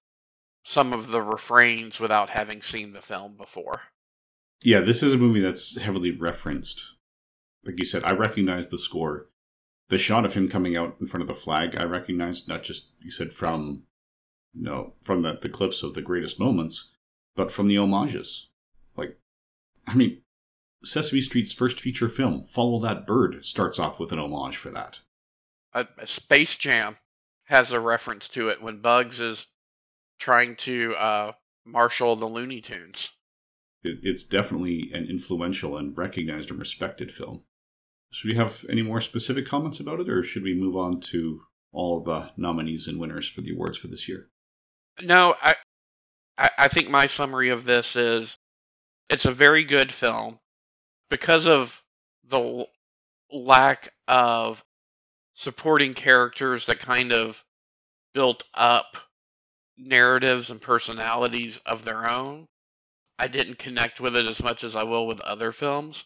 some 0.69 0.93
of 0.93 1.07
the 1.07 1.19
refrains 1.19 1.99
without 1.99 2.29
having 2.29 2.61
seen 2.61 2.93
the 2.93 3.01
film 3.01 3.35
before. 3.35 3.81
Yeah, 4.61 4.81
this 4.81 5.01
is 5.01 5.13
a 5.13 5.17
movie 5.17 5.39
that's 5.39 5.81
heavily 5.81 6.11
referenced. 6.11 6.93
Like 7.65 7.79
you 7.79 7.85
said, 7.85 8.03
I 8.03 8.11
recognize 8.11 8.67
the 8.67 8.77
score. 8.77 9.29
The 9.87 9.97
shot 9.97 10.25
of 10.25 10.35
him 10.35 10.47
coming 10.47 10.77
out 10.77 10.97
in 11.01 11.07
front 11.07 11.23
of 11.23 11.27
the 11.27 11.33
flag, 11.33 11.75
I 11.75 11.85
recognized 11.85 12.47
not 12.47 12.61
just 12.61 12.91
you 12.99 13.09
said 13.09 13.33
from 13.33 13.87
you 14.53 14.61
know, 14.61 14.93
from 15.01 15.23
the, 15.23 15.39
the 15.41 15.49
clips 15.49 15.81
of 15.81 15.95
the 15.95 16.03
greatest 16.03 16.39
moments, 16.39 16.91
but 17.35 17.51
from 17.51 17.67
the 17.67 17.77
homages. 17.77 18.49
Like 18.95 19.17
I 19.87 19.95
mean, 19.95 20.21
Sesame 20.83 21.21
Street's 21.21 21.51
first 21.51 21.81
feature 21.81 22.09
film, 22.09 22.45
Follow 22.45 22.79
That 22.79 23.07
Bird, 23.07 23.43
starts 23.43 23.79
off 23.79 23.99
with 23.99 24.11
an 24.11 24.19
homage 24.19 24.57
for 24.57 24.69
that. 24.69 24.99
A, 25.73 25.87
a 25.97 26.05
Space 26.05 26.57
Jam 26.57 26.97
has 27.45 27.71
a 27.71 27.79
reference 27.79 28.29
to 28.29 28.49
it 28.49 28.61
when 28.61 28.81
Bugs 28.81 29.19
is 29.19 29.47
trying 30.19 30.55
to 30.57 30.95
uh, 30.95 31.31
marshal 31.65 32.15
the 32.15 32.25
Looney 32.25 32.61
Tunes. 32.61 33.09
It, 33.83 33.99
it's 34.03 34.23
definitely 34.23 34.91
an 34.93 35.05
influential 35.05 35.77
and 35.77 35.97
recognized 35.97 36.49
and 36.51 36.59
respected 36.59 37.11
film. 37.11 37.43
Should 38.11 38.31
we 38.31 38.37
have 38.37 38.65
any 38.69 38.81
more 38.81 39.01
specific 39.01 39.45
comments 39.45 39.79
about 39.79 39.99
it, 39.99 40.09
or 40.09 40.23
should 40.23 40.43
we 40.43 40.53
move 40.53 40.75
on 40.75 40.99
to 41.01 41.41
all 41.71 42.01
the 42.01 42.31
nominees 42.37 42.87
and 42.87 42.99
winners 42.99 43.27
for 43.29 43.41
the 43.41 43.51
awards 43.51 43.77
for 43.77 43.87
this 43.87 44.07
year? 44.09 44.29
No, 45.01 45.35
I, 45.41 45.55
I, 46.37 46.49
I 46.57 46.67
think 46.67 46.89
my 46.89 47.05
summary 47.05 47.49
of 47.49 47.63
this 47.63 47.95
is 47.95 48.37
it's 49.09 49.25
a 49.25 49.31
very 49.31 49.63
good 49.63 49.91
film 49.91 50.39
because 51.09 51.47
of 51.47 51.83
the 52.27 52.65
lack 53.31 53.93
of 54.07 54.63
supporting 55.33 55.93
characters 55.93 56.65
that 56.65 56.79
kind 56.79 57.11
of 57.11 57.43
built 58.13 58.43
up 58.53 58.97
narratives 59.79 60.49
and 60.49 60.61
personalities 60.61 61.59
of 61.65 61.85
their 61.85 62.09
own. 62.09 62.47
I 63.17 63.27
didn't 63.27 63.59
connect 63.59 63.99
with 63.99 64.15
it 64.15 64.25
as 64.25 64.43
much 64.43 64.63
as 64.63 64.75
I 64.75 64.83
will 64.83 65.07
with 65.07 65.19
other 65.21 65.51
films, 65.51 66.05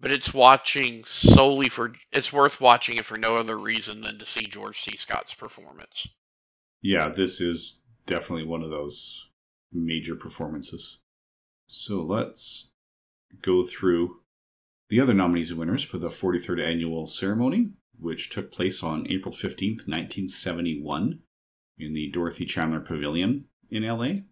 but 0.00 0.10
it's 0.10 0.34
watching 0.34 1.04
solely 1.04 1.68
for 1.68 1.94
it's 2.10 2.32
worth 2.32 2.60
watching 2.60 2.96
it 2.96 3.04
for 3.04 3.16
no 3.16 3.36
other 3.36 3.58
reason 3.58 4.00
than 4.00 4.18
to 4.18 4.26
see 4.26 4.46
George 4.46 4.80
C. 4.80 4.96
Scott's 4.96 5.34
performance. 5.34 6.08
Yeah, 6.80 7.08
this 7.08 7.40
is 7.40 7.82
definitely 8.06 8.44
one 8.44 8.62
of 8.62 8.70
those 8.70 9.28
major 9.72 10.16
performances. 10.16 10.98
So 11.68 12.02
let's 12.02 12.70
go 13.40 13.64
through 13.64 14.18
the 14.88 15.00
other 15.00 15.14
nominees 15.14 15.50
and 15.50 15.60
winners 15.60 15.84
for 15.84 15.98
the 15.98 16.08
43rd 16.08 16.62
annual 16.62 17.06
ceremony, 17.06 17.70
which 17.98 18.30
took 18.30 18.52
place 18.52 18.82
on 18.82 19.06
April 19.10 19.32
15th, 19.32 19.86
1971 19.86 21.20
in 21.82 21.94
the 21.94 22.10
Dorothy 22.10 22.44
Chandler 22.44 22.80
Pavilion 22.80 23.46
in 23.70 23.82
LA, 23.84 24.22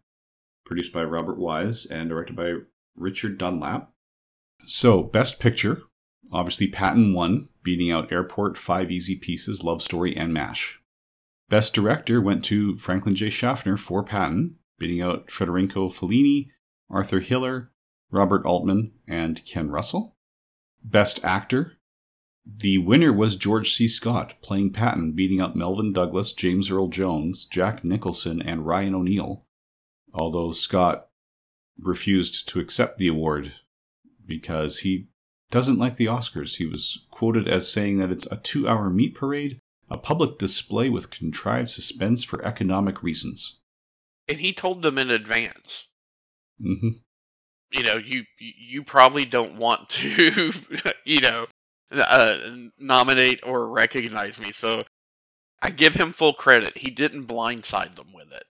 produced 0.65 0.93
by 0.93 1.03
Robert 1.03 1.39
Wise 1.39 1.87
and 1.87 2.09
directed 2.09 2.37
by 2.37 2.55
Richard 2.95 3.39
Dunlap. 3.39 3.93
So, 4.67 5.03
Best 5.03 5.41
Picture, 5.41 5.83
obviously 6.33 6.69
Patton 6.69 7.15
won, 7.15 7.49
beating 7.63 7.91
out 7.91 8.13
Airport, 8.13 8.59
Five 8.59 8.91
Easy 8.91 9.17
Pieces, 9.17 9.65
Love 9.65 9.83
Story, 9.83 10.17
and 10.17 10.33
MASH. 10.33 10.81
Best 11.49 11.75
Director 11.75 12.21
went 12.21 12.45
to 12.45 12.77
Franklin 12.77 13.15
J. 13.15 13.31
Schaffner 13.31 13.77
for 13.77 14.05
Patton, 14.05 14.57
beating 14.79 15.03
out 15.03 15.31
Federico 15.31 15.89
Fellini, 15.89 16.49
Arthur 16.89 17.21
Hiller, 17.21 17.73
Robert 18.11 18.45
Altman, 18.47 18.93
and 19.09 19.45
Ken 19.45 19.71
Russell. 19.71 20.17
Best 20.83 21.25
Actor 21.25 21.80
The 22.46 22.79
winner 22.79 23.12
was 23.12 23.37
George 23.37 23.72
C. 23.72 23.87
Scott, 23.87 24.35
playing 24.42 24.72
Patton, 24.72 25.12
beating 25.12 25.40
out 25.40 25.57
Melvyn 25.57 25.92
Douglas, 25.92 26.33
James 26.33 26.70
Earl 26.70 26.88
Jones, 26.88 27.44
Jack 27.44 27.85
Nicholson, 27.85 28.40
and 28.42 28.66
Ryan 28.66 28.94
O'Neal. 28.94 29.44
Although 30.12 30.53
Scott 30.53 31.09
refused 31.79 32.48
to 32.48 32.61
accept 32.61 32.98
the 32.98 33.09
award 33.09 33.53
because 34.26 34.81
he 34.81 35.09
doesn't 35.50 35.79
like 35.79 35.96
the 35.96 36.07
Oscars. 36.07 36.57
He 36.57 36.66
was 36.66 37.07
quoted 37.11 37.48
as 37.48 37.70
saying 37.70 37.98
that 37.98 38.11
it's 38.11 38.26
a 38.26 38.37
two 38.37 38.68
hour 38.68 38.90
meat 38.90 39.14
parade, 39.14 39.61
a 39.88 39.98
public 39.98 40.38
display 40.38 40.88
with 40.88 41.11
contrived 41.11 41.70
suspense 41.70 42.24
for 42.24 42.44
economic 42.44 43.03
reasons. 43.03 43.59
And 44.29 44.38
he 44.38 44.53
told 44.53 44.83
them 44.83 44.98
in 44.98 45.11
advance. 45.11 45.88
hmm 46.61 46.90
You 47.72 47.83
know, 47.83 47.96
you 47.96 48.24
you 48.38 48.83
probably 48.83 49.24
don't 49.24 49.57
want 49.57 49.88
to, 49.90 50.53
you 51.05 51.20
know, 51.20 51.46
uh, 51.92 52.38
nominate 52.79 53.40
or 53.44 53.68
recognize 53.68 54.38
me. 54.38 54.53
So 54.53 54.83
I 55.62 55.70
give 55.70 55.94
him 55.94 56.12
full 56.12 56.33
credit. 56.33 56.79
He 56.79 56.90
didn't 56.90 57.26
blindside 57.26 57.96
them 57.96 58.12
with 58.12 58.33
it. 58.33 58.44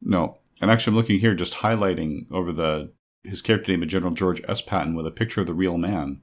No. 0.00 0.38
And 0.60 0.70
actually, 0.70 0.92
I'm 0.92 0.96
looking 0.96 1.18
here, 1.18 1.34
just 1.34 1.54
highlighting 1.54 2.30
over 2.30 2.52
the 2.52 2.92
his 3.24 3.42
character 3.42 3.72
name 3.72 3.82
of 3.82 3.88
General 3.88 4.12
George 4.12 4.42
S. 4.46 4.60
Patton 4.60 4.94
with 4.94 5.06
a 5.06 5.10
picture 5.10 5.40
of 5.40 5.46
the 5.46 5.54
real 5.54 5.78
man. 5.78 6.20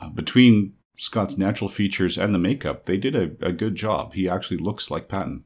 Uh, 0.00 0.10
between 0.10 0.74
Scott's 0.96 1.38
natural 1.38 1.68
features 1.68 2.18
and 2.18 2.34
the 2.34 2.38
makeup, 2.38 2.84
they 2.84 2.96
did 2.96 3.14
a, 3.14 3.46
a 3.46 3.52
good 3.52 3.76
job. 3.76 4.14
He 4.14 4.28
actually 4.28 4.58
looks 4.58 4.90
like 4.90 5.08
Patton. 5.08 5.44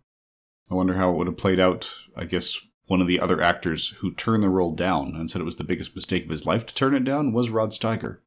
I 0.71 0.75
wonder 0.75 0.95
how 0.95 1.11
it 1.11 1.17
would 1.17 1.27
have 1.27 1.37
played 1.37 1.61
out. 1.61 1.93
I 2.17 2.25
guess 2.25 2.59
one 2.87 3.01
of 3.01 3.07
the 3.07 3.21
other 3.21 3.41
actors 3.41 3.91
who 3.99 4.13
turned 4.13 4.43
the 4.43 4.49
role 4.49 4.75
down 4.75 5.15
and 5.15 5.31
said 5.31 5.41
it 5.41 5.45
was 5.45 5.57
the 5.57 5.65
biggest 5.65 5.95
mistake 5.95 6.25
of 6.25 6.31
his 6.31 6.47
life 6.47 6.65
to 6.67 6.75
turn 6.75 6.95
it 6.95 7.05
down 7.05 7.33
was 7.33 7.51
Rod 7.51 7.71
Steiger. 7.71 8.19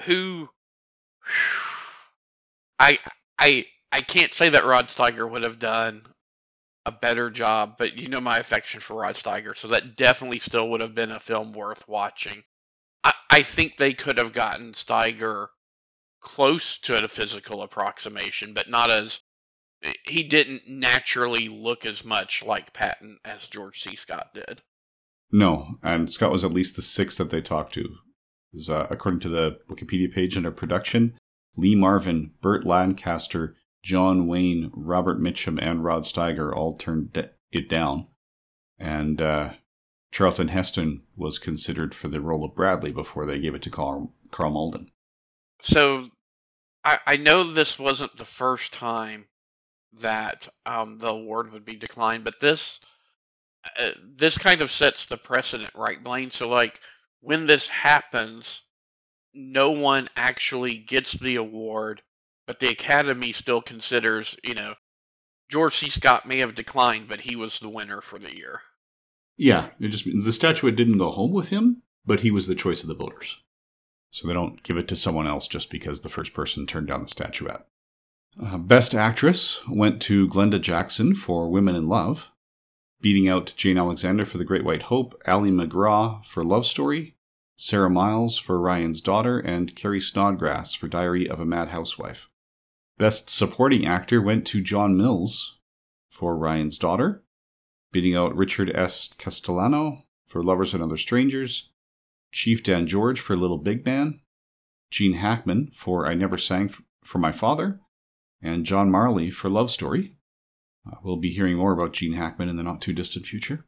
Who 0.00 0.50
I 2.78 2.98
I 3.38 3.66
I 3.92 4.00
can't 4.02 4.34
say 4.34 4.48
that 4.50 4.64
Rod 4.64 4.88
Steiger 4.88 5.28
would 5.30 5.42
have 5.42 5.58
done 5.58 6.02
a 6.84 6.92
better 6.92 7.30
job, 7.30 7.76
but 7.78 7.96
you 7.96 8.08
know 8.08 8.20
my 8.20 8.38
affection 8.38 8.80
for 8.80 9.00
Rod 9.00 9.14
Steiger, 9.14 9.56
so 9.56 9.68
that 9.68 9.96
definitely 9.96 10.38
still 10.38 10.70
would 10.70 10.80
have 10.80 10.94
been 10.94 11.10
a 11.10 11.20
film 11.20 11.52
worth 11.52 11.86
watching. 11.88 12.44
I, 13.02 13.12
I 13.30 13.42
think 13.42 13.76
they 13.76 13.92
could 13.92 14.18
have 14.18 14.32
gotten 14.32 14.72
Steiger 14.72 15.48
close 16.20 16.78
to 16.78 17.02
a 17.02 17.08
physical 17.08 17.62
approximation, 17.62 18.54
but 18.54 18.68
not 18.68 18.90
as 18.90 19.20
he 20.04 20.22
didn't 20.22 20.68
naturally 20.68 21.48
look 21.48 21.84
as 21.84 22.04
much 22.04 22.42
like 22.42 22.72
Patton 22.72 23.18
as 23.24 23.46
George 23.46 23.82
C. 23.82 23.96
Scott 23.96 24.28
did. 24.34 24.62
No, 25.30 25.78
and 25.82 26.10
Scott 26.10 26.32
was 26.32 26.44
at 26.44 26.52
least 26.52 26.76
the 26.76 26.82
sixth 26.82 27.18
that 27.18 27.30
they 27.30 27.40
talked 27.40 27.74
to. 27.74 27.96
Uh, 28.68 28.86
according 28.88 29.20
to 29.20 29.28
the 29.28 29.58
Wikipedia 29.68 30.12
page 30.12 30.36
under 30.36 30.50
production, 30.50 31.16
Lee 31.56 31.74
Marvin, 31.74 32.32
Burt 32.40 32.64
Lancaster, 32.64 33.54
John 33.82 34.26
Wayne, 34.26 34.70
Robert 34.74 35.20
Mitchum, 35.20 35.58
and 35.60 35.84
Rod 35.84 36.02
Steiger 36.02 36.54
all 36.54 36.76
turned 36.76 37.16
it 37.52 37.68
down. 37.68 38.08
And 38.78 39.20
uh, 39.20 39.54
Charlton 40.10 40.48
Heston 40.48 41.02
was 41.16 41.38
considered 41.38 41.94
for 41.94 42.08
the 42.08 42.20
role 42.20 42.44
of 42.44 42.54
Bradley 42.54 42.92
before 42.92 43.26
they 43.26 43.38
gave 43.38 43.54
it 43.54 43.62
to 43.62 43.70
Carl, 43.70 44.12
Karl 44.30 44.50
Malden. 44.50 44.90
So 45.62 46.06
I, 46.84 46.98
I 47.06 47.16
know 47.16 47.44
this 47.44 47.78
wasn't 47.78 48.16
the 48.16 48.24
first 48.24 48.72
time 48.72 49.26
that 50.00 50.48
um, 50.66 50.98
the 50.98 51.08
award 51.08 51.52
would 51.52 51.64
be 51.64 51.76
declined, 51.76 52.24
but 52.24 52.40
this 52.40 52.80
uh, 53.80 53.88
this 54.16 54.38
kind 54.38 54.60
of 54.60 54.70
sets 54.70 55.06
the 55.06 55.16
precedent, 55.16 55.70
right, 55.74 56.02
Blaine? 56.02 56.30
So 56.30 56.48
like 56.48 56.80
when 57.20 57.46
this 57.46 57.68
happens, 57.68 58.62
no 59.34 59.70
one 59.70 60.08
actually 60.16 60.78
gets 60.78 61.12
the 61.12 61.36
award, 61.36 62.02
but 62.46 62.60
the 62.60 62.68
Academy 62.68 63.32
still 63.32 63.60
considers, 63.60 64.36
you 64.42 64.54
know, 64.54 64.74
George 65.48 65.76
C. 65.76 65.88
Scott 65.88 66.26
may 66.26 66.38
have 66.38 66.54
declined, 66.54 67.08
but 67.08 67.20
he 67.20 67.36
was 67.36 67.58
the 67.58 67.68
winner 67.68 68.00
for 68.00 68.18
the 68.18 68.34
year. 68.34 68.62
Yeah, 69.36 69.68
it 69.78 69.88
just 69.88 70.06
means 70.06 70.24
the 70.24 70.32
statuette 70.32 70.76
didn't 70.76 70.98
go 70.98 71.10
home 71.10 71.32
with 71.32 71.50
him, 71.50 71.82
but 72.04 72.20
he 72.20 72.30
was 72.30 72.46
the 72.46 72.54
choice 72.54 72.82
of 72.82 72.88
the 72.88 72.94
voters. 72.94 73.42
So 74.10 74.26
they 74.26 74.34
don't 74.34 74.62
give 74.62 74.76
it 74.76 74.88
to 74.88 74.96
someone 74.96 75.26
else 75.26 75.46
just 75.46 75.70
because 75.70 76.00
the 76.00 76.08
first 76.08 76.32
person 76.32 76.66
turned 76.66 76.88
down 76.88 77.02
the 77.02 77.08
statuette. 77.08 77.66
Uh, 78.42 78.58
Best 78.58 78.94
Actress 78.94 79.60
went 79.68 80.00
to 80.02 80.28
Glenda 80.28 80.60
Jackson 80.60 81.14
for 81.14 81.50
Women 81.50 81.74
in 81.74 81.88
Love, 81.88 82.30
beating 83.00 83.28
out 83.28 83.54
Jane 83.56 83.78
Alexander 83.78 84.24
for 84.24 84.38
The 84.38 84.44
Great 84.44 84.64
White 84.64 84.84
Hope, 84.84 85.20
Ali 85.26 85.50
MacGraw 85.50 86.24
for 86.24 86.42
Love 86.42 86.66
Story, 86.66 87.16
Sarah 87.56 87.90
Miles 87.90 88.38
for 88.38 88.60
Ryan's 88.60 89.00
Daughter, 89.00 89.38
and 89.38 89.74
Carrie 89.74 90.00
Snodgress 90.00 90.76
for 90.76 90.88
Diary 90.88 91.28
of 91.28 91.40
a 91.40 91.46
Mad 91.46 91.68
Housewife. 91.68 92.28
Best 92.98 93.28
Supporting 93.30 93.86
Actor 93.86 94.22
went 94.22 94.46
to 94.46 94.62
John 94.62 94.96
Mills 94.96 95.58
for 96.10 96.36
Ryan's 96.36 96.78
Daughter, 96.78 97.22
beating 97.92 98.14
out 98.14 98.36
Richard 98.36 98.70
S. 98.74 99.12
Castellano 99.18 100.04
for 100.24 100.42
Lovers 100.42 100.74
and 100.74 100.82
Other 100.82 100.96
Strangers, 100.96 101.70
Chief 102.32 102.62
Dan 102.62 102.86
George 102.86 103.20
for 103.20 103.36
Little 103.36 103.58
Big 103.58 103.84
Man, 103.86 104.20
Gene 104.90 105.14
Hackman 105.14 105.68
for 105.72 106.06
I 106.06 106.14
Never 106.14 106.38
Sang 106.38 106.70
for 107.04 107.18
My 107.18 107.32
Father, 107.32 107.80
and 108.42 108.66
John 108.66 108.90
Marley 108.90 109.30
for 109.30 109.48
Love 109.48 109.70
Story. 109.70 110.15
Uh, 110.86 110.96
we'll 111.02 111.16
be 111.16 111.30
hearing 111.30 111.56
more 111.56 111.72
about 111.72 111.92
Gene 111.92 112.12
Hackman 112.12 112.48
in 112.48 112.56
the 112.56 112.62
not 112.62 112.80
too 112.80 112.92
distant 112.92 113.26
future. 113.26 113.64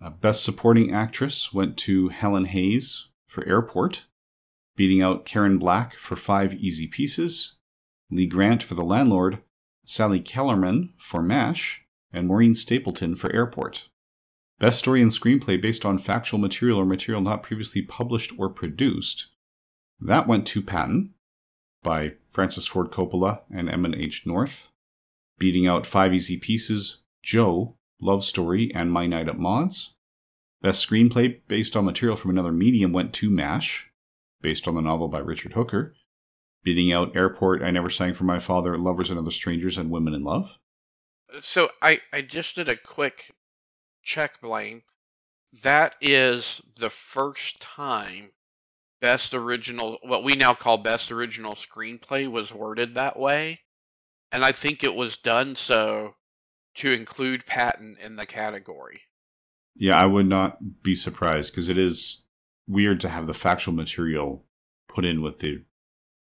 Uh, 0.00 0.10
Best 0.10 0.42
Supporting 0.42 0.92
Actress 0.92 1.52
went 1.52 1.76
to 1.78 2.08
Helen 2.08 2.46
Hayes 2.46 3.08
for 3.26 3.46
Airport, 3.46 4.06
beating 4.76 5.02
out 5.02 5.24
Karen 5.26 5.58
Black 5.58 5.94
for 5.94 6.16
Five 6.16 6.54
Easy 6.54 6.86
Pieces, 6.86 7.56
Lee 8.10 8.26
Grant 8.26 8.62
for 8.62 8.74
The 8.74 8.82
Landlord, 8.82 9.42
Sally 9.84 10.20
Kellerman 10.20 10.94
for 10.96 11.22
MASH, 11.22 11.84
and 12.12 12.26
Maureen 12.26 12.54
Stapleton 12.54 13.14
for 13.14 13.32
Airport. 13.32 13.88
Best 14.58 14.78
Story 14.78 15.00
and 15.00 15.10
Screenplay 15.10 15.60
based 15.60 15.84
on 15.84 15.98
factual 15.98 16.38
material 16.38 16.78
or 16.78 16.84
material 16.84 17.22
not 17.22 17.42
previously 17.42 17.82
published 17.82 18.32
or 18.38 18.48
produced. 18.50 19.28
That 20.00 20.26
went 20.26 20.46
to 20.48 20.62
Patton 20.62 21.14
by 21.82 22.14
Francis 22.28 22.66
Ford 22.66 22.90
Coppola 22.90 23.42
and 23.50 23.68
Edmund 23.68 23.96
H. 23.96 24.26
North, 24.26 24.68
beating 25.40 25.66
out 25.66 25.86
Five 25.86 26.14
Easy 26.14 26.36
Pieces, 26.36 26.98
Joe, 27.24 27.76
Love 28.00 28.22
Story, 28.22 28.70
and 28.72 28.92
My 28.92 29.06
Night 29.06 29.28
at 29.28 29.38
Maud's. 29.38 29.94
Best 30.62 30.86
Screenplay 30.86 31.40
based 31.48 31.74
on 31.74 31.86
material 31.86 32.16
from 32.16 32.30
another 32.30 32.52
medium 32.52 32.92
went 32.92 33.12
to 33.14 33.30
MASH, 33.30 33.90
based 34.42 34.68
on 34.68 34.74
the 34.74 34.82
novel 34.82 35.08
by 35.08 35.18
Richard 35.18 35.54
Hooker, 35.54 35.94
beating 36.62 36.92
out 36.92 37.16
Airport, 37.16 37.62
I 37.62 37.70
Never 37.70 37.90
Sang 37.90 38.12
for 38.12 38.24
My 38.24 38.38
Father, 38.38 38.76
Lovers 38.76 39.10
and 39.10 39.18
Other 39.18 39.30
Strangers, 39.30 39.78
and 39.78 39.90
Women 39.90 40.14
in 40.14 40.22
Love. 40.22 40.58
So 41.40 41.70
I, 41.80 42.00
I 42.12 42.20
just 42.20 42.56
did 42.56 42.68
a 42.68 42.76
quick 42.76 43.32
check, 44.02 44.40
Blaine. 44.42 44.82
That 45.62 45.94
is 46.00 46.60
the 46.76 46.90
first 46.90 47.60
time 47.60 48.30
best 49.00 49.32
original, 49.32 49.98
what 50.02 50.22
we 50.24 50.34
now 50.34 50.52
call 50.52 50.76
best 50.76 51.10
original 51.10 51.54
screenplay, 51.54 52.30
was 52.30 52.52
worded 52.52 52.94
that 52.94 53.18
way. 53.18 53.60
And 54.32 54.44
I 54.44 54.52
think 54.52 54.84
it 54.84 54.94
was 54.94 55.16
done 55.16 55.56
so 55.56 56.14
to 56.76 56.90
include 56.90 57.46
Patton 57.46 57.96
in 58.02 58.16
the 58.16 58.26
category. 58.26 59.02
Yeah, 59.74 60.00
I 60.00 60.06
would 60.06 60.26
not 60.26 60.82
be 60.82 60.94
surprised 60.94 61.52
because 61.52 61.68
it 61.68 61.78
is 61.78 62.24
weird 62.68 63.00
to 63.00 63.08
have 63.08 63.26
the 63.26 63.34
factual 63.34 63.74
material 63.74 64.44
put 64.88 65.04
in 65.04 65.22
with 65.22 65.38
the 65.38 65.64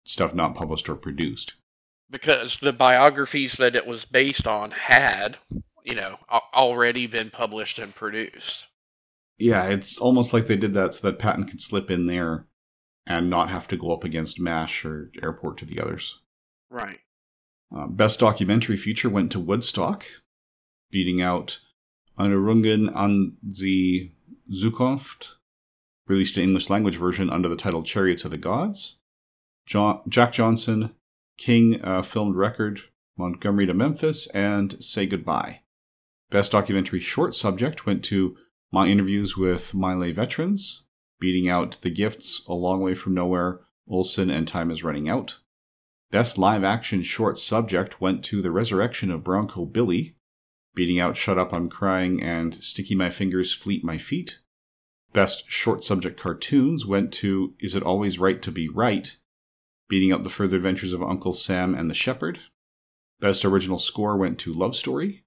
stuff 0.04 0.34
not 0.34 0.54
published 0.54 0.88
or 0.88 0.94
produced. 0.94 1.54
Because 2.10 2.58
the 2.58 2.72
biographies 2.72 3.54
that 3.54 3.76
it 3.76 3.86
was 3.86 4.04
based 4.04 4.46
on 4.46 4.70
had, 4.72 5.38
you 5.84 5.94
know, 5.94 6.18
already 6.54 7.06
been 7.06 7.30
published 7.30 7.78
and 7.78 7.94
produced. 7.94 8.66
Yeah, 9.38 9.66
it's 9.68 9.98
almost 9.98 10.32
like 10.32 10.46
they 10.46 10.56
did 10.56 10.74
that 10.74 10.94
so 10.94 11.08
that 11.08 11.18
Patton 11.18 11.44
could 11.44 11.60
slip 11.60 11.90
in 11.90 12.06
there 12.06 12.46
and 13.06 13.30
not 13.30 13.50
have 13.50 13.68
to 13.68 13.76
go 13.76 13.92
up 13.92 14.04
against 14.04 14.40
MASH 14.40 14.84
or 14.84 15.10
Airport 15.22 15.58
to 15.58 15.64
the 15.64 15.80
others. 15.80 16.20
Right. 16.68 17.00
Uh, 17.74 17.86
best 17.86 18.18
documentary 18.20 18.76
feature 18.76 19.08
went 19.08 19.30
to 19.32 19.40
Woodstock, 19.40 20.04
beating 20.90 21.22
out 21.22 21.60
Erinnerungen 22.18 22.90
an 22.94 23.36
die 23.46 24.12
Zukunft, 24.52 25.34
released 26.06 26.36
an 26.36 26.42
English 26.42 26.68
language 26.68 26.96
version 26.96 27.30
under 27.30 27.48
the 27.48 27.56
title 27.56 27.82
Chariots 27.82 28.24
of 28.24 28.32
the 28.32 28.38
Gods. 28.38 28.96
John, 29.66 30.00
Jack 30.08 30.32
Johnson, 30.32 30.90
King 31.38 31.80
uh, 31.82 32.02
filmed 32.02 32.34
record 32.34 32.80
Montgomery 33.16 33.66
to 33.66 33.74
Memphis, 33.74 34.26
and 34.28 34.82
Say 34.82 35.06
Goodbye. 35.06 35.60
Best 36.30 36.52
documentary 36.52 37.00
short 37.00 37.34
subject 37.34 37.86
went 37.86 38.02
to 38.04 38.36
My 38.72 38.86
Interviews 38.86 39.36
with 39.36 39.74
My 39.74 39.94
Lai 39.94 40.12
Veterans, 40.12 40.82
beating 41.20 41.48
out 41.48 41.78
The 41.82 41.90
Gifts, 41.90 42.42
A 42.48 42.54
Long 42.54 42.80
Way 42.80 42.94
from 42.94 43.14
Nowhere, 43.14 43.60
Olson, 43.88 44.30
and 44.30 44.48
Time 44.48 44.70
is 44.70 44.82
Running 44.82 45.08
Out. 45.08 45.38
Best 46.10 46.38
live 46.38 46.64
action 46.64 47.02
short 47.02 47.38
subject 47.38 48.00
went 48.00 48.24
to 48.24 48.42
The 48.42 48.50
Resurrection 48.50 49.12
of 49.12 49.22
Bronco 49.22 49.64
Billy, 49.64 50.16
beating 50.74 50.98
out 50.98 51.16
Shut 51.16 51.38
Up 51.38 51.52
I'm 51.52 51.68
Crying 51.68 52.20
and 52.20 52.52
Sticky 52.56 52.96
My 52.96 53.10
Fingers, 53.10 53.54
Fleet 53.54 53.84
My 53.84 53.96
Feet. 53.96 54.40
Best 55.12 55.48
short 55.48 55.84
subject 55.84 56.18
cartoons 56.18 56.84
went 56.84 57.12
to 57.14 57.54
Is 57.60 57.76
It 57.76 57.84
Always 57.84 58.18
Right 58.18 58.42
to 58.42 58.50
Be 58.50 58.68
Right, 58.68 59.16
beating 59.88 60.10
out 60.10 60.24
The 60.24 60.30
Further 60.30 60.56
Adventures 60.56 60.92
of 60.92 61.00
Uncle 61.00 61.32
Sam 61.32 61.76
and 61.76 61.88
the 61.88 61.94
Shepherd. 61.94 62.40
Best 63.20 63.44
Original 63.44 63.78
Score 63.78 64.16
went 64.16 64.40
to 64.40 64.52
Love 64.52 64.74
Story, 64.74 65.24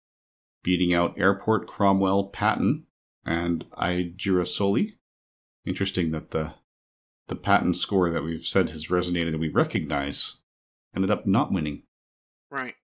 beating 0.64 0.94
out 0.94 1.18
Airport, 1.18 1.66
Cromwell, 1.66 2.26
Patton, 2.26 2.88
and 3.26 3.66
I 3.74 4.12
Girasoli. 4.18 4.96
Interesting 5.66 6.12
that 6.12 6.32
the 6.32 6.56
the 7.28 7.36
Patton 7.38 7.74
score 7.74 8.10
that 8.10 8.24
we've 8.24 8.46
said 8.46 8.72
has 8.72 8.88
resonated 8.88 9.30
and 9.30 9.40
we 9.40 9.48
recognize 9.48 10.40
ended 10.96 11.12
up 11.12 11.26
not 11.26 11.52
winning. 11.52 11.84
Right. 12.52 12.76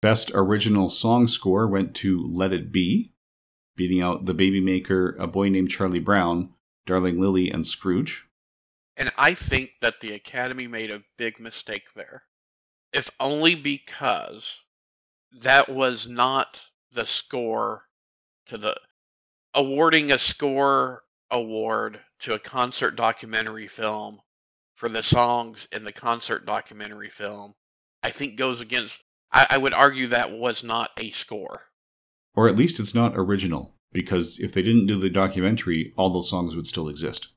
Best 0.00 0.30
Original 0.34 0.90
Song 0.90 1.26
Score 1.26 1.66
went 1.66 1.94
to 1.96 2.24
Let 2.26 2.52
It 2.52 2.70
Be, 2.70 3.14
beating 3.76 4.00
out 4.00 4.26
The 4.26 4.34
Baby 4.34 4.60
Maker, 4.60 5.16
A 5.18 5.26
Boy 5.26 5.48
Named 5.48 5.70
Charlie 5.70 5.98
Brown, 5.98 6.50
Darling 6.86 7.20
Lili, 7.20 7.50
and 7.50 7.66
Scrooge. 7.66 8.26
And 8.96 9.12
I 9.16 9.34
think 9.34 9.70
that 9.80 10.00
the 10.00 10.14
Academy 10.14 10.66
made 10.66 10.90
a 10.90 11.02
big 11.16 11.38
mistake 11.40 11.94
there. 11.94 12.24
If 12.92 13.10
only 13.20 13.54
because 13.54 14.60
that 15.42 15.68
was 15.68 16.08
not 16.08 16.62
the 16.92 17.06
score 17.06 17.84
to 18.46 18.58
the 18.58 18.76
awarding 19.54 20.10
a 20.10 20.18
score 20.18 21.02
award 21.30 22.00
to 22.20 22.34
a 22.34 22.38
concert 22.38 22.96
documentary 22.96 23.66
film 23.66 24.20
for 24.78 24.88
the 24.88 25.02
songs 25.02 25.66
in 25.72 25.82
the 25.82 25.92
concert 25.92 26.46
documentary 26.46 27.08
film, 27.08 27.52
I 28.04 28.10
think 28.10 28.36
goes 28.36 28.60
against. 28.60 29.02
I, 29.32 29.46
I 29.50 29.58
would 29.58 29.74
argue 29.74 30.06
that 30.06 30.30
was 30.30 30.62
not 30.62 30.92
a 30.98 31.10
score, 31.10 31.62
or 32.34 32.48
at 32.48 32.56
least 32.56 32.78
it's 32.78 32.94
not 32.94 33.12
original. 33.16 33.74
Because 33.90 34.38
if 34.38 34.52
they 34.52 34.62
didn't 34.62 34.86
do 34.86 34.98
the 34.98 35.08
documentary, 35.08 35.94
all 35.96 36.10
those 36.10 36.28
songs 36.28 36.54
would 36.54 36.66
still 36.66 36.88
exist. 36.88 37.28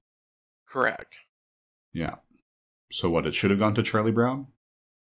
Correct. 0.67 1.15
Yeah. 1.93 2.15
So 2.91 3.09
what? 3.09 3.25
It 3.25 3.33
should 3.33 3.51
have 3.51 3.59
gone 3.59 3.73
to 3.75 3.83
Charlie 3.83 4.11
Brown. 4.11 4.47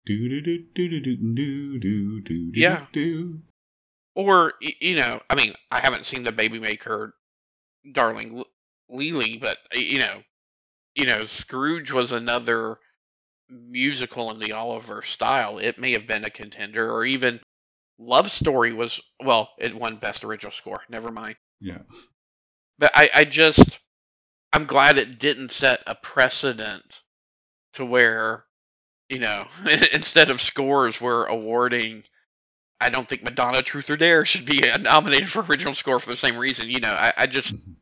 Do 0.06 0.28
do 0.28 0.42
do 0.42 0.66
do 0.74 0.90
do 0.90 1.00
do 1.00 1.80
do 1.80 2.22
do 2.22 2.52
yeah. 2.54 2.88
do. 2.92 3.42
Or 4.16 4.54
you 4.60 4.98
know, 4.98 5.22
I 5.30 5.36
mean, 5.36 5.54
I 5.72 5.80
haven't 5.80 6.06
seen 6.06 6.24
the 6.24 6.32
Baby 6.32 6.60
Maker, 6.60 7.14
Darling 7.92 8.44
Lili, 8.90 9.38
but 9.38 9.60
you 9.74 10.00
know, 10.00 10.24
you 10.98 11.06
know, 11.06 11.26
Scrooge 11.26 11.92
was 11.92 12.12
another 12.12 12.80
musical 13.50 14.32
in 14.32 14.40
the 14.40 14.52
Oliver 14.52 15.04
style. 15.04 15.60
It 15.60 15.78
may 15.78 15.92
have 15.92 16.08
been 16.08 16.26
a 16.26 16.30
contender, 16.30 16.92
or 16.92 17.06
even 17.06 17.40
Love 18.00 18.32
Story 18.32 18.74
was. 18.74 19.00
Well, 19.24 19.52
it 19.60 19.76
won 19.76 19.98
Best 19.98 20.24
Original 20.24 20.52
Score. 20.52 20.82
Never 20.90 21.12
mind. 21.12 21.36
Yeah. 21.62 21.80
But 22.80 22.92
I, 22.96 23.10
I 23.14 23.24
just, 23.24 23.80
I'm 24.54 24.66
glad 24.66 24.98
it 24.98 25.20
didn't 25.20 25.52
set 25.52 25.82
a 25.88 25.96
precedent 25.96 27.02
to 27.74 27.86
where, 27.86 28.46
you 29.10 29.20
know, 29.20 29.48
instead 29.94 30.30
of 30.30 30.42
scores, 30.42 31.00
we're 31.00 31.26
awarding. 31.26 32.04
I 32.80 32.90
don't 32.90 33.10
think 33.10 33.24
Madonna 33.24 33.64
Truth 33.64 33.90
or 33.90 33.98
Dare 33.98 34.26
should 34.26 34.46
be 34.46 34.64
nominated 34.80 35.30
for 35.30 35.42
original 35.44 35.74
score 35.74 36.00
for 36.00 36.10
the 36.12 36.18
same 36.18 36.38
reason. 36.38 36.70
You 36.70 36.80
know, 36.80 36.92
I, 36.92 37.14
I 37.18 37.26
just, 37.28 37.56
mm-hmm. 37.56 37.74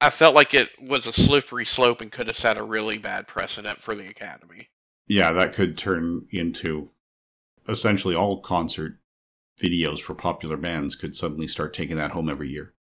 I 0.00 0.10
felt 0.10 0.34
like 0.34 0.54
it 0.54 0.70
was 0.80 1.06
a 1.06 1.12
slippery 1.12 1.64
slope 1.64 2.00
and 2.00 2.12
could 2.12 2.28
have 2.28 2.38
set 2.38 2.56
a 2.56 2.62
really 2.62 2.98
bad 2.98 3.26
precedent 3.26 3.82
for 3.82 3.94
the 3.94 4.06
Academy. 4.06 4.68
Yeah, 5.06 5.32
that 5.32 5.54
could 5.54 5.76
turn 5.76 6.26
into 6.30 6.90
essentially 7.68 8.14
all 8.14 8.40
concert 8.40 8.98
videos 9.60 10.00
for 10.00 10.14
popular 10.14 10.56
bands 10.56 10.94
could 10.94 11.16
suddenly 11.16 11.48
start 11.48 11.74
taking 11.74 11.96
that 11.96 12.12
home 12.12 12.28
every 12.28 12.48
year. 12.48 12.74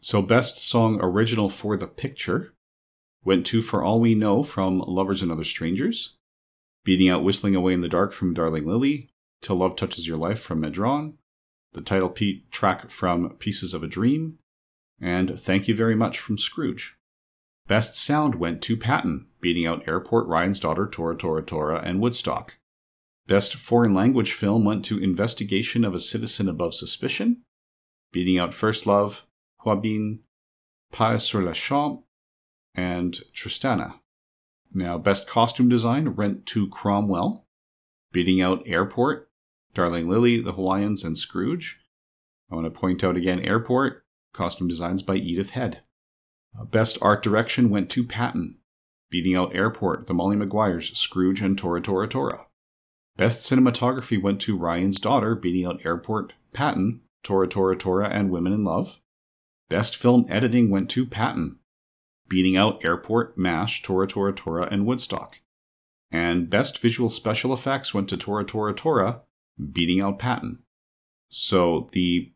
So, 0.00 0.22
best 0.22 0.58
song 0.58 1.00
original 1.02 1.48
for 1.48 1.76
the 1.76 1.88
picture 1.88 2.54
went 3.24 3.46
to 3.46 3.62
For 3.62 3.82
All 3.82 4.00
We 4.00 4.14
Know 4.14 4.42
from 4.42 4.78
Lovers 4.78 5.22
and 5.22 5.32
Other 5.32 5.44
Strangers, 5.44 6.18
beating 6.84 7.08
out 7.08 7.24
Whistling 7.24 7.56
Away 7.56 7.72
in 7.72 7.80
the 7.80 7.88
Dark 7.88 8.12
from 8.12 8.34
Darling 8.34 8.66
Lili, 8.66 9.08
Till 9.40 9.56
Love 9.56 9.76
Touches 9.76 10.06
Your 10.06 10.18
Life 10.18 10.40
from 10.40 10.60
Madron, 10.60 11.14
the 11.72 11.80
title 11.80 12.14
track 12.50 12.90
from 12.90 13.30
Pieces 13.38 13.72
of 13.74 13.82
a 13.82 13.88
Dream, 13.88 14.38
and 15.04 15.38
Thank 15.38 15.68
You 15.68 15.74
Very 15.76 15.94
Much 15.94 16.18
from 16.18 16.38
Scrooge. 16.38 16.96
Best 17.66 17.94
Sound 17.94 18.36
went 18.36 18.62
to 18.62 18.74
Patton, 18.74 19.26
beating 19.38 19.66
out 19.66 19.86
Airport, 19.86 20.26
Ryan's 20.26 20.58
Daughter, 20.58 20.86
Tora 20.86 21.14
Tora 21.14 21.42
Tora, 21.42 21.82
and 21.84 22.00
Woodstock. 22.00 22.56
Best 23.26 23.54
Foreign 23.54 23.92
Language 23.92 24.32
Film 24.32 24.64
went 24.64 24.82
to 24.86 24.98
Investigation 24.98 25.84
of 25.84 25.94
a 25.94 26.00
Citizen 26.00 26.48
Above 26.48 26.74
Suspicion, 26.74 27.42
beating 28.12 28.38
out 28.38 28.54
First 28.54 28.86
Love, 28.86 29.26
Hoa-Binh, 29.58 30.20
Paix 30.90 31.22
sur 31.22 31.42
les 31.42 31.58
champs, 31.58 32.04
and 32.74 33.20
Tristana. 33.34 34.00
Now, 34.72 34.96
Best 34.96 35.28
Costume 35.28 35.68
Design 35.68 36.16
went 36.16 36.46
to 36.46 36.68
Cromwell, 36.68 37.44
beating 38.10 38.40
out 38.40 38.62
Airport, 38.64 39.28
Darling 39.74 40.08
Lili, 40.08 40.40
The 40.40 40.52
Hawaiians, 40.52 41.04
and 41.04 41.18
Scrooge. 41.18 41.80
I 42.50 42.54
want 42.54 42.64
to 42.64 42.70
point 42.70 43.04
out 43.04 43.18
again 43.18 43.40
Airport, 43.40 44.03
costume 44.34 44.68
designs 44.68 45.02
by 45.02 45.16
Edith 45.16 45.50
Head. 45.50 45.82
Best 46.70 46.98
Art 47.00 47.22
Direction 47.22 47.70
went 47.70 47.88
to 47.90 48.04
Patton, 48.04 48.58
beating 49.10 49.34
out 49.34 49.54
Airport, 49.54 50.06
The 50.06 50.14
Molly 50.14 50.36
Maguires, 50.36 50.94
Scrooge, 50.96 51.40
and 51.40 51.56
Tora 51.56 51.80
Tora 51.80 52.06
Tora. 52.06 52.46
Best 53.16 53.40
Cinematography 53.50 54.20
went 54.20 54.40
to 54.42 54.56
Ryan's 54.56 55.00
Daughter, 55.00 55.34
beating 55.34 55.64
out 55.64 55.84
Airport, 55.86 56.34
Patton, 56.52 57.00
Tora 57.22 57.48
Tora 57.48 57.76
Tora, 57.76 58.08
and 58.08 58.30
Women 58.30 58.52
in 58.52 58.64
Love. 58.64 59.00
Best 59.68 59.96
Film 59.96 60.26
Editing 60.28 60.68
went 60.68 60.90
to 60.90 61.06
Patton, 61.06 61.58
beating 62.28 62.56
out 62.56 62.84
Airport, 62.84 63.38
MASH, 63.38 63.82
Tora 63.82 64.06
Tora 64.06 64.32
Tora, 64.32 64.68
and 64.70 64.84
Woodstock. 64.84 65.40
And 66.10 66.50
Best 66.50 66.78
Visual 66.78 67.08
Special 67.08 67.52
Effects 67.52 67.94
went 67.94 68.08
to 68.08 68.16
Tora 68.16 68.44
Tora 68.44 68.74
Tora, 68.74 69.22
beating 69.72 70.00
out 70.00 70.18
Patton. 70.18 70.60
So 71.28 71.88
the 71.92 72.32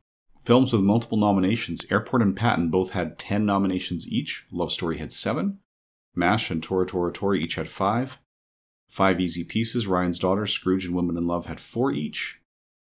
films 0.48 0.72
with 0.72 0.80
multiple 0.80 1.18
nominations, 1.18 1.84
Airport 1.92 2.22
and 2.22 2.34
Patton 2.34 2.70
both 2.70 2.92
had 2.92 3.18
10 3.18 3.44
nominations 3.44 4.10
each. 4.10 4.46
Love 4.50 4.72
Story 4.72 4.96
had 4.96 5.12
7. 5.12 5.58
MASH 6.14 6.50
and 6.50 6.62
Tora 6.62 6.86
Tora 6.86 7.12
Tora 7.12 7.36
each 7.36 7.56
had 7.56 7.68
5. 7.68 8.18
Five 8.88 9.20
Easy 9.20 9.44
Pieces, 9.44 9.86
Ryan's 9.86 10.18
Daughter, 10.18 10.46
Scrooge, 10.46 10.86
and 10.86 10.94
Women 10.94 11.18
in 11.18 11.26
Love 11.26 11.44
had 11.44 11.60
4 11.60 11.92
each. 11.92 12.40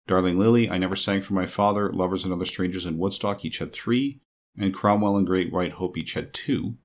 Darling 0.08 0.40
Lili, 0.40 0.72
I 0.72 0.78
Never 0.78 0.96
Sang 0.96 1.22
for 1.22 1.34
My 1.34 1.46
Father, 1.46 1.92
Lovers 1.92 2.24
and 2.24 2.34
Other 2.34 2.46
Strangers, 2.46 2.86
and 2.86 2.98
Woodstock 2.98 3.44
each 3.44 3.58
had 3.58 3.74
3. 3.74 4.22
And 4.58 4.74
Cromwell 4.74 5.18
and 5.18 5.28
Great 5.28 5.52
White 5.52 5.74
Hope 5.74 5.98
each 5.98 6.14
had 6.14 6.34
2. 6.34 6.78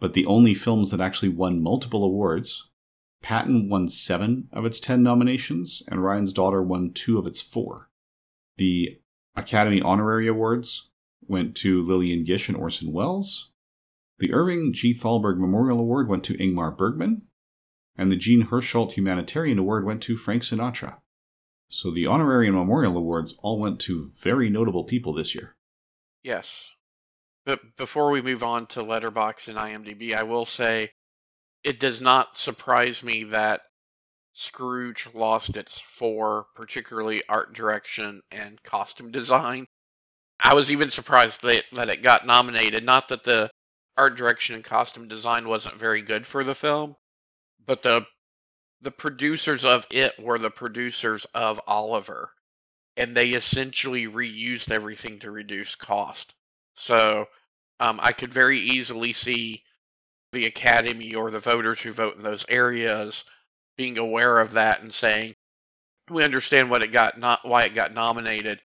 But 0.00 0.14
the 0.14 0.26
only 0.26 0.52
films 0.52 0.90
that 0.90 1.00
actually 1.00 1.28
won 1.28 1.62
multiple 1.62 2.02
awards, 2.02 2.70
Patton 3.22 3.68
won 3.68 3.86
7 3.86 4.48
of 4.52 4.66
its 4.66 4.80
10 4.80 5.00
nominations, 5.04 5.80
and 5.86 6.02
Ryan's 6.02 6.32
Daughter 6.32 6.60
won 6.60 6.90
2 6.92 7.18
of 7.18 7.28
its 7.28 7.40
4. 7.40 7.88
The 8.56 8.98
Academy 9.34 9.80
Honorary 9.80 10.26
Awards 10.26 10.90
went 11.26 11.56
to 11.56 11.86
Lillian 11.86 12.24
Gish 12.24 12.48
and 12.48 12.56
Orson 12.56 12.92
Welles. 12.92 13.50
The 14.18 14.32
Irving 14.32 14.72
G. 14.72 14.92
Thalberg 14.92 15.38
Memorial 15.38 15.78
Award 15.78 16.08
went 16.08 16.24
to 16.24 16.34
Ingmar 16.34 16.76
Bergman. 16.76 17.22
And 17.96 18.10
the 18.10 18.16
Jean 18.16 18.46
Hersholt 18.46 18.92
Humanitarian 18.92 19.58
Award 19.58 19.84
went 19.84 20.02
to 20.04 20.16
Frank 20.16 20.42
Sinatra. 20.42 20.98
So 21.68 21.90
the 21.90 22.06
Honorary 22.06 22.46
and 22.46 22.56
Memorial 22.56 22.96
Awards 22.96 23.34
all 23.42 23.58
went 23.58 23.80
to 23.80 24.10
very 24.20 24.48
notable 24.50 24.84
people 24.84 25.12
this 25.12 25.34
year. 25.34 25.56
Yes. 26.22 26.70
But 27.44 27.76
before 27.76 28.10
we 28.10 28.22
move 28.22 28.42
on 28.42 28.66
to 28.68 28.80
Letterboxd 28.80 29.48
and 29.48 29.58
IMDb, 29.58 30.14
I 30.14 30.22
will 30.22 30.44
say 30.44 30.92
it 31.64 31.80
does 31.80 32.00
not 32.00 32.38
surprise 32.38 33.02
me 33.02 33.24
that 33.24 33.62
Scrooge 34.34 35.08
lost 35.14 35.56
its 35.56 35.78
four, 35.78 36.46
particularly 36.54 37.22
art 37.28 37.52
direction 37.52 38.22
and 38.30 38.62
costume 38.62 39.10
design. 39.10 39.66
I 40.40 40.54
was 40.54 40.72
even 40.72 40.90
surprised 40.90 41.42
that, 41.42 41.64
that 41.72 41.90
it 41.90 42.02
got 42.02 42.26
nominated. 42.26 42.82
Not 42.84 43.08
that 43.08 43.24
the 43.24 43.50
art 43.96 44.16
direction 44.16 44.54
and 44.54 44.64
costume 44.64 45.06
design 45.06 45.48
wasn't 45.48 45.78
very 45.78 46.02
good 46.02 46.26
for 46.26 46.44
the 46.44 46.54
film, 46.54 46.96
but 47.66 47.82
the 47.82 48.06
the 48.80 48.90
producers 48.90 49.64
of 49.64 49.86
it 49.90 50.18
were 50.18 50.38
the 50.38 50.50
producers 50.50 51.24
of 51.34 51.60
Oliver, 51.68 52.32
and 52.96 53.16
they 53.16 53.30
essentially 53.30 54.08
reused 54.08 54.72
everything 54.72 55.20
to 55.20 55.30
reduce 55.30 55.76
cost. 55.76 56.34
So 56.74 57.28
um, 57.78 58.00
I 58.02 58.12
could 58.12 58.32
very 58.32 58.58
easily 58.58 59.12
see 59.12 59.62
the 60.32 60.46
Academy 60.46 61.14
or 61.14 61.30
the 61.30 61.38
voters 61.38 61.80
who 61.80 61.92
vote 61.92 62.16
in 62.16 62.22
those 62.22 62.44
areas 62.48 63.24
being 63.76 63.98
aware 63.98 64.40
of 64.40 64.52
that 64.52 64.82
and 64.82 64.92
saying, 64.92 65.34
"We 66.10 66.24
understand 66.24 66.70
what 66.70 66.82
it 66.82 66.92
got, 66.92 67.18
not 67.18 67.44
why 67.44 67.64
it 67.64 67.74
got 67.74 67.94
nominated, 67.94 68.62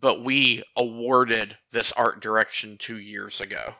but 0.00 0.22
we 0.24 0.62
awarded 0.76 1.56
this 1.70 1.92
art 1.92 2.20
direction 2.20 2.78
two 2.78 2.98
years 2.98 3.40
ago." 3.40 3.76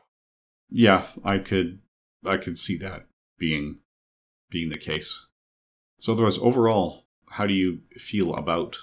Yeah, 0.70 1.06
I 1.24 1.38
could 1.38 1.80
I 2.24 2.36
could 2.36 2.56
see 2.56 2.76
that 2.78 3.06
being 3.38 3.80
being 4.50 4.68
the 4.68 4.78
case. 4.78 5.26
So 5.96 6.12
otherwise 6.12 6.38
overall, 6.38 7.06
how 7.30 7.46
do 7.46 7.54
you 7.54 7.82
feel 7.96 8.34
about 8.34 8.76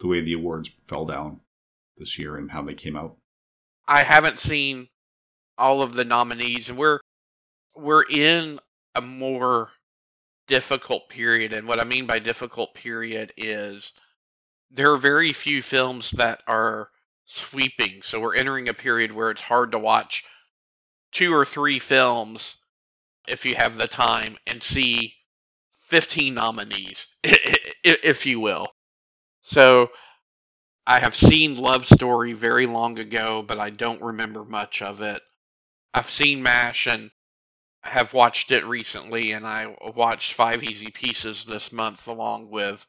the 0.00 0.06
way 0.06 0.20
the 0.20 0.34
awards 0.34 0.70
fell 0.86 1.06
down 1.06 1.40
this 1.96 2.18
year 2.18 2.36
and 2.36 2.50
how 2.50 2.62
they 2.62 2.74
came 2.74 2.96
out? 2.96 3.16
I 3.86 4.02
haven't 4.02 4.38
seen 4.38 4.88
all 5.56 5.82
of 5.82 5.94
the 5.94 6.04
nominees, 6.04 6.68
and 6.68 6.78
we're 6.78 7.00
we're 7.74 8.04
in 8.08 8.60
a 8.94 9.00
more 9.00 9.70
difficult 10.48 11.08
period. 11.08 11.52
And 11.52 11.68
what 11.68 11.80
I 11.80 11.84
mean 11.84 12.06
by 12.06 12.18
difficult 12.18 12.74
period 12.74 13.32
is 13.36 13.92
there 14.70 14.90
are 14.90 14.96
very 14.98 15.32
few 15.32 15.62
films 15.62 16.10
that 16.12 16.42
are 16.46 16.90
sweeping. 17.24 18.02
So 18.02 18.20
we're 18.20 18.34
entering 18.34 18.68
a 18.68 18.74
period 18.74 19.12
where 19.12 19.30
it's 19.30 19.40
hard 19.40 19.72
to 19.72 19.78
watch 19.78 20.24
two 21.12 21.32
or 21.32 21.44
three 21.44 21.78
films 21.78 22.56
if 23.28 23.44
you 23.44 23.54
have 23.56 23.76
the 23.76 23.86
time 23.86 24.36
and 24.46 24.62
see 24.62 25.14
15 25.80 26.34
nominees, 26.34 27.06
if 27.24 28.26
you 28.26 28.40
will. 28.40 28.66
So 29.42 29.90
I 30.86 30.98
have 30.98 31.14
seen 31.14 31.54
Love 31.56 31.86
Story 31.86 32.32
very 32.32 32.66
long 32.66 32.98
ago, 32.98 33.42
but 33.46 33.58
I 33.58 33.70
don't 33.70 34.02
remember 34.02 34.44
much 34.44 34.80
of 34.82 35.02
it. 35.02 35.22
I've 35.94 36.10
seen 36.10 36.42
MASH 36.42 36.86
and 36.86 37.10
have 37.84 38.12
watched 38.12 38.50
it 38.50 38.66
recently, 38.66 39.32
and 39.32 39.46
I 39.46 39.74
watched 39.94 40.34
Five 40.34 40.62
Easy 40.62 40.90
Pieces 40.90 41.44
this 41.44 41.72
month 41.72 42.08
along 42.08 42.50
with 42.50 42.86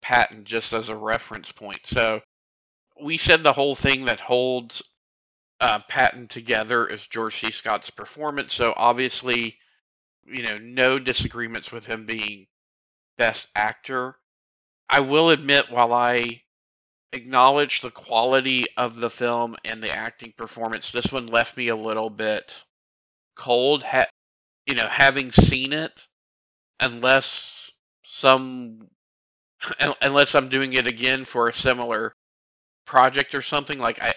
Patton 0.00 0.44
just 0.44 0.72
as 0.72 0.88
a 0.88 0.96
reference 0.96 1.52
point. 1.52 1.80
So 1.84 2.20
we 3.00 3.16
said 3.16 3.42
the 3.42 3.52
whole 3.52 3.74
thing 3.74 4.04
that 4.06 4.20
holds 4.20 4.82
uh, 5.60 5.80
Patton 5.88 6.28
together 6.28 6.86
is 6.86 7.06
George 7.06 7.36
C. 7.36 7.50
Scott's 7.50 7.90
performance. 7.90 8.54
So 8.54 8.74
obviously, 8.76 9.56
you 10.24 10.42
know, 10.42 10.58
no 10.58 10.98
disagreements 10.98 11.72
with 11.72 11.86
him 11.86 12.06
being 12.06 12.46
best 13.16 13.48
actor. 13.54 14.16
I 14.88 15.00
will 15.00 15.30
admit, 15.30 15.70
while 15.70 15.92
I 15.92 16.42
acknowledge 17.12 17.80
the 17.80 17.90
quality 17.90 18.66
of 18.76 18.96
the 18.96 19.10
film 19.10 19.56
and 19.64 19.82
the 19.82 19.90
acting 19.90 20.32
performance, 20.36 20.90
this 20.90 21.12
one 21.12 21.26
left 21.26 21.56
me 21.56 21.68
a 21.68 21.76
little 21.76 22.10
bit 22.10 22.62
cold. 23.36 23.82
Ha- 23.84 24.06
you 24.66 24.74
know, 24.74 24.86
having 24.86 25.32
seen 25.32 25.72
it, 25.72 25.92
unless 26.80 27.70
some, 28.04 28.88
unless 30.00 30.34
I'm 30.34 30.48
doing 30.48 30.72
it 30.74 30.86
again 30.86 31.24
for 31.24 31.48
a 31.48 31.54
similar 31.54 32.14
project 32.86 33.34
or 33.34 33.42
something, 33.42 33.78
like 33.78 34.02
I, 34.02 34.14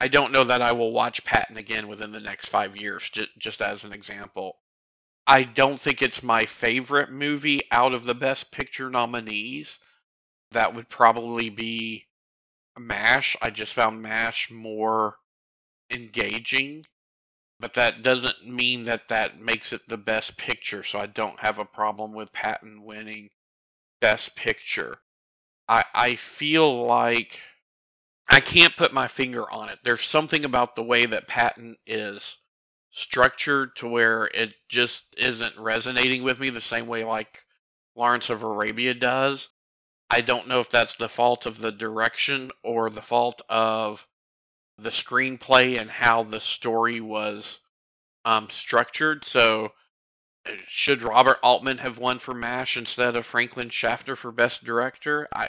I 0.00 0.08
don't 0.08 0.32
know 0.32 0.44
that 0.44 0.62
I 0.62 0.72
will 0.72 0.92
watch 0.92 1.24
Patton 1.24 1.56
again 1.56 1.88
within 1.88 2.12
the 2.12 2.20
next 2.20 2.46
five 2.46 2.76
years. 2.76 3.08
Just, 3.10 3.30
just 3.38 3.62
as 3.62 3.84
an 3.84 3.92
example, 3.92 4.56
I 5.26 5.42
don't 5.42 5.80
think 5.80 6.00
it's 6.00 6.22
my 6.22 6.44
favorite 6.46 7.10
movie 7.10 7.62
out 7.70 7.94
of 7.94 8.04
the 8.04 8.14
Best 8.14 8.50
Picture 8.52 8.90
nominees. 8.90 9.78
That 10.52 10.74
would 10.74 10.88
probably 10.88 11.50
be 11.50 12.06
MASH. 12.78 13.36
I 13.42 13.50
just 13.50 13.74
found 13.74 14.00
MASH 14.00 14.50
more 14.50 15.16
engaging, 15.90 16.86
but 17.60 17.74
that 17.74 18.02
doesn't 18.02 18.46
mean 18.46 18.84
that 18.84 19.08
that 19.08 19.40
makes 19.40 19.72
it 19.72 19.88
the 19.88 19.98
best 19.98 20.36
picture. 20.36 20.82
So 20.82 20.98
I 20.98 21.06
don't 21.06 21.40
have 21.40 21.58
a 21.58 21.64
problem 21.64 22.12
with 22.12 22.32
Patton 22.32 22.82
winning 22.84 23.30
Best 24.00 24.36
Picture. 24.36 24.98
I 25.68 25.84
I 25.94 26.14
feel 26.16 26.86
like 26.86 27.40
I 28.28 28.40
can't 28.40 28.76
put 28.76 28.92
my 28.92 29.08
finger 29.08 29.50
on 29.50 29.70
it. 29.70 29.78
There's 29.84 30.02
something 30.02 30.44
about 30.44 30.76
the 30.76 30.82
way 30.82 31.06
that 31.06 31.28
Patton 31.28 31.76
is 31.86 32.38
structured 32.90 33.76
to 33.76 33.88
where 33.88 34.26
it 34.34 34.54
just 34.68 35.04
isn't 35.16 35.58
resonating 35.58 36.22
with 36.24 36.40
me 36.40 36.50
the 36.50 36.60
same 36.60 36.86
way 36.86 37.04
like 37.04 37.44
Lawrence 37.94 38.30
of 38.30 38.42
Arabia 38.42 38.94
does. 38.94 39.50
I 40.10 40.22
don't 40.22 40.48
know 40.48 40.60
if 40.60 40.70
that's 40.70 40.94
the 40.96 41.08
fault 41.08 41.46
of 41.46 41.58
the 41.58 41.72
direction 41.72 42.50
or 42.64 42.90
the 42.90 43.02
fault 43.02 43.42
of 43.50 44.07
the 44.78 44.90
screenplay 44.90 45.80
and 45.80 45.90
how 45.90 46.22
the 46.22 46.40
story 46.40 47.00
was 47.00 47.58
um, 48.24 48.48
structured. 48.50 49.24
So, 49.24 49.72
uh, 50.46 50.52
should 50.68 51.02
Robert 51.02 51.38
Altman 51.42 51.78
have 51.78 51.98
won 51.98 52.18
for 52.18 52.34
MASH 52.34 52.76
instead 52.76 53.16
of 53.16 53.26
Franklin 53.26 53.70
Schaffner 53.70 54.16
for 54.16 54.30
Best 54.30 54.64
Director? 54.64 55.28
I, 55.34 55.48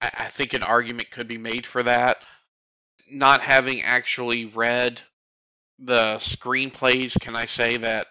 I 0.00 0.26
think 0.28 0.52
an 0.52 0.62
argument 0.62 1.10
could 1.10 1.28
be 1.28 1.38
made 1.38 1.66
for 1.66 1.82
that. 1.84 2.24
Not 3.10 3.40
having 3.40 3.82
actually 3.82 4.46
read 4.46 5.00
the 5.78 6.16
screenplays, 6.16 7.18
can 7.20 7.36
I 7.36 7.46
say 7.46 7.76
that 7.78 8.08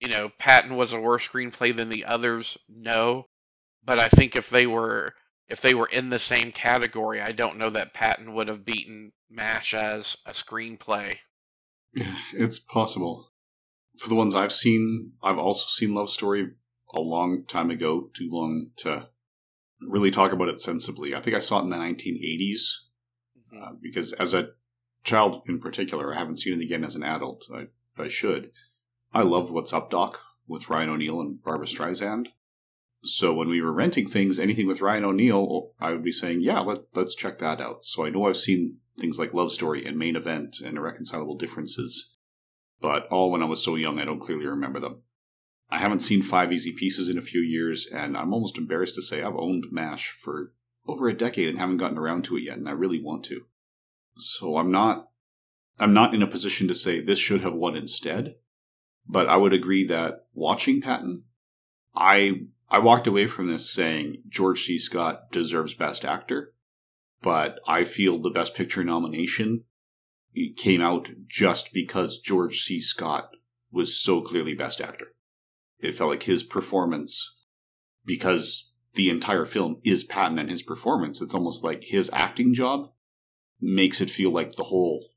you 0.00 0.08
know 0.08 0.30
Patton 0.38 0.76
was 0.76 0.92
a 0.92 1.00
worse 1.00 1.28
screenplay 1.28 1.76
than 1.76 1.88
the 1.88 2.06
others? 2.06 2.56
No, 2.68 3.26
but 3.84 3.98
I 3.98 4.08
think 4.08 4.36
if 4.36 4.50
they 4.50 4.66
were 4.66 5.14
if 5.48 5.60
they 5.60 5.74
were 5.74 5.86
in 5.86 6.10
the 6.10 6.18
same 6.18 6.52
category, 6.52 7.20
I 7.20 7.32
don't 7.32 7.58
know 7.58 7.70
that 7.70 7.94
Patton 7.94 8.34
would 8.34 8.48
have 8.48 8.64
beaten 8.64 9.12
MASH 9.30 9.74
as 9.74 10.16
a 10.26 10.32
screenplay. 10.32 11.16
It's 12.32 12.58
possible. 12.58 13.32
For 13.98 14.08
the 14.08 14.14
ones 14.14 14.34
I've 14.34 14.52
seen, 14.52 15.12
I've 15.22 15.38
also 15.38 15.66
seen 15.68 15.94
Love 15.94 16.10
Story 16.10 16.50
a 16.94 17.00
long 17.00 17.44
time 17.46 17.70
ago, 17.70 18.10
too 18.14 18.28
long 18.30 18.70
to 18.76 19.08
really 19.80 20.10
talk 20.10 20.32
about 20.32 20.48
it 20.48 20.60
sensibly. 20.60 21.14
I 21.14 21.20
think 21.20 21.36
I 21.36 21.40
saw 21.40 21.60
it 21.60 21.64
in 21.64 21.70
the 21.70 21.76
1980s 21.76 22.60
mm-hmm. 23.38 23.62
uh, 23.62 23.72
because 23.80 24.12
as 24.14 24.34
a 24.34 24.50
child 25.04 25.42
in 25.48 25.58
particular, 25.58 26.14
I 26.14 26.18
haven't 26.18 26.40
seen 26.40 26.60
it 26.60 26.64
again 26.64 26.84
as 26.84 26.96
an 26.96 27.02
adult. 27.02 27.46
I, 27.54 27.66
I 28.02 28.08
should. 28.08 28.50
I 29.14 29.22
loved 29.22 29.52
What's 29.52 29.72
Up 29.72 29.90
Doc 29.90 30.20
with 30.46 30.68
Ryan 30.68 30.90
O'Neal 30.90 31.20
and 31.20 31.42
Barbra 31.42 31.66
Streisand. 31.66 32.26
So 33.06 33.32
when 33.32 33.48
we 33.48 33.62
were 33.62 33.72
renting 33.72 34.06
things, 34.06 34.38
anything 34.38 34.66
with 34.66 34.80
Ryan 34.80 35.04
O'Neal, 35.04 35.70
I 35.78 35.92
would 35.92 36.02
be 36.02 36.12
saying, 36.12 36.40
yeah, 36.40 36.60
let, 36.60 36.78
let's 36.94 37.14
check 37.14 37.38
that 37.38 37.60
out. 37.60 37.84
So 37.84 38.04
I 38.04 38.10
know 38.10 38.26
I've 38.26 38.36
seen 38.36 38.78
things 38.98 39.18
like 39.18 39.32
Love 39.32 39.52
Story 39.52 39.86
and 39.86 39.96
Main 39.96 40.16
Event 40.16 40.56
and 40.64 40.76
Irreconcilable 40.76 41.36
Differences, 41.36 42.14
but 42.80 43.06
all 43.08 43.30
when 43.30 43.42
I 43.42 43.46
was 43.46 43.62
so 43.62 43.76
young, 43.76 44.00
I 44.00 44.04
don't 44.04 44.20
clearly 44.20 44.46
remember 44.46 44.80
them. 44.80 45.02
I 45.70 45.78
haven't 45.78 46.00
seen 46.00 46.22
Five 46.22 46.52
Easy 46.52 46.72
Pieces 46.72 47.08
in 47.08 47.18
a 47.18 47.22
few 47.22 47.40
years, 47.40 47.86
and 47.92 48.16
I'm 48.16 48.32
almost 48.32 48.58
embarrassed 48.58 48.94
to 48.96 49.02
say 49.02 49.22
I've 49.22 49.36
owned 49.36 49.66
MASH 49.70 50.10
for 50.10 50.52
over 50.86 51.08
a 51.08 51.16
decade 51.16 51.48
and 51.48 51.58
haven't 51.58 51.78
gotten 51.78 51.98
around 51.98 52.24
to 52.24 52.36
it 52.36 52.44
yet, 52.44 52.58
and 52.58 52.68
I 52.68 52.72
really 52.72 53.02
want 53.02 53.24
to. 53.26 53.42
So 54.16 54.58
I'm 54.58 54.70
not 54.70 55.08
I'm 55.78 55.92
not 55.92 56.14
in 56.14 56.22
a 56.22 56.26
position 56.26 56.68
to 56.68 56.74
say 56.74 57.00
this 57.00 57.18
should 57.18 57.42
have 57.42 57.52
won 57.52 57.76
instead, 57.76 58.36
but 59.06 59.28
I 59.28 59.36
would 59.36 59.52
agree 59.52 59.84
that 59.86 60.26
watching 60.32 60.80
Patton, 60.80 61.24
I 61.94 62.46
I 62.68 62.78
walked 62.78 63.06
away 63.06 63.26
from 63.26 63.46
this 63.46 63.70
saying 63.70 64.22
George 64.28 64.64
C. 64.64 64.78
Scott 64.78 65.30
deserves 65.30 65.74
Best 65.74 66.04
Actor, 66.04 66.52
but 67.22 67.60
I 67.66 67.84
feel 67.84 68.18
the 68.20 68.30
Best 68.30 68.54
Picture 68.54 68.82
nomination 68.82 69.64
came 70.56 70.82
out 70.82 71.10
just 71.26 71.72
because 71.72 72.20
George 72.20 72.60
C. 72.60 72.80
Scott 72.80 73.30
was 73.70 73.98
so 73.98 74.20
clearly 74.20 74.54
Best 74.54 74.80
Actor. 74.80 75.14
It 75.78 75.96
felt 75.96 76.10
like 76.10 76.24
his 76.24 76.42
performance, 76.42 77.36
because 78.04 78.72
the 78.94 79.10
entire 79.10 79.44
film 79.44 79.80
is 79.84 80.04
Patton 80.04 80.38
and 80.38 80.50
his 80.50 80.62
performance, 80.62 81.22
it's 81.22 81.34
almost 81.34 81.62
like 81.62 81.84
his 81.84 82.10
acting 82.12 82.52
job 82.52 82.90
makes 83.60 84.00
it 84.00 84.10
feel 84.10 84.30
like 84.30 84.56
the 84.56 84.64
whole 84.64 85.08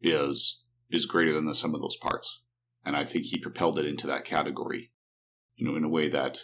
is 0.00 0.64
is 0.90 1.06
greater 1.06 1.32
than 1.32 1.46
the 1.46 1.54
sum 1.54 1.74
of 1.74 1.80
those 1.80 1.96
parts. 1.96 2.42
And 2.84 2.96
I 2.96 3.04
think 3.04 3.26
he 3.26 3.38
propelled 3.38 3.78
it 3.78 3.86
into 3.86 4.06
that 4.06 4.24
category, 4.24 4.92
you 5.54 5.66
know, 5.66 5.76
in 5.76 5.84
a 5.84 5.88
way 5.88 6.08
that 6.08 6.40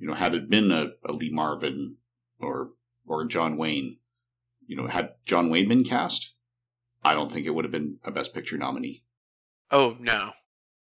you 0.00 0.08
know, 0.08 0.14
had 0.14 0.34
it 0.34 0.48
been 0.48 0.72
a, 0.72 0.92
a 1.04 1.12
Lee 1.12 1.30
Marvin 1.30 1.98
or 2.40 2.70
or 3.06 3.26
John 3.26 3.56
Wayne, 3.56 3.98
you 4.66 4.76
know, 4.76 4.86
had 4.86 5.10
John 5.26 5.50
Wayne 5.50 5.68
been 5.68 5.84
cast, 5.84 6.32
I 7.04 7.12
don't 7.12 7.30
think 7.30 7.46
it 7.46 7.50
would 7.50 7.64
have 7.64 7.72
been 7.72 7.98
a 8.04 8.10
Best 8.10 8.34
Picture 8.34 8.56
nominee. 8.56 9.04
Oh 9.70 9.96
no, 10.00 10.32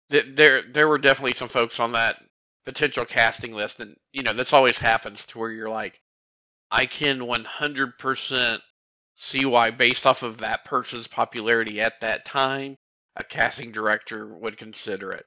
there 0.10 0.64
there 0.64 0.88
were 0.88 0.98
definitely 0.98 1.34
some 1.34 1.50
folks 1.50 1.80
on 1.80 1.92
that 1.92 2.22
potential 2.66 3.06
casting 3.06 3.54
list, 3.54 3.80
and 3.80 3.96
you 4.12 4.24
know 4.24 4.34
this 4.34 4.54
always 4.54 4.80
happens 4.80 5.26
to 5.28 5.38
where 5.38 5.52
you're 5.52 5.70
like, 5.70 6.02
I 6.72 6.88
can 6.88 7.20
100% 7.20 8.60
see 9.14 9.46
why, 9.46 9.70
based 9.70 10.08
off 10.08 10.24
of 10.24 10.40
that 10.40 10.66
person's 10.66 11.08
popularity 11.08 11.80
at 11.80 12.02
that 12.02 12.26
time, 12.26 12.76
a 13.16 13.24
casting 13.24 13.72
director 13.72 14.36
would 14.36 14.58
consider 14.58 15.12
it 15.12 15.26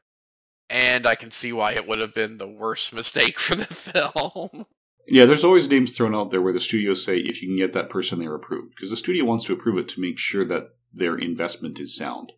and 0.70 1.06
I 1.06 1.14
can 1.14 1.30
see 1.30 1.52
why 1.52 1.72
it 1.72 1.86
would 1.86 2.00
have 2.00 2.14
been 2.14 2.38
the 2.38 2.48
worst 2.48 2.92
mistake 2.94 3.38
for 3.38 3.54
the 3.56 3.66
film. 3.66 4.66
Yeah, 5.06 5.24
there's 5.24 5.44
always 5.44 5.70
names 5.70 5.96
thrown 5.96 6.14
out 6.14 6.30
there 6.30 6.42
where 6.42 6.52
the 6.52 6.60
studios 6.60 7.02
say 7.02 7.18
if 7.18 7.40
you 7.40 7.48
can 7.48 7.56
get 7.56 7.72
that 7.72 7.88
person, 7.88 8.18
they're 8.18 8.34
approved. 8.34 8.74
Because 8.74 8.90
the 8.90 8.96
studio 8.96 9.24
wants 9.24 9.44
to 9.46 9.54
approve 9.54 9.78
it 9.78 9.88
to 9.88 10.00
make 10.00 10.18
sure 10.18 10.44
that 10.44 10.74
their 10.92 11.16
investment 11.16 11.80
is 11.80 11.96
sound. 11.96 12.32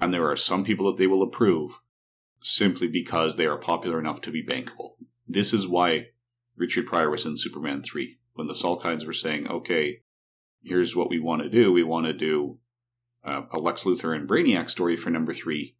And 0.00 0.12
there 0.12 0.28
are 0.28 0.36
some 0.36 0.64
people 0.64 0.86
that 0.86 0.98
they 0.98 1.06
will 1.06 1.22
approve 1.22 1.78
simply 2.40 2.88
because 2.88 3.36
they 3.36 3.46
are 3.46 3.56
popular 3.56 4.00
enough 4.00 4.20
to 4.22 4.32
be 4.32 4.44
bankable. 4.44 4.94
This 5.28 5.52
is 5.52 5.68
why 5.68 6.08
Richard 6.56 6.86
Pryor 6.86 7.08
was 7.08 7.24
in 7.24 7.36
Superman 7.36 7.82
3. 7.82 8.18
When 8.34 8.48
the 8.48 8.54
Salkinds 8.54 9.06
were 9.06 9.12
saying, 9.12 9.46
okay, 9.48 10.00
here's 10.62 10.96
what 10.96 11.08
we 11.08 11.20
want 11.20 11.42
to 11.42 11.48
do. 11.48 11.70
We 11.72 11.84
want 11.84 12.06
to 12.06 12.12
do 12.12 12.58
uh, 13.24 13.42
a 13.52 13.58
Lex 13.58 13.84
Luthor 13.84 14.16
and 14.16 14.28
Brainiac 14.28 14.70
story 14.70 14.96
for 14.96 15.10
number 15.10 15.32
3 15.32 15.76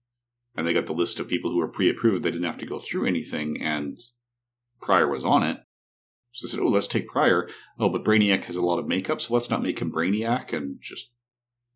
and 0.57 0.67
they 0.67 0.73
got 0.73 0.87
the 0.87 0.93
list 0.93 1.19
of 1.19 1.29
people 1.29 1.51
who 1.51 1.59
were 1.59 1.69
pre-approved. 1.69 2.23
They 2.23 2.31
didn't 2.31 2.47
have 2.47 2.59
to 2.59 2.67
go 2.67 2.79
through 2.79 3.07
anything, 3.07 3.61
and 3.61 3.99
Pryor 4.81 5.09
was 5.09 5.25
on 5.25 5.43
it. 5.43 5.59
So 6.33 6.47
they 6.47 6.51
said, 6.51 6.61
"Oh, 6.61 6.69
let's 6.69 6.87
take 6.87 7.09
Pryor." 7.09 7.49
Oh, 7.79 7.89
but 7.89 8.05
Brainiac 8.05 8.45
has 8.45 8.57
a 8.57 8.63
lot 8.63 8.79
of 8.79 8.87
makeup, 8.87 9.21
so 9.21 9.35
let's 9.35 9.51
not 9.51 9.63
make 9.63 9.81
him 9.81 9.93
Brainiac, 9.93 10.53
and 10.53 10.81
just 10.81 11.13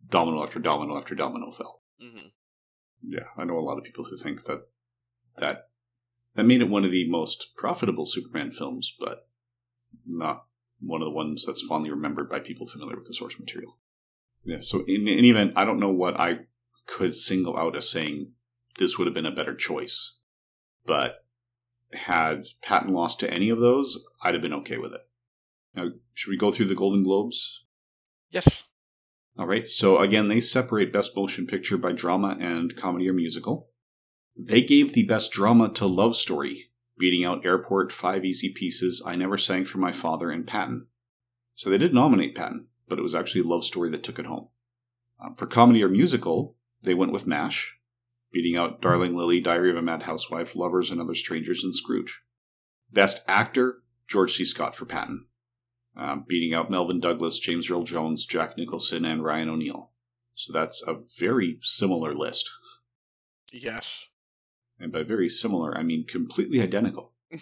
domino 0.08 0.42
after 0.42 0.58
domino 0.58 0.96
after 0.96 1.14
domino 1.14 1.50
fell. 1.50 1.82
Mm-hmm. 2.02 2.28
Yeah, 3.06 3.26
I 3.36 3.44
know 3.44 3.58
a 3.58 3.60
lot 3.60 3.78
of 3.78 3.84
people 3.84 4.04
who 4.04 4.16
think 4.16 4.44
that 4.44 4.62
that 5.38 5.68
That 6.36 6.44
made 6.44 6.60
it 6.60 6.68
one 6.68 6.84
of 6.84 6.90
the 6.90 7.08
most 7.08 7.56
profitable 7.56 8.04
Superman 8.04 8.50
films, 8.50 8.94
but 8.98 9.26
not 10.06 10.44
one 10.80 11.00
of 11.00 11.06
the 11.06 11.10
ones 11.14 11.44
that's 11.46 11.62
fondly 11.62 11.90
remembered 11.90 12.28
by 12.28 12.40
people 12.40 12.66
familiar 12.66 12.96
with 12.96 13.06
the 13.06 13.14
source 13.14 13.38
material. 13.40 13.78
Yeah, 14.44 14.58
so 14.60 14.84
in 14.86 15.08
any 15.08 15.30
event, 15.30 15.54
I 15.56 15.64
don't 15.64 15.80
know 15.80 15.90
what 15.90 16.20
I 16.20 16.40
could 16.86 17.14
single 17.14 17.56
out 17.56 17.74
as 17.74 17.88
saying 17.88 18.32
this 18.78 18.98
would 18.98 19.06
have 19.06 19.14
been 19.14 19.26
a 19.26 19.34
better 19.34 19.54
choice. 19.54 20.14
But 20.84 21.24
had 21.92 22.46
Patton 22.62 22.92
lost 22.92 23.20
to 23.20 23.32
any 23.32 23.48
of 23.48 23.60
those, 23.60 24.04
I'd 24.22 24.34
have 24.34 24.42
been 24.42 24.52
okay 24.54 24.78
with 24.78 24.92
it. 24.92 25.02
Now, 25.74 25.88
should 26.14 26.30
we 26.30 26.36
go 26.36 26.50
through 26.50 26.66
the 26.66 26.74
Golden 26.74 27.02
Globes? 27.02 27.64
Yes. 28.30 28.64
All 29.38 29.46
right, 29.46 29.68
so 29.68 29.98
again, 29.98 30.28
they 30.28 30.40
separate 30.40 30.92
Best 30.92 31.14
Motion 31.14 31.46
Picture 31.46 31.76
by 31.76 31.92
drama 31.92 32.36
and 32.40 32.74
comedy 32.74 33.08
or 33.08 33.12
musical. 33.12 33.68
They 34.36 34.62
gave 34.62 34.92
the 34.92 35.04
Best 35.04 35.32
Drama 35.32 35.70
to 35.74 35.86
Love 35.86 36.16
Story, 36.16 36.70
beating 36.98 37.24
out 37.24 37.44
Airport, 37.44 37.92
Five 37.92 38.24
Easy 38.24 38.50
Pieces, 38.50 39.02
I 39.04 39.14
Never 39.14 39.36
Sang 39.36 39.64
for 39.64 39.78
My 39.78 39.92
Father, 39.92 40.30
and 40.30 40.46
Patton. 40.46 40.86
So 41.54 41.68
they 41.68 41.78
did 41.78 41.92
nominate 41.92 42.34
Patton, 42.34 42.66
but 42.88 42.98
it 42.98 43.02
was 43.02 43.14
actually 43.14 43.42
Love 43.42 43.64
Story 43.64 43.90
that 43.90 44.02
took 44.02 44.18
it 44.18 44.26
home. 44.26 44.48
Um, 45.22 45.34
for 45.34 45.46
comedy 45.46 45.82
or 45.82 45.88
musical, 45.88 46.56
they 46.82 46.94
went 46.94 47.12
with 47.12 47.26
MASH, 47.26 47.75
beating 48.36 48.54
out 48.54 48.82
Darling 48.82 49.16
Lili, 49.16 49.40
Diary 49.40 49.70
of 49.70 49.76
a 49.76 49.82
Mad 49.82 50.02
Housewife, 50.02 50.54
Lovers 50.54 50.90
and 50.90 51.00
Other 51.00 51.14
Strangers, 51.14 51.64
and 51.64 51.74
Scrooge. 51.74 52.20
Best 52.92 53.22
Actor, 53.26 53.78
George 54.06 54.34
C. 54.34 54.44
Scott 54.44 54.74
for 54.74 54.84
Patton, 54.84 55.24
um, 55.96 56.26
beating 56.28 56.52
out 56.52 56.70
Melvyn 56.70 57.00
Douglas, 57.00 57.40
James 57.40 57.70
Earl 57.70 57.84
Jones, 57.84 58.26
Jack 58.26 58.58
Nicholson, 58.58 59.06
and 59.06 59.24
Ryan 59.24 59.48
O'Neal. 59.48 59.90
So 60.34 60.52
that's 60.52 60.84
a 60.86 60.96
very 61.18 61.58
similar 61.62 62.14
list. 62.14 62.50
Yes. 63.50 64.06
And 64.78 64.92
by 64.92 65.02
very 65.02 65.30
similar, 65.30 65.74
I 65.74 65.82
mean 65.82 66.04
completely 66.06 66.60
identical. 66.60 67.14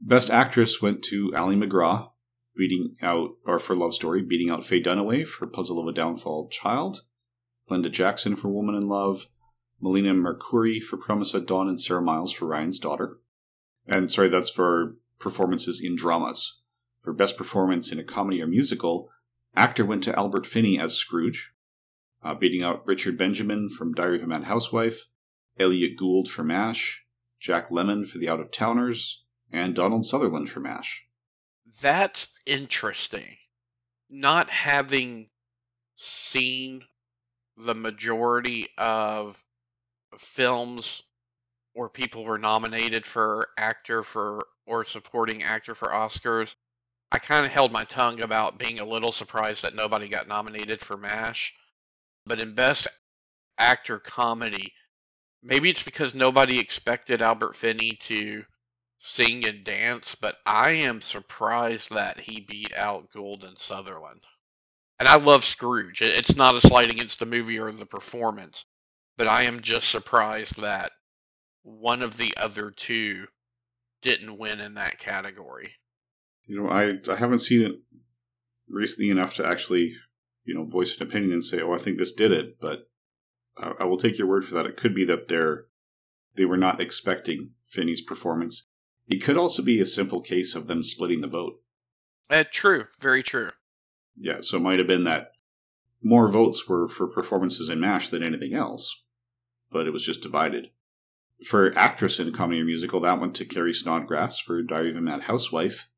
Best 0.00 0.30
Actress 0.30 0.80
went 0.80 1.02
to 1.06 1.34
Ali 1.36 1.56
MacGraw, 1.56 2.10
beating 2.56 2.94
out, 3.02 3.30
or 3.44 3.58
for 3.58 3.74
Love 3.74 3.96
Story, 3.96 4.22
beating 4.22 4.50
out 4.50 4.64
Faye 4.64 4.80
Dunaway 4.80 5.26
for 5.26 5.48
Puzzle 5.48 5.80
of 5.80 5.88
a 5.88 5.92
Downfall 5.92 6.50
Child, 6.50 7.00
Glenda 7.68 7.90
Jackson 7.90 8.36
for 8.36 8.48
Woman 8.48 8.74
in 8.74 8.88
Love, 8.88 9.28
Melina 9.80 10.14
Mercouri 10.14 10.82
for 10.82 10.96
Promise 10.96 11.34
at 11.34 11.46
Dawn, 11.46 11.68
and 11.68 11.80
Sarah 11.80 12.02
Miles 12.02 12.32
for 12.32 12.46
Ryan's 12.46 12.78
Daughter. 12.78 13.18
And 13.86 14.10
sorry, 14.10 14.28
that's 14.28 14.50
for 14.50 14.96
performances 15.18 15.80
in 15.82 15.96
dramas. 15.96 16.60
For 17.00 17.12
Best 17.12 17.36
Performance 17.36 17.92
in 17.92 17.98
a 17.98 18.04
Comedy 18.04 18.40
or 18.40 18.46
Musical, 18.46 19.10
actor 19.54 19.84
went 19.84 20.02
to 20.04 20.18
Albert 20.18 20.46
Finney 20.46 20.78
as 20.78 20.94
Scrooge, 20.94 21.52
uh, 22.22 22.34
beating 22.34 22.62
out 22.62 22.86
Richard 22.86 23.18
Benjamin 23.18 23.68
from 23.68 23.92
Diary 23.92 24.16
of 24.16 24.22
a 24.22 24.26
Mad 24.26 24.44
Housewife, 24.44 25.04
Elliott 25.58 25.98
Gould 25.98 26.28
for 26.28 26.42
MASH, 26.42 27.04
Jack 27.38 27.68
Lemmon 27.68 28.06
for 28.06 28.16
The 28.16 28.28
Out 28.28 28.40
of 28.40 28.50
Towners, 28.50 29.24
and 29.52 29.74
Donald 29.74 30.06
Sutherland 30.06 30.48
for 30.48 30.60
MASH. 30.60 31.06
That's 31.82 32.28
interesting. 32.46 33.36
Not 34.08 34.48
having 34.48 35.28
seen 35.96 36.84
the 37.56 37.74
majority 37.74 38.68
of 38.78 39.42
films 40.16 41.02
where 41.74 41.88
people 41.88 42.24
were 42.24 42.38
nominated 42.38 43.04
for 43.04 43.48
actor 43.58 44.02
for 44.02 44.46
or 44.66 44.84
supporting 44.84 45.42
actor 45.42 45.74
for 45.74 45.88
Oscars, 45.88 46.54
I 47.12 47.18
kind 47.18 47.44
of 47.44 47.52
held 47.52 47.72
my 47.72 47.84
tongue 47.84 48.20
about 48.20 48.58
being 48.58 48.80
a 48.80 48.84
little 48.84 49.12
surprised 49.12 49.62
that 49.62 49.74
nobody 49.74 50.08
got 50.08 50.28
nominated 50.28 50.80
for 50.80 50.96
MASH. 50.96 51.54
But 52.26 52.40
in 52.40 52.54
Best 52.54 52.88
Actor 53.58 54.00
Comedy, 54.00 54.72
maybe 55.42 55.70
it's 55.70 55.82
because 55.82 56.14
nobody 56.14 56.58
expected 56.58 57.22
Albert 57.22 57.54
Finney 57.54 57.92
to 58.00 58.44
sing 58.98 59.46
and 59.46 59.62
dance, 59.62 60.14
but 60.14 60.38
I 60.46 60.70
am 60.70 61.02
surprised 61.02 61.90
that 61.90 62.20
he 62.20 62.40
beat 62.40 62.74
out 62.74 63.12
Gould 63.12 63.44
and 63.44 63.58
Sutherland. 63.58 64.22
And 64.98 65.08
I 65.08 65.16
love 65.16 65.44
Scrooge. 65.44 66.02
It's 66.02 66.36
not 66.36 66.54
a 66.54 66.60
slight 66.60 66.90
against 66.90 67.18
the 67.18 67.26
movie 67.26 67.58
or 67.58 67.72
the 67.72 67.86
performance, 67.86 68.64
but 69.16 69.26
I 69.26 69.42
am 69.42 69.60
just 69.60 69.90
surprised 69.90 70.60
that 70.60 70.92
one 71.62 72.02
of 72.02 72.16
the 72.16 72.34
other 72.36 72.70
two 72.70 73.26
didn't 74.02 74.38
win 74.38 74.60
in 74.60 74.74
that 74.74 74.98
category. 74.98 75.72
You 76.46 76.62
know, 76.62 76.68
I 76.68 76.98
I 77.10 77.16
haven't 77.16 77.40
seen 77.40 77.62
it 77.62 77.72
recently 78.68 79.10
enough 79.10 79.34
to 79.36 79.46
actually, 79.46 79.94
you 80.44 80.54
know, 80.54 80.64
voice 80.64 80.96
an 80.96 81.06
opinion 81.06 81.32
and 81.32 81.44
say, 81.44 81.60
"Oh, 81.60 81.72
I 81.72 81.78
think 81.78 81.98
this 81.98 82.12
did 82.12 82.30
it." 82.30 82.60
But 82.60 82.90
I, 83.56 83.72
I 83.80 83.84
will 83.84 83.96
take 83.96 84.18
your 84.18 84.28
word 84.28 84.44
for 84.44 84.54
that. 84.54 84.66
It 84.66 84.76
could 84.76 84.94
be 84.94 85.04
that 85.06 85.28
they're 85.28 85.66
they 86.36 86.44
were 86.44 86.56
not 86.56 86.80
expecting 86.80 87.52
Finney's 87.66 88.02
performance. 88.02 88.66
It 89.08 89.22
could 89.22 89.36
also 89.36 89.62
be 89.62 89.80
a 89.80 89.86
simple 89.86 90.20
case 90.20 90.54
of 90.54 90.66
them 90.66 90.82
splitting 90.82 91.20
the 91.20 91.26
vote. 91.26 91.60
Uh, 92.30 92.44
true, 92.50 92.86
very 93.00 93.22
true. 93.22 93.50
Yeah, 94.16 94.40
so 94.40 94.56
it 94.56 94.62
might 94.62 94.78
have 94.78 94.86
been 94.86 95.04
that 95.04 95.32
more 96.02 96.30
votes 96.30 96.68
were 96.68 96.86
for 96.86 97.06
performances 97.06 97.68
in 97.68 97.80
MASH 97.80 98.10
than 98.10 98.22
anything 98.22 98.54
else, 98.54 99.04
but 99.70 99.86
it 99.86 99.92
was 99.92 100.04
just 100.04 100.22
divided. 100.22 100.70
For 101.44 101.76
actress 101.76 102.20
in 102.20 102.28
a 102.28 102.32
comedy 102.32 102.60
or 102.60 102.64
musical, 102.64 103.00
that 103.00 103.20
went 103.20 103.34
to 103.36 103.44
Carrie 103.44 103.72
Snodgress 103.72 104.40
for 104.40 104.62
Diary 104.62 104.90
of 104.90 104.96
a 104.96 105.00
Mad 105.00 105.22
Housewife, 105.22 105.88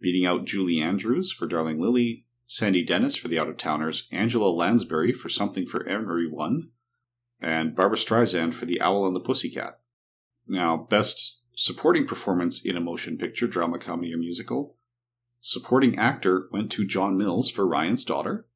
beating 0.00 0.24
out 0.24 0.44
Julie 0.44 0.80
Andrews 0.80 1.32
for 1.32 1.46
Darling 1.46 1.80
Lili, 1.80 2.26
Sandy 2.46 2.82
Dennis 2.82 3.16
for 3.16 3.28
The 3.28 3.38
Out 3.38 3.48
of 3.48 3.56
Towners, 3.56 4.08
Angela 4.12 4.48
Lansbury 4.48 5.12
for 5.12 5.28
Something 5.28 5.66
for 5.66 5.86
Everyone, 5.86 6.70
and 7.40 7.74
Barbra 7.74 7.98
Streisand 7.98 8.54
for 8.54 8.64
The 8.64 8.80
Owl 8.80 9.06
and 9.06 9.14
the 9.14 9.20
Pussycat. 9.20 9.80
Now, 10.46 10.76
best 10.76 11.40
supporting 11.54 12.06
performance 12.06 12.64
in 12.64 12.76
a 12.76 12.80
motion 12.80 13.18
picture, 13.18 13.46
drama, 13.46 13.78
comedy, 13.78 14.14
or 14.14 14.18
musical. 14.18 14.76
Supporting 15.40 15.98
actor 15.98 16.48
went 16.50 16.70
to 16.72 16.86
John 16.86 17.16
Mills 17.16 17.50
for 17.50 17.66
Ryan's 17.66 18.04
Daughter, 18.04 18.46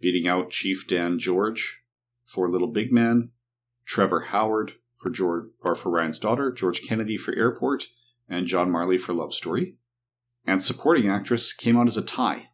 beating 0.00 0.26
out 0.26 0.50
Chief 0.50 0.86
Dan 0.88 1.18
George 1.18 1.82
for 2.24 2.50
Little 2.50 2.72
Big 2.72 2.92
Man, 2.92 3.30
Trevor 3.84 4.20
Howard 4.20 4.72
for 4.96 5.10
George 5.10 5.50
or 5.60 5.74
for 5.74 5.90
Ryan's 5.90 6.18
Daughter, 6.18 6.50
George 6.50 6.82
Kennedy 6.82 7.16
for 7.16 7.34
Airport, 7.34 7.88
and 8.28 8.46
John 8.46 8.70
Marley 8.70 8.96
for 8.96 9.12
Love 9.12 9.34
Story. 9.34 9.76
And 10.46 10.62
supporting 10.62 11.08
actress 11.10 11.52
came 11.52 11.76
out 11.76 11.86
as 11.86 11.96
a 11.96 12.02
tie. 12.02 12.50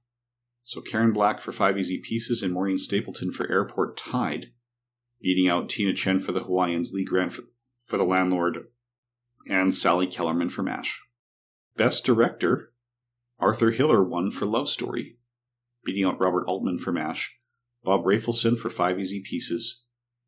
So 0.62 0.81
Karen 0.81 1.12
Black 1.12 1.41
for 1.41 1.53
Five 1.53 1.79
Easy 1.79 1.99
Pieces 1.99 2.43
and 2.43 2.53
Maureen 2.53 2.79
Stapleton 2.79 3.33
for 3.33 3.51
Airport 3.51 3.97
tied, 3.97 4.53
beating 5.21 5.49
out 5.49 5.68
Tina 5.68 5.95
Chen 5.95 6.21
for 6.21 6.33
The 6.33 6.45
Hawaiians, 6.45 6.93
Lee 6.93 7.05
Grant 7.05 7.33
for, 7.33 7.43
for 7.81 7.97
The 7.97 8.05
Landlord, 8.05 8.66
and 9.49 9.75
Sally 9.75 10.07
Kellerman 10.07 10.49
for 10.49 10.62
MASH. 10.62 11.03
Best 11.77 12.05
Director, 12.05 12.70
Arthur 13.41 13.70
Hiller 13.70 14.05
won 14.05 14.30
for 14.30 14.45
Love 14.45 14.68
Story, 14.68 15.16
beating 15.84 16.05
out 16.05 16.20
Robert 16.20 16.45
Altman 16.47 16.76
for 16.78 16.93
MASH, 16.93 17.38
Bob 17.82 18.05
Rafelson 18.05 18.59
for 18.59 18.68
Five 18.68 19.01
Easy 19.01 19.22
Pieces, 19.22 19.84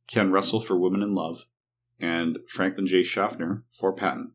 Ken 0.09 0.33
Russell 0.33 0.61
for 0.61 0.79
Women 0.79 1.03
in 1.03 1.15
Love, 1.15 1.45
and 2.01 2.39
Franklin 2.49 2.87
J. 2.87 3.03
Schaffner 3.03 3.65
for 3.71 3.93
Patton. 3.93 4.33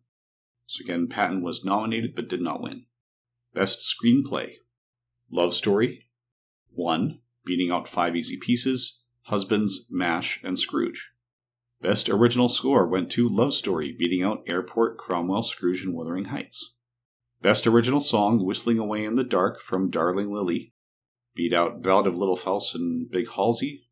So 0.68 0.84
again, 0.84 1.08
Patton 1.08 1.42
was 1.42 1.66
nominated 1.66 2.16
but 2.16 2.30
did 2.30 2.42
not 2.42 2.62
win. 2.62 2.86
Best 3.54 3.80
Screenplay, 3.80 4.58
Love 5.32 5.56
Story, 5.56 6.04
won, 6.72 7.20
beating 7.44 7.72
out 7.72 7.88
Five 7.88 8.16
Easy 8.16 8.38
Pieces, 8.38 9.02
Husbands, 9.24 9.88
MASH, 9.90 10.44
and 10.44 10.58
Scrooge. 10.58 11.12
Best 11.82 12.10
Original 12.10 12.48
Score 12.48 12.88
went 12.88 13.10
to 13.12 13.28
Love 13.28 13.54
Story, 13.54 13.92
beating 13.92 14.22
out 14.22 14.44
Airport, 14.48 14.98
Cromwell, 14.98 15.42
Scrooge, 15.42 15.84
and 15.84 15.96
Wuthering 15.96 16.26
Heights. 16.26 16.76
Best 17.42 17.68
Original 17.68 18.00
Song, 18.00 18.44
Whistling 18.44 18.80
Away 18.80 19.06
in 19.06 19.16
the 19.16 19.24
Dark 19.24 19.62
from 19.62 19.92
Darling 19.92 20.34
Lili, 20.34 20.74
beat 21.36 21.54
out 21.54 21.84
Ballad 21.84 22.08
of 22.08 22.18
Little 22.18 22.38
Fauss 22.38 22.74
and 22.74 23.10
Big 23.10 23.28
Halsy 23.28 23.84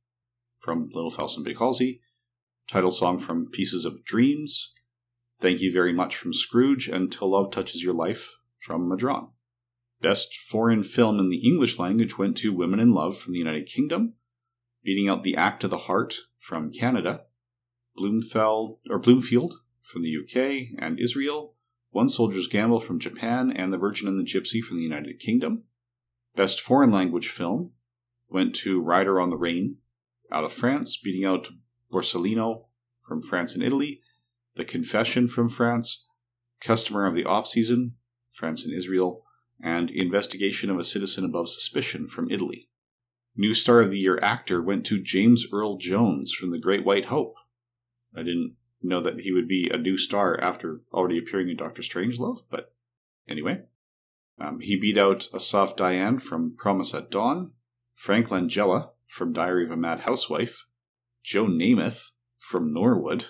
from 0.57 0.89
Little 0.91 1.11
Fauss 1.11 1.35
and 1.35 1.45
Big 1.45 1.57
Halsy, 1.57 1.99
title 2.67 2.89
song 2.89 3.19
from 3.19 3.51
Pieces 3.51 3.85
of 3.85 4.03
Dreams, 4.03 4.73
Thank 5.39 5.61
You 5.61 5.71
Very 5.71 5.93
Much 5.93 6.15
from 6.15 6.33
Scrooge, 6.33 6.87
and 6.87 7.11
Till 7.11 7.29
Love 7.29 7.51
Touches 7.51 7.83
Your 7.83 7.93
Life 7.93 8.33
from 8.57 8.89
Madron. 8.89 9.29
Best 10.01 10.35
Foreign 10.35 10.81
Film 10.81 11.19
in 11.19 11.29
the 11.29 11.45
English 11.45 11.77
language 11.77 12.17
went 12.17 12.35
to 12.37 12.51
Women 12.51 12.79
in 12.79 12.93
Love 12.93 13.17
from 13.17 13.33
the 13.33 13.39
United 13.39 13.67
Kingdom, 13.67 14.15
beating 14.83 15.07
out 15.07 15.21
The 15.21 15.35
Act 15.35 15.63
of 15.63 15.69
the 15.69 15.77
Heart 15.77 16.15
from 16.39 16.71
Canada, 16.71 17.25
Bloomfeld 17.97 18.79
or 18.89 18.97
Bloomfield 18.97 19.59
from 19.83 20.01
the 20.01 20.15
UK 20.17 20.79
and 20.79 20.99
Israel, 20.99 21.54
One 21.95 22.09
Soldier's 22.09 22.49
Gamble 22.49 22.81
from 22.81 22.99
Japan, 22.99 23.53
and 23.55 23.71
The 23.71 23.77
Virgin 23.77 24.09
and 24.09 24.19
the 24.19 24.29
Gypsy 24.29 24.61
from 24.61 24.75
the 24.75 24.83
United 24.83 25.17
Kingdom. 25.17 25.63
Best 26.35 26.59
Foreign 26.59 26.91
Language 26.91 27.29
Film 27.29 27.71
went 28.27 28.53
to 28.55 28.81
Rider 28.81 29.17
on 29.17 29.29
the 29.29 29.37
Rain 29.37 29.77
out 30.29 30.43
of 30.43 30.51
France, 30.51 30.97
beating 30.97 31.23
out 31.23 31.51
Borsalino 31.89 32.65
from 32.99 33.23
France 33.23 33.53
and 33.53 33.63
Italy, 33.63 34.01
The 34.55 34.65
Confession 34.65 35.29
from 35.29 35.47
France, 35.47 36.05
Customer 36.59 37.05
of 37.05 37.15
the 37.15 37.23
Off 37.23 37.47
Season, 37.47 37.93
France 38.29 38.65
and 38.65 38.73
Israel, 38.73 39.23
and 39.63 39.89
Investigation 39.89 40.69
of 40.69 40.77
a 40.77 40.83
Citizen 40.83 41.23
Above 41.23 41.47
Suspicion 41.47 42.09
from 42.09 42.29
Italy. 42.29 42.67
New 43.37 43.53
Star 43.53 43.79
of 43.79 43.91
the 43.91 43.99
Year 43.99 44.19
actor 44.21 44.61
went 44.61 44.85
to 44.87 45.01
James 45.01 45.45
Earl 45.49 45.77
Jones 45.77 46.33
from 46.33 46.51
The 46.51 46.59
Great 46.59 46.83
White 46.83 47.05
Hope. 47.05 47.35
I 48.13 48.19
didn't 48.19 48.57
know 48.87 49.01
that 49.01 49.21
he 49.21 49.31
would 49.31 49.47
be 49.47 49.69
a 49.71 49.77
new 49.77 49.97
star 49.97 50.39
after 50.39 50.81
already 50.93 51.17
appearing 51.17 51.49
in 51.49 51.57
Doctor 51.57 51.81
Strangelove, 51.81 52.43
but 52.49 52.73
anyway. 53.27 53.61
Um, 54.39 54.59
he 54.59 54.75
beat 54.75 54.97
out 54.97 55.27
Assaf 55.33 55.77
Dayan 55.77 56.21
from 56.21 56.55
Promise 56.57 56.93
at 56.93 57.09
Dawn, 57.09 57.51
Frank 57.93 58.27
Langella 58.27 58.89
from 59.07 59.31
Diary 59.31 59.65
of 59.65 59.71
a 59.71 59.77
Mad 59.77 60.01
Housewife, 60.01 60.65
Joe 61.23 61.45
Namath 61.45 62.11
from 62.37 62.73
Norwood, 62.73 63.27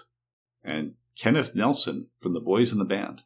and 0.63 0.95
Kenneth 1.17 1.55
Nelson 1.55 2.07
from 2.19 2.33
The 2.33 2.39
Boys 2.39 2.71
in 2.71 2.79
the 2.79 2.85
Band. 2.85 3.21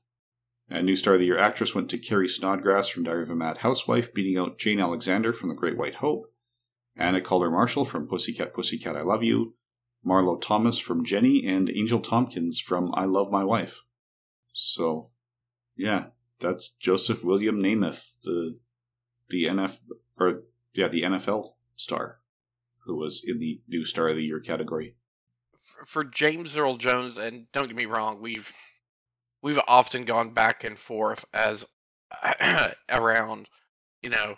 And 0.69 0.86
New 0.86 0.95
Star 0.95 1.13
of 1.13 1.19
the 1.19 1.25
Year 1.25 1.38
actress 1.38 1.73
went 1.73 1.89
to 1.89 1.97
Carrie 1.97 2.27
Snodgress 2.27 2.91
from 2.91 3.03
Diary 3.03 3.23
of 3.23 3.30
a 3.30 3.36
Mad 3.36 3.59
Housewife, 3.59 4.13
beating 4.13 4.38
out 4.38 4.59
Jane 4.59 4.80
Alexander 4.80 5.34
from 5.34 5.49
The 5.49 5.55
Great 5.55 5.77
White 5.77 5.95
Hope, 5.95 6.32
Anna 6.95 7.21
Calder 7.21 7.49
Marshall 7.49 7.86
from 7.86 8.07
Pussycat 8.07 8.53
Pussycat 8.53 8.95
I 8.95 9.01
Love 9.01 9.23
You, 9.23 9.55
Marlo 10.05 10.39
Thomas 10.39 10.77
from 10.77 11.05
Jenny, 11.05 11.45
and 11.45 11.69
Angel 11.69 11.99
Tompkins 11.99 12.59
from 12.59 12.91
I 12.93 13.05
Love 13.05 13.31
My 13.31 13.43
Wife. 13.43 13.81
So, 14.53 15.09
yeah, 15.75 16.07
that's 16.39 16.69
Joseph 16.69 17.23
William 17.23 17.61
Namath, 17.61 18.15
the 18.23 18.57
the 19.29 19.45
NF 19.45 19.77
or 20.17 20.43
yeah 20.73 20.87
the 20.87 21.03
NFL 21.03 21.53
star, 21.75 22.19
who 22.85 22.95
was 22.95 23.21
in 23.25 23.39
the 23.39 23.61
New 23.67 23.85
Star 23.85 24.09
of 24.09 24.15
the 24.15 24.23
Year 24.23 24.39
category. 24.39 24.95
For, 25.85 26.03
James 26.03 26.57
Earl 26.57 26.77
Jones, 26.77 27.17
and 27.17 27.45
don't 27.51 27.67
get 27.67 27.75
me 27.75 27.85
wrong, 27.85 28.21
we've 28.21 28.51
we've 29.41 29.59
often 29.67 30.03
gone 30.03 30.33
back 30.33 30.63
and 30.63 30.77
forth 30.77 31.25
as 31.33 31.65
around, 32.89 33.47
you 34.01 34.09
know, 34.09 34.35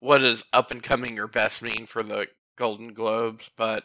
what 0.00 0.18
does 0.18 0.44
up 0.52 0.70
and 0.70 0.82
coming 0.82 1.18
or 1.18 1.26
best 1.26 1.62
mean 1.62 1.86
for 1.86 2.02
the 2.02 2.26
Golden 2.56 2.94
Globes, 2.94 3.50
but 3.56 3.84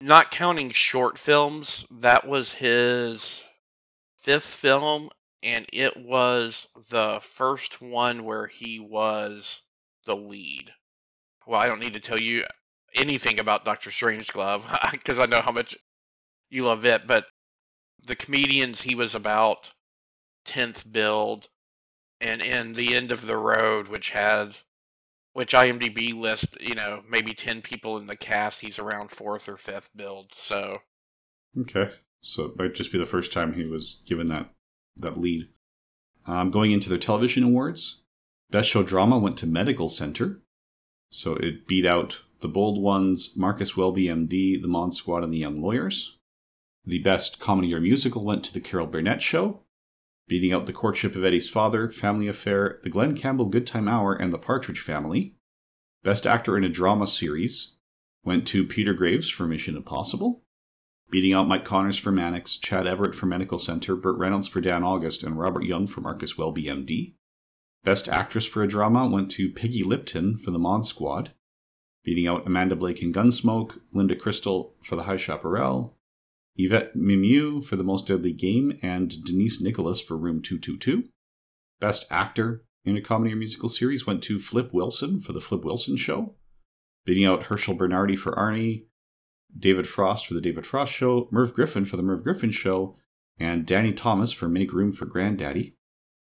not 0.00 0.30
counting 0.30 0.70
short 0.70 1.18
films, 1.18 1.86
that 1.90 2.26
was 2.26 2.52
his 2.52 3.44
fifth 4.16 4.44
film, 4.54 5.10
and 5.42 5.66
it 5.72 5.96
was 5.96 6.68
the 6.90 7.18
first 7.22 7.80
one 7.80 8.24
where 8.24 8.46
he 8.46 8.78
was 8.78 9.62
the 10.04 10.16
lead. 10.16 10.72
Well, 11.46 11.60
I 11.60 11.66
don't 11.66 11.80
need 11.80 11.94
to 11.94 12.00
tell 12.00 12.20
you 12.20 12.44
anything 12.94 13.38
about 13.38 13.64
Doctor 13.64 13.90
Strangelove 13.90 14.64
because 14.92 15.18
I 15.20 15.26
know 15.26 15.40
how 15.40 15.52
much 15.52 15.76
you 16.50 16.64
love 16.64 16.84
it, 16.84 17.06
but 17.06 17.26
the 18.06 18.16
comedians 18.16 18.82
he 18.82 18.94
was 18.94 19.14
about 19.14 19.72
10th 20.46 20.90
build 20.90 21.48
and 22.20 22.40
in 22.40 22.72
the 22.72 22.94
end 22.94 23.12
of 23.12 23.26
the 23.26 23.36
road 23.36 23.88
which 23.88 24.10
had 24.10 24.56
which 25.36 25.52
IMDb 25.52 26.18
list, 26.18 26.58
you 26.62 26.74
know, 26.74 27.02
maybe 27.10 27.34
10 27.34 27.60
people 27.60 27.98
in 27.98 28.06
the 28.06 28.16
cast, 28.16 28.58
he's 28.58 28.78
around 28.78 29.10
4th 29.10 29.48
or 29.48 29.56
5th 29.56 29.90
build. 29.94 30.32
So 30.34 30.78
Okay. 31.58 31.90
So 32.22 32.46
it 32.46 32.58
might 32.58 32.74
just 32.74 32.90
be 32.90 32.98
the 32.98 33.04
first 33.04 33.34
time 33.34 33.52
he 33.52 33.66
was 33.66 34.02
given 34.06 34.28
that 34.28 34.50
that 34.96 35.18
lead. 35.18 35.48
Um, 36.26 36.50
going 36.50 36.72
into 36.72 36.88
their 36.88 36.98
television 36.98 37.44
awards, 37.44 38.00
Best 38.50 38.70
Show 38.70 38.82
Drama 38.82 39.18
went 39.18 39.36
to 39.38 39.46
Medical 39.46 39.90
Center. 39.90 40.40
So 41.10 41.34
it 41.34 41.68
beat 41.68 41.84
out 41.84 42.22
The 42.40 42.48
Bold 42.48 42.82
Ones, 42.82 43.34
Marcus 43.36 43.76
Welby 43.76 44.06
MD, 44.06 44.60
The 44.60 44.68
Mod 44.68 44.94
Squad, 44.94 45.22
and 45.22 45.32
The 45.34 45.38
Young 45.38 45.60
Lawyers. 45.60 46.16
The 46.86 47.00
Best 47.00 47.40
Comedy 47.40 47.74
or 47.74 47.80
Musical 47.80 48.24
went 48.24 48.42
to 48.44 48.54
The 48.54 48.60
Carol 48.60 48.86
Burnett 48.86 49.20
Show, 49.20 49.60
beating 50.28 50.52
out 50.52 50.66
The 50.66 50.72
Courtship 50.72 51.14
of 51.14 51.24
Eddie's 51.24 51.48
Father, 51.48 51.90
Family 51.90 52.28
Affair, 52.28 52.80
The 52.82 52.90
Glen 52.90 53.16
Campbell 53.16 53.46
Good 53.46 53.66
Time 53.66 53.88
Hour, 53.88 54.14
and 54.14 54.32
The 54.32 54.38
Partridge 54.38 54.80
Family. 54.80 55.34
Best 56.02 56.26
Actor 56.26 56.56
in 56.56 56.64
a 56.64 56.68
Drama 56.68 57.06
Series. 57.06 57.76
Went 58.24 58.46
to 58.48 58.66
Peter 58.66 58.92
Graves 58.92 59.28
for 59.28 59.46
Mission 59.46 59.76
Impossible. 59.76 60.42
Beating 61.10 61.32
out 61.32 61.46
Mike 61.46 61.64
Connors 61.64 61.98
for 61.98 62.10
Mannix, 62.10 62.56
Chad 62.56 62.88
Everett 62.88 63.14
for 63.14 63.26
Medical 63.26 63.58
Center, 63.58 63.94
Burt 63.94 64.18
Reynolds 64.18 64.48
for 64.48 64.60
Dan 64.60 64.82
August, 64.82 65.22
and 65.22 65.38
Robert 65.38 65.64
Young 65.64 65.86
for 65.86 66.00
Marcus 66.00 66.36
Welby 66.36 66.64
MD. 66.64 67.14
Best 67.84 68.08
Actress 68.08 68.46
for 68.46 68.64
a 68.64 68.68
Drama. 68.68 69.06
Went 69.06 69.30
to 69.32 69.52
Peggy 69.52 69.84
Lipton 69.84 70.36
for 70.36 70.50
The 70.50 70.58
Mod 70.58 70.84
Squad, 70.84 71.30
beating 72.02 72.26
out 72.26 72.44
Amanda 72.44 72.74
Blake 72.74 73.00
in 73.00 73.12
Gunsmoke, 73.12 73.78
Linda 73.92 74.16
Cristal 74.16 74.74
for 74.82 74.96
The 74.96 75.04
High 75.04 75.16
Chaparral, 75.16 75.95
Yvette 76.58 76.96
Mimieux 76.96 77.60
for 77.60 77.76
The 77.76 77.84
Most 77.84 78.06
Deadly 78.06 78.32
Game, 78.32 78.78
and 78.82 79.24
Denise 79.24 79.60
Nicholas 79.60 80.00
for 80.00 80.16
Room 80.16 80.40
222. 80.40 81.08
Best 81.80 82.06
Actor 82.10 82.64
in 82.84 82.96
a 82.96 83.02
Comedy 83.02 83.32
or 83.32 83.36
Musical 83.36 83.68
Series 83.68 84.06
went 84.06 84.22
to 84.22 84.38
Flip 84.38 84.72
Wilson 84.72 85.20
for 85.20 85.32
The 85.32 85.40
Flip 85.40 85.64
Wilson 85.64 85.96
Show, 85.96 86.36
beating 87.04 87.26
out 87.26 87.44
Herschel 87.44 87.74
Bernardi 87.74 88.16
for 88.16 88.32
Arnie, 88.32 88.86
David 89.56 89.86
Frost 89.86 90.26
for 90.26 90.34
The 90.34 90.40
David 90.40 90.66
Frost 90.66 90.92
Show, 90.92 91.28
Merv 91.30 91.52
Griffin 91.52 91.84
for 91.84 91.96
The 91.96 92.02
Merv 92.02 92.24
Griffin 92.24 92.50
Show, 92.50 92.96
and 93.38 93.66
Danny 93.66 93.92
Thomas 93.92 94.32
for 94.32 94.48
Make 94.48 94.72
Room 94.72 94.92
for 94.92 95.04
Granddaddy. 95.04 95.74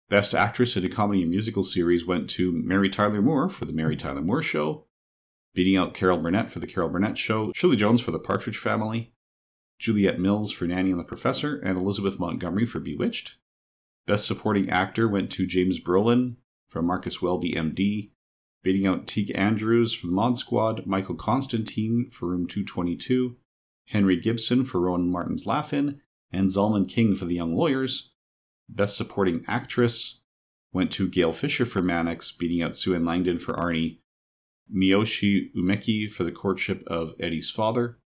Best 0.09 0.35
Actress 0.35 0.77
in 0.77 0.85
a 0.85 0.89
Comedy 0.89 1.23
and 1.23 1.31
Musical 1.31 1.63
Series 1.63 2.07
went 2.07 2.29
to 2.31 2.53
Mary 2.53 2.89
Tyler 2.89 3.23
Moore 3.23 3.49
for 3.49 3.65
The 3.65 3.73
Mary 3.73 3.97
Tyler 3.97 4.23
Moore 4.23 4.43
Show, 4.43 4.87
beating 5.55 5.77
out 5.77 5.95
Carol 5.95 6.19
Burnett 6.19 6.51
for 6.51 6.61
The 6.61 6.67
Carol 6.67 6.91
Burnett 6.91 7.19
Show, 7.19 7.51
Shirley 7.55 7.77
Jones 7.77 8.01
for 8.01 8.11
The 8.11 8.19
Partridge 8.19 8.59
Family, 8.59 9.12
Juliet 9.83 10.21
Mills 10.21 10.53
for 10.53 10.69
Nanny 10.69 10.93
and 10.93 11.01
the 11.01 11.05
Professor, 11.05 11.57
and 11.57 11.77
Elizabeth 11.77 12.17
Montgomery 12.17 12.67
for 12.67 12.79
Bewitched. 12.79 13.35
Best 14.07 14.27
Supporting 14.27 14.71
Actor 14.71 15.09
went 15.09 15.33
to 15.33 15.45
James 15.45 15.81
Brolin 15.81 16.37
for 16.69 16.83
Marcus 16.83 17.21
Welby 17.21 17.55
MD, 17.55 18.13
beating 18.63 18.87
out 18.87 19.09
Tige 19.09 19.37
Andrews 19.37 19.93
for 19.93 20.07
the 20.07 20.13
Mod 20.13 20.39
Squad, 20.39 20.87
Michael 20.87 21.17
Constantine 21.17 22.09
for 22.13 22.29
Room 22.29 22.47
222, 22.47 23.37
Henry 23.89 24.17
Gibson 24.17 24.65
for 24.65 24.81
Rowan 24.81 25.11
Martin's 25.11 25.47
Laugh-In, 25.47 26.01
and 26.31 26.49
Zalman 26.49 26.89
King 26.89 27.17
for 27.17 27.25
The 27.25 27.35
Young 27.35 27.53
Lawyers. 27.53 28.13
Best 28.69 28.97
Supporting 28.97 29.45
Actress 29.49 30.21
went 30.73 30.93
to 30.93 31.09
Gail 31.09 31.33
Fisher 31.33 31.67
for 31.67 31.83
Mannix, 31.83 32.31
beating 32.31 32.63
out 32.63 32.77
Sue 32.77 32.95
Ane 32.95 33.05
Langdon 33.05 33.37
for 33.37 33.55
Arnie, 33.55 33.99
Miyoshi 34.73 35.53
Umeki 35.57 36.09
for 36.09 36.23
The 36.23 36.31
Courtship 36.31 36.85
of 36.87 37.15
Eddie's 37.19 37.51
Father, 37.51 37.99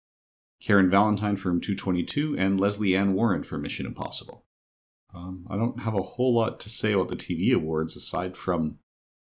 Karen 0.66 0.90
Valentine 0.90 1.36
from 1.36 1.62
222, 1.62 2.36
and 2.40 2.60
Lesley 2.60 2.96
Ann 2.96 3.14
Warren 3.14 3.44
for 3.44 3.60
Mission 3.60 3.86
Impossible. 3.86 4.46
Um, 5.14 5.46
I 5.48 5.58
don't 5.58 5.82
have 5.82 5.94
a 5.94 6.02
whole 6.02 6.34
lot 6.34 6.60
to 6.62 6.70
say 6.70 6.92
about 6.92 7.10
the 7.10 7.16
TV 7.16 7.54
awards 7.54 7.96
aside 7.96 8.36
from 8.36 8.80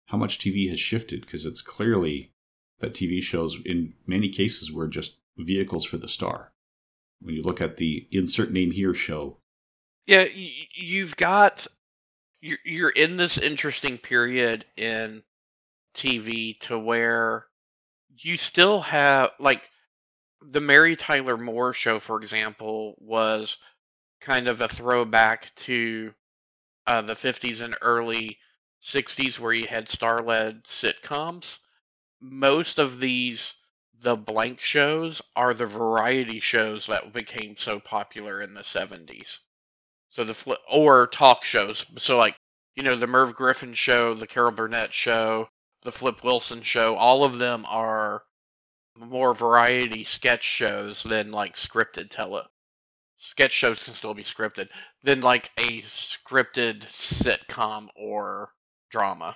how 0.08 0.18
much 0.18 0.40
TV 0.40 0.70
has 0.70 0.80
shifted 0.80 1.22
because 1.22 1.46
it's 1.46 1.62
clearly 1.62 2.34
that 2.80 2.96
TV 2.96 3.22
shows 3.22 3.60
in 3.64 3.94
many 4.08 4.30
cases 4.30 4.72
were 4.72 4.88
just 4.88 5.20
vehicles 5.38 5.86
for 5.86 5.98
the 5.98 6.08
star. 6.08 6.52
When 7.22 7.36
you 7.36 7.44
look 7.44 7.62
at 7.62 7.78
the 7.78 8.08
insert 8.12 8.52
name 8.52 8.72
here 8.72 8.96
show. 8.96 9.38
Yeah, 10.08 10.26
you've 10.74 11.16
got 11.16 11.68
you're 12.42 12.58
you're 12.66 12.90
in 12.90 13.18
this 13.18 13.38
interesting 13.38 14.00
period 14.00 14.66
in 14.78 15.22
TV 15.94 16.60
to 16.62 16.80
where 16.80 17.46
you 18.18 18.36
still 18.36 18.82
have 18.82 19.32
like 19.40 19.62
the 20.42 20.62
Mary 20.62 20.96
Tyler 20.96 21.38
Moore 21.38 21.74
show, 21.74 22.00
for 22.00 22.22
example, 22.22 22.96
was 23.00 23.58
kind 24.22 24.48
of 24.48 24.62
a 24.62 24.68
throwback 24.68 25.54
to 25.56 26.14
uh, 26.88 27.02
the 27.02 27.14
50s 27.14 27.62
and 27.62 27.76
early 27.82 28.40
60s 28.84 29.38
where 29.40 29.54
you 29.54 29.68
had 29.68 29.90
star 29.90 30.22
led 30.22 30.64
sitcoms. 30.64 31.58
Most 32.22 32.80
of 32.80 33.00
these, 33.00 33.56
the 34.00 34.16
blank 34.16 34.62
shows, 34.62 35.22
are 35.36 35.54
the 35.54 35.66
variety 35.66 36.40
shows 36.40 36.86
that 36.88 37.14
became 37.14 37.58
so 37.58 37.80
popular 37.80 38.42
in 38.42 38.54
the 38.54 38.62
70s. 38.62 39.40
So 40.10 40.24
the 40.24 40.34
flip, 40.34 40.60
or 40.70 41.08
talk 41.08 41.44
shows. 41.44 41.86
So, 41.98 42.18
like, 42.18 42.36
you 42.76 42.84
know, 42.84 42.96
the 42.96 43.08
Merv 43.08 43.36
Griffin 43.36 43.74
show, 43.74 44.14
the 44.14 44.28
Carol 44.28 44.52
Burnett 44.52 44.94
show, 44.94 45.50
the 45.84 45.92
Flip 45.92 46.24
Wilson 46.24 46.62
show, 46.62 46.96
all 46.96 47.24
of 47.24 47.38
them 47.38 47.66
are 47.68 48.24
more 49.00 49.34
variety 49.34 50.04
sketch 50.04 50.44
shows 50.44 51.04
than 51.04 51.32
like 51.32 51.56
scripted 51.56 52.10
tele 52.10 52.44
sketch 53.20 53.52
shows 53.52 53.84
can 53.84 53.94
still 53.94 54.14
be 54.14 54.24
scripted 54.24 54.70
than 55.04 55.22
like 55.22 55.52
a 55.58 55.82
scripted 55.82 56.82
sitcom 56.88 57.88
or 57.96 58.54
drama. 58.90 59.36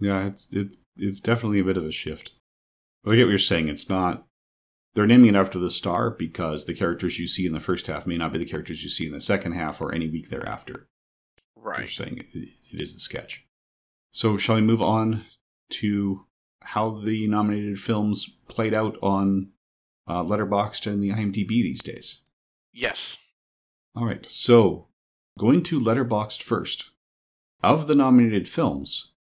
Yeah, 0.00 0.26
it's 0.26 0.48
it's 0.52 0.78
it's 0.96 1.20
definitely 1.20 1.60
a 1.60 1.64
bit 1.64 1.76
of 1.76 1.84
a 1.84 1.92
shift. 1.92 2.32
But 3.04 3.12
I 3.12 3.16
get 3.16 3.24
what 3.24 3.30
you're 3.30 3.38
saying. 3.38 3.68
It's 3.68 3.88
not 3.88 4.26
they're 4.94 5.06
naming 5.06 5.34
it 5.34 5.38
after 5.38 5.58
the 5.58 5.70
star 5.70 6.10
because 6.10 6.64
the 6.64 6.74
characters 6.74 7.18
you 7.18 7.28
see 7.28 7.46
in 7.46 7.52
the 7.52 7.60
first 7.60 7.86
half 7.86 8.06
may 8.06 8.16
not 8.16 8.32
be 8.32 8.38
the 8.38 8.46
characters 8.46 8.82
you 8.82 8.88
see 8.88 9.06
in 9.06 9.12
the 9.12 9.20
second 9.20 9.52
half 9.52 9.80
or 9.80 9.94
any 9.94 10.08
week 10.08 10.30
thereafter. 10.30 10.88
Right. 11.54 11.80
You're 11.80 11.88
saying 11.88 12.18
it, 12.18 12.26
it 12.34 12.80
is 12.80 12.94
the 12.94 13.00
sketch. 13.00 13.46
So 14.12 14.38
shall 14.38 14.56
we 14.56 14.62
move 14.62 14.80
on 14.80 15.24
to 15.70 16.24
how 16.66 16.88
the 16.88 17.26
nominated 17.28 17.78
films 17.78 18.28
played 18.48 18.74
out 18.74 18.96
on 19.00 19.50
uh, 20.06 20.22
Letterboxd 20.24 20.90
and 20.90 21.02
the 21.02 21.10
IMDb 21.10 21.48
these 21.48 21.82
days? 21.82 22.20
Yes. 22.72 23.18
All 23.94 24.04
right. 24.04 24.26
So 24.26 24.88
going 25.38 25.62
to 25.64 25.80
Letterboxd 25.80 26.42
first. 26.42 26.90
Of 27.62 27.86
the 27.86 27.94
nominated 27.94 28.48
films, 28.48 29.12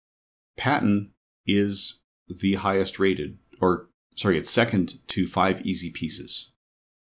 Patton 0.57 1.13
is 1.47 2.01
the 2.29 2.55
highest 2.55 2.99
rated, 2.99 3.39
or 3.61 3.89
sorry, 4.17 4.37
it's 4.37 4.51
second 4.51 4.95
to 5.09 5.27
Five 5.27 5.65
Easy 5.65 5.91
Pieces. 5.91 6.51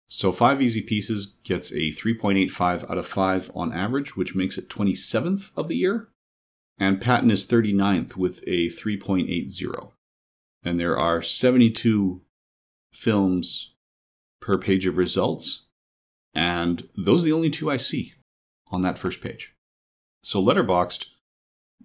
So 0.09 0.33
Five 0.33 0.61
Easy 0.61 0.83
Pieces 0.83 1.27
gets 1.45 1.71
a 1.73 1.93
3.85 1.93 2.91
out 2.91 2.99
of 2.99 3.07
5 3.07 3.51
on 3.55 3.73
average, 3.73 4.17
which 4.17 4.35
makes 4.35 4.59
it 4.59 4.69
27th 4.69 5.51
of 5.57 5.69
the 5.69 5.77
year. 5.77 6.09
And 6.79 7.01
Patton 7.01 7.31
is 7.31 7.47
39th 7.47 8.17
with 8.17 8.43
a 8.47 8.67
3.80. 8.67 9.93
And 10.65 10.79
there 10.79 10.97
are 10.97 11.23
72 11.23 12.21
films 12.93 13.75
per 14.41 14.59
page 14.59 14.87
of 14.87 14.97
results. 14.97 15.67
And 16.35 16.89
those 16.97 17.23
are 17.23 17.25
the 17.25 17.33
only 17.33 17.51
two 17.51 17.71
I 17.71 17.77
see 17.77 18.15
on 18.71 18.83
that 18.83 18.99
first 18.99 19.21
page. 19.21 19.55
So 20.23 20.43
letterboxd 20.43 21.07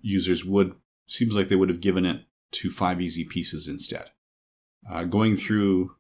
users 0.01 0.45
would, 0.45 0.75
seems 1.07 1.35
like 1.35 1.47
they 1.47 1.55
would 1.55 1.69
have 1.69 1.81
given 1.81 2.05
it 2.05 2.23
to 2.51 2.69
Five 2.69 3.01
Easy 3.01 3.23
Pieces 3.23 3.67
instead. 3.67 4.11
Uh, 4.89 5.03
going 5.03 5.35
through 5.35 5.95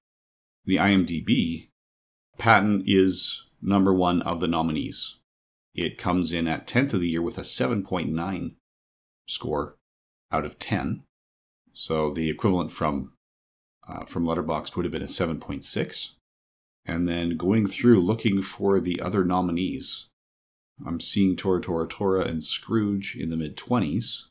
the 0.65 0.77
IMDb, 0.77 1.69
Patton 2.37 2.83
is 2.85 3.43
number 3.61 3.93
one 3.93 4.21
of 4.21 4.39
the 4.39 4.47
nominees. 4.47 5.17
It 5.73 5.97
comes 5.97 6.31
in 6.31 6.47
at 6.47 6.67
10th 6.67 6.93
of 6.93 7.01
the 7.01 7.09
year 7.09 7.21
with 7.21 7.37
a 7.37 7.41
7.9 7.41 8.55
score 9.27 9.77
out 10.31 10.45
of 10.45 10.59
10. 10.59 11.03
So 11.79 12.09
the 12.09 12.27
equivalent 12.27 12.71
from 12.71 13.13
uh, 13.87 14.05
from 14.05 14.25
Letterboxd 14.25 14.75
would 14.75 14.85
have 14.85 14.91
been 14.91 15.03
a 15.03 15.05
7.6. 15.05 16.13
And 16.87 17.07
then 17.07 17.37
going 17.37 17.67
through 17.67 18.01
looking 18.01 18.41
for 18.41 18.79
the 18.79 18.99
other 18.99 19.23
nominees, 19.23 20.07
I'm 20.87 20.99
seeing 20.99 21.35
Tora 21.35 21.61
Tora 21.61 21.87
Tora 21.87 22.25
and 22.25 22.43
Scrooge 22.43 23.15
in 23.15 23.29
the 23.29 23.37
mid 23.37 23.55
20s. 23.57 24.23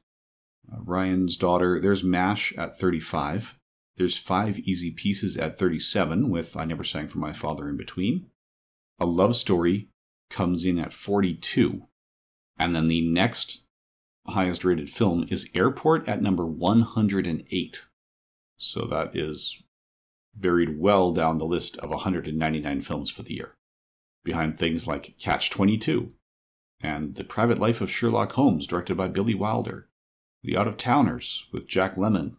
Uh, 0.70 0.78
Ryan's 0.82 1.36
daughter, 1.36 1.80
there's 1.80 2.02
MASH 2.02 2.52
at 2.58 2.76
35. 2.76 3.56
There's 3.96 4.18
five 4.18 4.58
easy 4.58 4.90
pieces 4.90 5.36
at 5.36 5.56
37, 5.56 6.28
with 6.28 6.56
I 6.56 6.64
Never 6.64 6.82
Sang 6.82 7.06
for 7.06 7.18
My 7.18 7.32
Father 7.32 7.68
in 7.68 7.76
between. 7.76 8.26
A 8.98 9.06
Love 9.06 9.36
Story 9.36 9.88
comes 10.30 10.64
in 10.64 10.80
at 10.80 10.92
42. 10.92 11.86
And 12.58 12.74
then 12.74 12.88
the 12.88 13.08
next 13.08 13.65
highest 14.28 14.64
rated 14.64 14.90
film 14.90 15.26
is 15.30 15.50
Airport 15.54 16.08
at 16.08 16.22
number 16.22 16.46
108. 16.46 17.86
So 18.56 18.80
that 18.86 19.16
is 19.16 19.62
buried 20.34 20.78
well 20.78 21.12
down 21.12 21.38
the 21.38 21.44
list 21.44 21.76
of 21.78 21.90
199 21.90 22.80
films 22.80 23.10
for 23.10 23.22
the 23.22 23.34
year, 23.34 23.54
behind 24.24 24.58
things 24.58 24.86
like 24.86 25.16
Catch 25.18 25.50
22 25.50 26.12
and 26.80 27.14
The 27.14 27.24
Private 27.24 27.58
Life 27.58 27.80
of 27.80 27.90
Sherlock 27.90 28.32
Holmes, 28.32 28.66
directed 28.66 28.96
by 28.96 29.08
Billy 29.08 29.34
Wilder, 29.34 29.88
The 30.42 30.56
Out 30.56 30.68
of 30.68 30.76
Towners 30.76 31.46
with 31.52 31.66
Jack 31.66 31.94
Lemmon. 31.94 32.36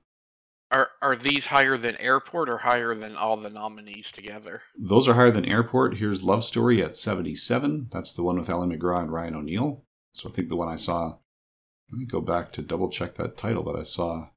Are 0.69 0.89
are 1.01 1.15
these 1.15 1.45
higher 1.45 1.77
than 1.77 1.95
Airport 1.95 2.49
or 2.49 2.57
higher 2.57 2.93
than 2.93 3.15
all 3.15 3.37
the 3.37 3.49
nominees 3.49 4.11
together? 4.11 4.63
Those 4.77 5.07
are 5.07 5.13
higher 5.13 5.31
than 5.31 5.45
Airport. 5.45 5.95
Here's 5.97 6.23
Love 6.23 6.43
Story 6.43 6.83
at 6.83 6.97
77. 6.97 7.87
That's 7.91 8.11
the 8.11 8.23
one 8.23 8.37
with 8.37 8.49
Ali 8.49 8.67
MacGraw 8.67 9.03
and 9.03 9.11
Ryan 9.11 9.35
O'Neal. 9.35 9.85
So 10.13 10.27
I 10.27 10.33
think 10.33 10.49
the 10.49 10.57
one 10.57 10.67
I 10.67 10.75
saw 10.75 11.17
let 11.91 11.97
me 11.99 12.05
go 12.05 12.21
back 12.21 12.51
to 12.53 12.61
double 12.61 12.89
check 12.89 13.15
that 13.15 13.37
title 13.37 13.63
that 13.63 13.75
I 13.79 13.83
saw 13.83 14.29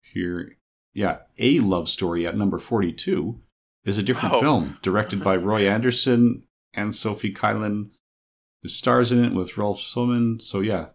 here. 0.00 0.56
Yeah, 0.92 1.18
A 1.38 1.60
Love 1.60 1.88
Story 1.88 2.26
at 2.26 2.36
number 2.36 2.58
42 2.58 3.40
is 3.84 3.96
a 3.98 4.02
different 4.02 4.34
Oh. 4.34 4.40
film 4.40 4.78
directed 4.82 5.22
by 5.22 5.36
Roy 5.36 5.66
Anderson 5.68 6.42
and 6.74 6.90
Sofie 6.92 7.34
Kylin. 7.34 7.90
The 8.62 8.68
stars 8.68 9.10
in 9.12 9.24
it 9.24 9.32
with 9.34 9.56
Rolf 9.56 9.78
Sohlman. 9.78 10.42
So, 10.42 10.60
yeah, 10.60 10.88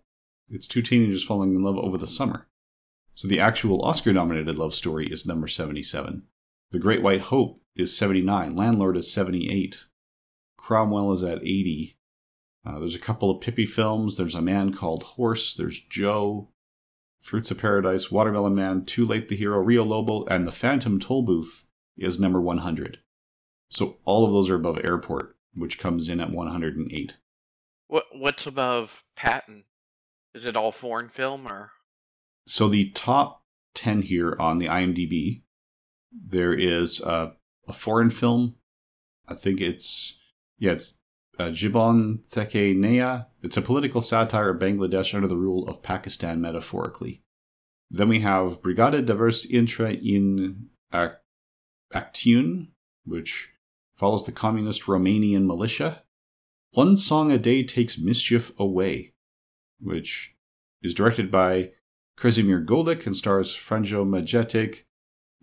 it's 0.49 0.67
two 0.67 0.81
teenagers 0.81 1.23
falling 1.23 1.55
in 1.55 1.63
love 1.63 1.77
over 1.77 1.97
the 1.97 2.05
summer. 2.07 2.47
So, 3.15 3.27
the 3.27 3.39
actual 3.39 3.81
Oscar 3.83 4.11
nominated 4.13 4.59
love 4.59 4.75
story 4.75 5.07
is 5.07 5.25
number 5.25 5.47
77. 5.47 6.23
The 6.71 6.79
Great 6.79 7.01
White 7.01 7.21
Hope 7.21 7.61
is 7.75 7.95
79. 7.97 8.55
Landlord 8.55 8.97
is 8.97 9.11
78. 9.11 9.85
Cromwell 10.57 11.13
is 11.13 11.23
at 11.23 11.39
80. 11.41 11.97
Uh, 12.65 12.79
there's 12.79 12.95
a 12.95 12.99
couple 12.99 13.29
of 13.29 13.41
Pippi 13.41 13.65
films. 13.65 14.17
There's 14.17 14.35
A 14.35 14.41
Man 14.41 14.73
Called 14.73 15.03
Horse. 15.03 15.53
There's 15.53 15.79
Joe. 15.79 16.49
Fruits 17.25 17.49
of 17.49 17.57
Paradise, 17.57 18.11
Watermelon 18.11 18.53
Man, 18.53 18.85
Too 18.85 19.03
Late 19.03 19.29
the 19.29 19.35
Hero, 19.35 19.57
Rio 19.57 19.83
Lobo, 19.83 20.25
and 20.25 20.47
The 20.47 20.51
Phantom 20.51 20.99
Tollbooth 20.99 21.63
is 21.97 22.19
number 22.19 22.39
100. 22.39 22.99
So 23.71 23.97
all 24.05 24.25
of 24.25 24.31
those 24.31 24.47
are 24.51 24.55
above 24.55 24.79
Airport, 24.83 25.35
which 25.55 25.79
comes 25.79 26.07
in 26.07 26.19
at 26.19 26.31
108. 26.31 27.17
What 27.87 28.05
what's 28.11 28.45
above 28.45 29.03
Patton? 29.15 29.63
Is 30.35 30.45
it 30.45 30.55
all 30.55 30.71
foreign 30.71 31.09
film 31.09 31.47
or? 31.47 31.71
So 32.45 32.67
the 32.67 32.91
top 32.91 33.43
10 33.73 34.03
here 34.03 34.35
on 34.39 34.59
the 34.59 34.67
IMDb, 34.67 35.41
there 36.11 36.53
is 36.53 37.01
a, 37.01 37.33
a 37.67 37.73
foreign 37.73 38.11
film. 38.11 38.55
I 39.27 39.33
think 39.33 39.61
it's, 39.61 40.19
yeah, 40.59 40.73
it's 40.73 40.99
uh, 41.39 41.49
Jibon 41.49 42.19
Theke 42.29 42.75
Nea. 42.75 43.27
It's 43.43 43.57
a 43.57 43.61
political 43.61 44.01
satire 44.01 44.49
of 44.49 44.59
Bangladesh 44.59 45.13
under 45.13 45.27
the 45.27 45.37
rule 45.37 45.67
of 45.67 45.83
Pakistan 45.83 46.41
metaphorically. 46.41 47.21
Then 47.91 48.09
we 48.09 48.21
have 48.21 48.61
Brigada 48.61 49.05
Diverse 49.05 49.45
Intra 49.45 49.91
in 49.91 50.69
which 53.05 53.51
follows 53.91 54.25
the 54.25 54.31
communist 54.31 54.83
Romanian 54.83 55.45
militia. 55.45 56.03
One 56.71 56.97
Song 56.97 57.31
a 57.31 57.37
Day 57.37 57.63
Takes 57.63 57.97
Mischief 57.97 58.51
Away, 58.59 59.13
which 59.79 60.35
is 60.81 60.93
directed 60.93 61.31
by 61.31 61.71
Kresimir 62.17 62.65
Golik 62.65 63.05
and 63.05 63.15
stars 63.15 63.55
Franjo 63.55 64.05
Majetic, 64.05 64.83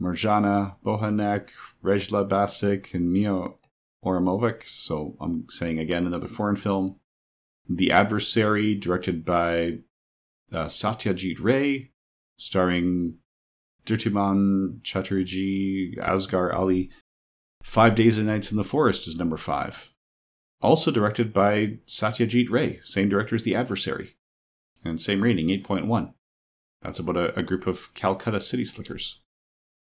Marjana 0.01 0.77
Bohanek, 0.85 1.51
Relja 1.83 2.29
Basic, 2.29 2.93
and 2.93 3.13
Mio 3.13 3.59
Oramovic. 4.05 4.69
So 4.69 5.17
I'm 5.21 5.47
saying 5.49 5.79
again 5.79 6.07
another 6.07 6.29
foreign 6.29 6.57
film. 6.57 6.97
The 7.69 7.93
Adversary, 7.93 8.75
directed 8.75 9.25
by 9.25 9.79
uh, 10.53 10.67
Satyajit 10.67 11.41
Ray, 11.41 11.93
starring 12.37 13.19
Dhritiman 13.87 14.83
Chatterjee, 14.83 15.97
Asghar 16.01 16.53
Ali. 16.55 16.91
Five 17.63 17.95
Days 17.95 18.19
and 18.19 18.27
Nights 18.27 18.51
in 18.51 18.57
the 18.57 18.65
Forest 18.65 19.07
is 19.07 19.17
number 19.17 19.37
five. 19.37 19.95
Also 20.61 20.91
directed 20.91 21.33
by 21.33 21.79
Satyajit 21.87 22.51
Ray, 22.51 22.81
same 22.83 23.09
director 23.09 23.37
as 23.37 23.45
The 23.45 23.55
Adversary. 23.55 24.17
And 24.85 25.01
same 25.01 25.23
rating, 25.23 25.49
8.1. 25.49 26.13
That's 26.83 26.99
about 26.99 27.17
a, 27.17 27.39
a 27.39 27.43
group 27.43 27.69
of 27.69 27.95
Calcutta 27.95 28.41
city 28.41 28.65
slickers. 28.65 29.22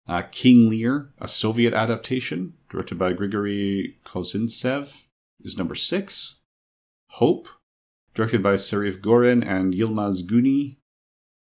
Uh, 0.08 0.22
King 0.30 0.70
Lear, 0.70 1.10
a 1.18 1.28
Soviet 1.28 1.74
adaptation, 1.74 2.54
directed 2.70 2.98
by 2.98 3.12
Grigory 3.12 3.98
Kozintsev, 4.06 5.04
is 5.42 5.58
number 5.58 5.74
six. 5.74 6.36
Hope, 7.10 7.48
directed 8.14 8.42
by 8.42 8.54
Serif 8.54 9.02
Goren 9.02 9.42
and 9.42 9.74
Yilmaz 9.74 10.26
Guney, 10.26 10.78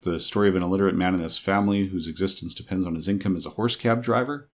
the 0.02 0.20
story 0.20 0.48
of 0.48 0.54
an 0.54 0.62
illiterate 0.62 0.94
man 0.94 1.14
and 1.14 1.22
his 1.22 1.38
family 1.38 1.88
whose 1.88 2.06
existence 2.06 2.54
depends 2.54 2.86
on 2.86 2.94
his 2.94 3.08
income 3.08 3.34
as 3.34 3.46
a 3.46 3.50
horse 3.50 3.74
cab 3.74 4.02
driver. 4.02 4.48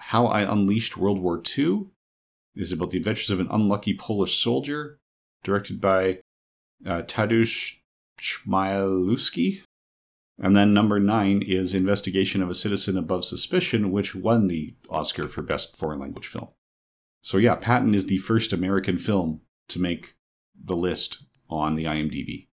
How 0.00 0.26
I 0.26 0.50
Unleashed 0.50 0.96
World 0.96 1.18
War 1.18 1.42
II 1.56 1.88
is 2.56 2.72
about 2.72 2.90
the 2.90 2.98
adventures 2.98 3.30
of 3.30 3.40
an 3.40 3.48
unlucky 3.50 3.94
Polish 3.94 4.38
soldier, 4.38 4.98
directed 5.42 5.80
by 5.80 6.20
uh, 6.86 7.02
Tadeusz 7.02 7.76
Chmielewski. 8.18 9.62
And 10.38 10.56
then 10.56 10.74
number 10.74 10.98
nine 10.98 11.42
is 11.42 11.74
Investigation 11.74 12.42
of 12.42 12.50
a 12.50 12.54
Citizen 12.54 12.98
Above 12.98 13.24
Suspicion, 13.24 13.92
which 13.92 14.14
won 14.14 14.48
the 14.48 14.74
Oscar 14.90 15.28
for 15.28 15.42
Best 15.42 15.76
Foreign 15.76 16.00
Language 16.00 16.26
Film. 16.26 16.48
So 17.22 17.38
yeah, 17.38 17.54
Patton 17.54 17.94
is 17.94 18.06
the 18.06 18.18
first 18.18 18.52
American 18.52 18.98
film 18.98 19.42
to 19.68 19.80
make 19.80 20.14
the 20.60 20.76
list 20.76 21.24
on 21.48 21.76
the 21.76 21.84
IMDb. 21.84 22.48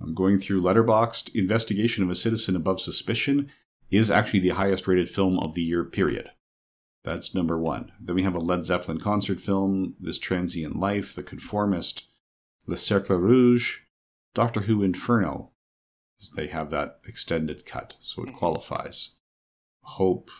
I'm 0.00 0.14
going 0.14 0.38
through 0.38 0.62
Letterboxd. 0.62 1.34
Investigation 1.34 2.04
of 2.04 2.10
a 2.10 2.14
Citizen 2.14 2.54
Above 2.54 2.80
Suspicion 2.80 3.50
is 3.90 4.10
actually 4.10 4.40
the 4.40 4.50
highest 4.50 4.86
rated 4.86 5.10
film 5.10 5.38
of 5.40 5.54
the 5.54 5.62
year, 5.62 5.84
period. 5.84 6.30
That's 7.04 7.34
number 7.34 7.58
one. 7.58 7.92
Then 8.00 8.14
we 8.14 8.22
have 8.22 8.34
a 8.34 8.40
Led 8.40 8.64
Zeppelin 8.64 9.00
concert 9.00 9.40
film, 9.40 9.94
This 9.98 10.18
Transient 10.18 10.78
Life, 10.78 11.14
The 11.14 11.22
Conformist, 11.22 12.06
Le 12.66 12.76
Cercle 12.76 13.18
Rouge, 13.18 13.80
Doctor 14.34 14.60
Who 14.62 14.82
Inferno. 14.82 15.50
They 16.34 16.48
have 16.48 16.70
that 16.70 17.00
extended 17.06 17.64
cut, 17.64 17.96
so 18.00 18.24
it 18.24 18.32
qualifies. 18.32 19.14
Hope, 19.82 20.30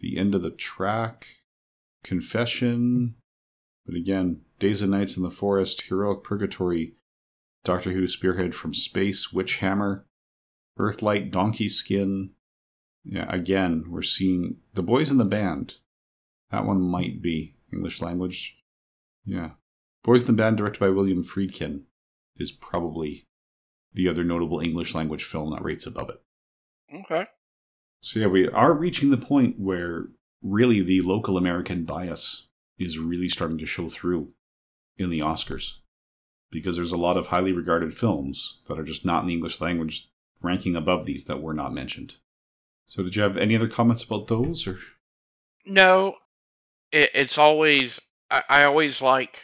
The 0.00 0.16
End 0.16 0.34
of 0.34 0.42
the 0.42 0.50
Track, 0.50 1.26
Confession, 2.04 3.16
but 3.84 3.96
again, 3.96 4.42
Days 4.58 4.80
and 4.80 4.92
Nights 4.92 5.16
in 5.16 5.22
the 5.22 5.30
Forest, 5.30 5.82
Heroic 5.82 6.22
Purgatory, 6.22 6.94
Doctor 7.64 7.92
Who 7.92 8.06
Spearhead 8.06 8.54
from 8.54 8.74
Space, 8.74 9.32
Witch 9.32 9.58
Hammer, 9.58 10.06
Earthlight, 10.78 11.30
Donkey 11.30 11.68
Skin. 11.68 12.30
Yeah, 13.04 13.26
again, 13.28 13.84
we're 13.88 14.02
seeing 14.02 14.58
The 14.74 14.82
Boys 14.82 15.10
in 15.10 15.18
the 15.18 15.24
Band. 15.24 15.74
That 16.50 16.64
one 16.64 16.80
might 16.80 17.20
be 17.20 17.56
English 17.72 18.00
language. 18.00 18.58
Yeah. 19.24 19.50
Boys 20.04 20.22
in 20.22 20.28
the 20.28 20.32
Band, 20.32 20.56
directed 20.56 20.80
by 20.80 20.90
William 20.90 21.24
Friedkin, 21.24 21.82
is 22.36 22.52
probably 22.52 23.26
the 23.94 24.08
other 24.08 24.24
notable 24.24 24.60
English 24.60 24.94
language 24.94 25.24
film 25.24 25.50
that 25.50 25.62
rates 25.62 25.86
above 25.86 26.10
it. 26.10 26.22
Okay. 26.94 27.26
So, 28.00 28.20
yeah, 28.20 28.26
we 28.26 28.48
are 28.48 28.72
reaching 28.72 29.10
the 29.10 29.16
point 29.16 29.58
where 29.58 30.06
really 30.42 30.82
the 30.82 31.00
local 31.02 31.36
American 31.36 31.84
bias 31.84 32.48
is 32.78 32.98
really 32.98 33.28
starting 33.28 33.58
to 33.58 33.66
show 33.66 33.88
through 33.88 34.32
in 34.98 35.10
the 35.10 35.20
Oscars 35.20 35.74
because 36.50 36.76
there's 36.76 36.92
a 36.92 36.96
lot 36.96 37.16
of 37.16 37.28
highly 37.28 37.52
regarded 37.52 37.94
films 37.94 38.60
that 38.68 38.78
are 38.78 38.84
just 38.84 39.04
not 39.04 39.22
in 39.22 39.28
the 39.28 39.34
English 39.34 39.60
language 39.60 40.08
ranking 40.42 40.76
above 40.76 41.06
these 41.06 41.26
that 41.26 41.40
were 41.40 41.54
not 41.54 41.72
mentioned. 41.72 42.16
So, 42.86 43.02
did 43.02 43.16
you 43.16 43.22
have 43.22 43.36
any 43.36 43.56
other 43.56 43.68
comments 43.68 44.02
about 44.02 44.26
those? 44.26 44.66
Or 44.66 44.78
No, 45.64 46.16
it, 46.90 47.10
it's 47.14 47.38
always 47.38 48.00
I, 48.30 48.42
I 48.48 48.64
always 48.64 49.00
like 49.00 49.42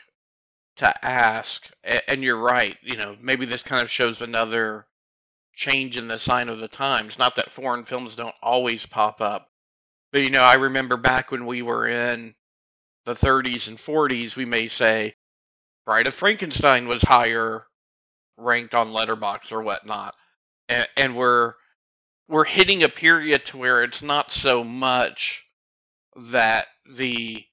to 0.79 1.05
ask, 1.05 1.70
and 2.09 2.22
you're 2.22 2.41
right. 2.41 2.76
You 2.83 2.97
know, 2.97 3.16
maybe 3.20 3.47
this 3.47 3.62
kind 3.62 3.83
of 3.83 3.91
shows 3.91 4.22
another 4.22 4.87
change 5.55 5.97
in 5.97 6.09
the 6.09 6.18
sign 6.18 6.49
of 6.49 6.59
the 6.59 6.68
times. 6.68 7.18
Not 7.18 7.37
that 7.37 7.51
foreign 7.51 7.85
films 7.85 8.16
don't 8.16 8.35
always 8.43 8.87
pop 8.87 9.20
up, 9.20 9.51
but 10.12 10.22
you 10.22 10.31
know, 10.31 10.43
I 10.43 10.55
remember 10.55 10.97
back 10.97 11.31
when 11.31 11.47
we 11.47 11.62
were 11.62 11.87
in 11.87 12.35
the 13.05 13.14
30s 13.14 13.68
and 13.68 13.76
40s, 13.76 14.37
we 14.37 14.45
may 14.45 14.68
say 14.68 15.14
Bride 15.85 16.07
of 16.07 16.14
Frankenstein 16.14 16.87
was 16.87 17.03
higher 17.03 17.66
ranked 18.37 18.74
on 18.74 18.93
Letterboxd 18.93 19.53
or 19.53 19.62
whatnot, 19.62 20.14
and, 20.68 20.89
and 20.97 21.16
we're 21.16 21.55
we're 22.29 22.45
hitting 22.45 22.83
a 22.83 22.89
period 22.89 23.45
to 23.47 23.57
where 23.57 23.83
it's 23.83 24.03
not 24.03 24.31
so 24.31 24.62
much 24.62 25.45
that 26.14 26.66
the 26.91 27.45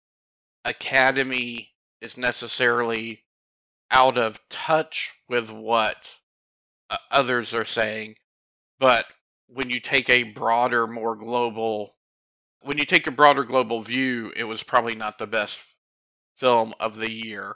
academy 0.66 1.70
is 2.06 2.18
necessarily 2.18 3.22
out 3.92 4.18
of 4.18 4.40
touch 4.50 5.12
with 5.28 5.52
what 5.52 5.98
uh, 6.90 6.98
others 7.12 7.54
are 7.54 7.66
saying 7.66 8.16
but 8.80 9.06
when 9.48 9.70
you 9.70 9.80
take 9.80 10.10
a 10.10 10.24
broader 10.24 10.88
more 10.88 11.16
global 11.16 11.96
when 12.62 12.78
you 12.78 12.86
take 12.86 13.08
a 13.08 13.12
broader 13.12 13.44
global 13.44 13.82
view 13.82 14.32
it 14.36 14.44
was 14.44 14.64
probably 14.64 14.96
not 14.96 15.18
the 15.18 15.28
best 15.28 15.62
film 16.36 16.74
of 16.80 16.98
the 16.98 17.12
year. 17.12 17.56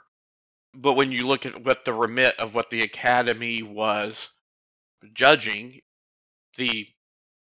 But 0.74 0.94
when 0.94 1.12
you 1.12 1.26
look 1.26 1.46
at 1.46 1.64
what 1.64 1.84
the 1.84 1.92
remit 1.92 2.38
of 2.38 2.54
what 2.54 2.70
the 2.70 2.82
academy 2.82 3.62
was 3.62 4.30
judging 5.14 5.80
the 6.56 6.86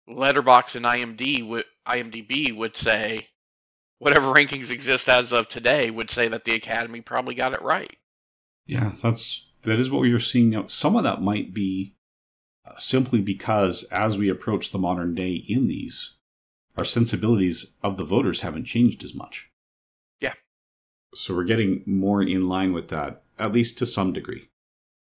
letterboxd 0.10 0.76
and 0.76 0.86
IMD 0.86 1.48
would 1.48 1.66
IMDb 1.88 2.56
would 2.56 2.76
say 2.76 3.28
whatever 4.00 4.28
rankings 4.28 4.72
exist 4.72 5.08
as 5.08 5.32
of 5.32 5.48
today 5.48 5.92
would 5.92 6.10
say 6.10 6.28
that 6.28 6.44
the 6.44 6.56
academy 6.56 7.02
probably 7.02 7.36
got 7.36 7.54
it 7.54 7.62
right 7.62 7.96
yeah, 8.70 8.92
that's 9.02 9.48
that 9.64 9.80
is 9.80 9.90
what 9.90 10.02
we 10.02 10.14
are 10.14 10.20
seeing 10.20 10.52
now. 10.52 10.68
Some 10.68 10.96
of 10.96 11.04
that 11.04 11.24
might 11.24 11.56
be 11.56 11.96
uh, 12.66 12.76
simply 12.78 13.20
because 13.20 13.84
as 13.86 14.16
we 14.16 14.30
approach 14.30 14.72
the 14.72 14.78
modern 14.78 15.16
day 15.16 15.34
in 15.34 15.66
these, 15.66 16.18
our 16.78 16.84
sensibilities 16.84 17.74
of 17.82 17.98
the 17.98 18.04
voters 18.06 18.42
haven't 18.42 18.66
changed 18.66 19.04
as 19.04 19.16
much. 19.16 19.50
Yeah. 20.22 20.34
So 21.16 21.36
we're 21.36 21.46
getting 21.46 21.82
more 21.88 22.22
in 22.22 22.48
line 22.48 22.72
with 22.72 22.90
that, 22.90 23.24
at 23.40 23.54
least 23.54 23.80
to 23.80 23.88
some 23.88 24.14
degree. 24.14 24.50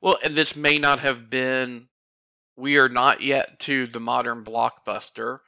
Well, 0.00 0.16
and 0.24 0.34
this 0.34 0.56
may 0.56 0.78
not 0.78 1.00
have 1.00 1.28
been. 1.28 1.88
We 2.56 2.78
are 2.78 2.88
not 2.88 3.20
yet 3.20 3.60
to 3.60 3.86
the 3.86 4.00
modern 4.00 4.44
blockbuster. 4.44 5.40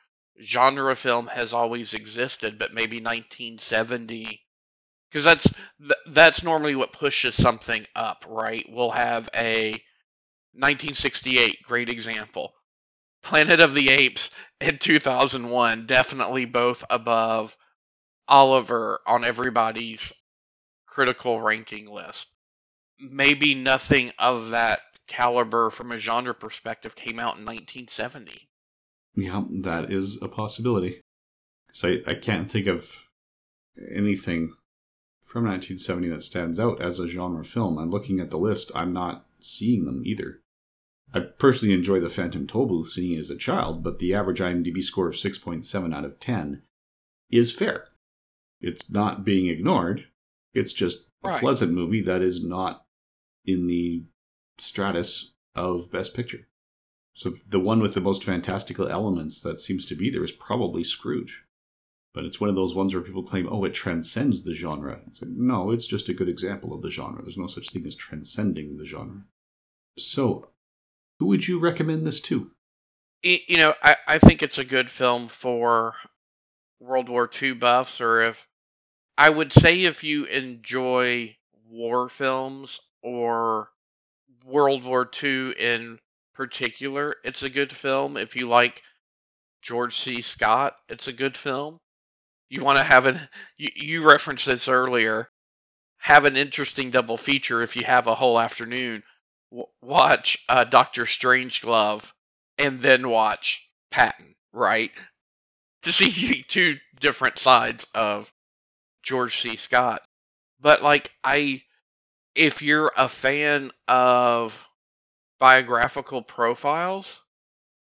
Genre 0.43 0.97
film 0.97 1.29
has 1.29 1.53
always 1.53 1.95
existed, 1.95 2.59
but 2.59 2.75
maybe 2.75 2.97
1970, 2.97 4.43
because 5.11 5.25
that's 5.25 5.45
th- 5.81 5.93
that's 6.09 6.43
normally 6.43 6.75
what 6.75 6.93
pushes 6.93 7.35
something 7.37 7.87
up, 7.95 8.25
right? 8.29 8.67
We'll 8.69 8.91
have 8.91 9.29
a 9.35 9.73
1968, 10.53 11.63
great 11.63 11.89
example. 11.89 12.55
Planet 13.23 13.61
of 13.61 13.75
the 13.75 13.91
Apes 13.91 14.31
in 14.61 14.79
2001, 14.79 15.87
definitely 15.87 16.45
both 16.45 16.85
above 16.91 17.57
Oliver 18.29 19.01
on 19.07 19.25
everybody's 19.25 20.13
critical 20.87 21.41
ranking 21.41 21.91
list. 21.91 22.29
Maybe 22.99 23.55
nothing 23.55 24.13
of 24.19 24.51
that 24.51 24.81
caliber 25.07 25.71
from 25.71 25.93
a 25.93 25.99
genre 25.99 26.35
perspective 26.35 26.95
came 26.95 27.19
out 27.19 27.37
in 27.37 27.45
1970. 27.45 28.49
Yeah, 29.17 29.45
that 29.51 29.93
is 29.93 30.21
a 30.23 30.29
possibility. 30.29 31.01
So 31.73 31.89
I, 31.89 32.11
I 32.11 32.15
can't 32.15 32.51
think 32.51 32.67
of 32.67 33.05
anything 33.91 34.49
from 35.23 35.45
1970 35.45 36.09
that 36.09 36.23
stands 36.23 36.61
out 36.61 36.81
as 36.81 36.99
a 36.99 37.09
genre 37.09 37.45
film. 37.45 37.79
And 37.79 37.91
looking 37.91 38.21
at 38.21 38.31
the 38.31 38.39
list, 38.39 38.71
I'm 38.75 38.93
not 38.93 39.27
seeing 39.41 39.85
them 39.85 40.03
either. 40.05 40.41
I 41.13 41.21
personally 41.21 41.75
enjoy 41.75 42.01
The 42.01 42.11
Phantom 42.11 42.47
Tollbooth 42.47 42.89
seeing 42.89 43.17
it 43.17 43.21
as 43.21 43.31
a 43.31 43.37
child, 43.37 43.85
but 43.85 43.99
the 44.01 44.15
average 44.15 44.41
IMDb 44.41 44.83
score 44.83 45.07
of 45.09 45.15
6.7 45.15 45.95
out 45.95 46.05
of 46.05 46.19
10 46.19 46.63
is 47.31 47.53
fair. 47.53 47.89
It's 48.61 48.91
not 48.91 49.25
being 49.25 49.47
ignored. 49.47 50.07
It's 50.55 50.73
just 50.73 51.07
a 51.23 51.29
Right. 51.29 51.41
pleasant 51.41 51.73
movie 51.73 52.03
that 52.03 52.21
is 52.23 52.45
not 52.45 52.85
in 53.45 53.67
the 53.67 54.05
stratus 54.59 55.33
of 55.55 55.91
Best 55.91 56.15
Picture. 56.15 56.49
So 57.15 57.35
the 57.49 57.61
one 57.61 57.81
with 57.81 57.95
the 57.95 58.01
most 58.01 58.25
fantastical 58.25 58.89
elements 58.89 59.41
that 59.43 59.61
seems 59.61 59.87
to 59.87 59.95
be 59.95 60.11
there 60.11 60.25
is 60.25 60.33
probably 60.33 60.83
Scrooge. 60.83 61.45
But 62.13 62.25
it's 62.25 62.41
one 62.41 62.51
of 62.51 62.57
those 62.57 62.75
ones 62.75 62.95
where 62.95 63.03
people 63.03 63.23
claim, 63.23 63.49
oh, 63.51 63.65
it 63.65 63.75
transcends 63.75 64.43
the 64.43 64.55
genre. 64.55 65.01
It's 65.07 65.23
like, 65.23 65.31
no, 65.31 65.71
it's 65.71 65.87
just 65.87 66.09
a 66.09 66.15
good 66.15 66.29
example 66.29 66.75
of 66.75 66.83
the 66.83 66.91
genre. 66.91 67.23
There's 67.23 67.39
no 67.39 67.47
such 67.47 67.71
thing 67.71 67.87
as 67.87 67.95
transcending 67.95 68.77
the 68.77 68.85
genre. 68.85 69.25
So, 69.99 70.51
who 71.19 71.27
would 71.27 71.47
you 71.47 71.59
recommend 71.61 72.07
this 72.07 72.21
to? 72.23 72.51
You 73.23 73.57
know, 73.57 73.75
I, 73.83 73.97
I 74.07 74.19
think 74.19 74.43
it's 74.43 74.59
a 74.59 74.65
good 74.65 74.91
film 74.91 75.29
for 75.29 75.95
World 76.79 77.09
War 77.09 77.29
II 77.43 77.55
buffs, 77.55 78.01
or 78.01 78.23
if 78.23 78.49
I 79.17 79.31
would 79.31 79.53
say 79.53 79.83
if 79.83 80.05
you 80.05 80.25
enjoy 80.25 81.37
war 81.69 82.09
films 82.09 82.81
or 83.03 83.71
World 84.45 84.85
War 84.85 85.09
II 85.23 85.53
in 85.53 85.99
particular, 86.35 87.17
it's 87.25 87.43
a 87.43 87.51
good 87.51 87.73
film. 87.73 88.17
If 88.17 88.37
you 88.37 88.49
like 88.49 88.83
George 89.63 89.97
C. 89.97 90.21
Scott, 90.21 90.77
it's 90.89 91.09
a 91.09 91.13
good 91.13 91.37
film. 91.37 91.79
You 92.51 92.63
want 92.63 92.79
to 92.79 92.85
have 92.85 93.07
an 93.07 93.21
you, 93.59 93.71
you 93.75 94.09
referenced 94.09 94.47
this 94.47 94.69
earlier. 94.69 95.29
Have 95.99 96.27
an 96.27 96.37
interesting 96.37 96.91
double 96.91 97.17
feature 97.17 97.63
if 97.63 97.77
you 97.77 97.85
have 97.85 98.07
a 98.07 98.15
whole 98.15 98.39
afternoon. 98.39 99.03
W- 99.51 99.69
watch 99.81 100.39
uh, 100.49 100.65
Doctor 100.65 101.05
Strangelove 101.05 102.13
and 102.59 102.81
then 102.83 103.09
watch 103.09 103.69
Patton, 103.91 104.35
right? 104.53 104.93
To 105.83 105.93
see 105.93 106.43
two 106.49 106.77
different 107.01 107.39
sides 107.39 107.87
of 107.95 108.33
George 109.03 109.41
C. 109.41 109.57
Scott. 109.57 110.03
But 110.61 110.83
like 110.83 111.11
I 111.23 111.63
if 112.35 112.63
you're 112.63 112.93
a 112.97 113.09
fan 113.09 113.71
of 113.89 114.69
biographical 115.45 116.23
profiles, 116.23 117.21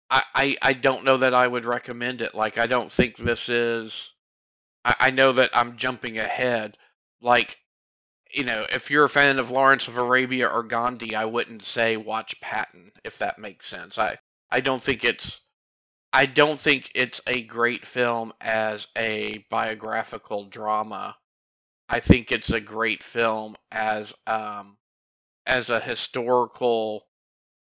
I, 0.10 0.24
I, 0.34 0.58
I 0.64 0.74
don't 0.74 1.06
know 1.06 1.18
that 1.18 1.36
I 1.36 1.48
would 1.48 1.64
recommend 1.64 2.20
it. 2.22 2.34
Like 2.34 2.58
I 2.58 2.66
don't 2.66 2.92
think 2.92 3.18
this 3.18 3.50
is 3.50 4.14
I, 4.84 4.96
I 5.00 5.12
know 5.12 5.32
that 5.34 5.52
I'm 5.54 5.78
jumping 5.78 6.18
ahead. 6.18 6.76
Like, 7.22 7.60
you 8.34 8.46
know, 8.46 8.66
if 8.74 8.90
you're 8.90 9.04
a 9.04 9.10
fan 9.10 9.38
of 9.38 9.52
Lawrence 9.52 9.88
of 9.88 9.98
Arabia 9.98 10.48
or 10.48 10.64
Gandhi, 10.64 11.14
I 11.14 11.26
wouldn't 11.26 11.62
say 11.62 11.98
watch 11.98 12.42
Patton, 12.42 12.94
if 13.04 13.20
that 13.20 13.38
makes 13.38 13.68
sense. 13.68 14.00
I, 14.00 14.18
I 14.50 14.60
don't 14.60 14.82
think 14.82 15.04
it's 15.04 15.42
I 16.14 16.26
don't 16.26 16.58
think 16.58 16.92
it's 16.96 17.22
a 17.28 17.44
great 17.44 17.86
film 17.86 18.34
as 18.42 18.88
a 18.98 19.46
biographical 19.52 20.46
drama. 20.46 21.16
I 21.90 22.00
think 22.00 22.32
it's 22.32 22.50
a 22.50 22.60
great 22.60 23.04
film 23.04 23.56
as 23.72 24.16
um 24.26 24.78
as 25.46 25.70
a 25.70 25.80
historical 25.80 27.06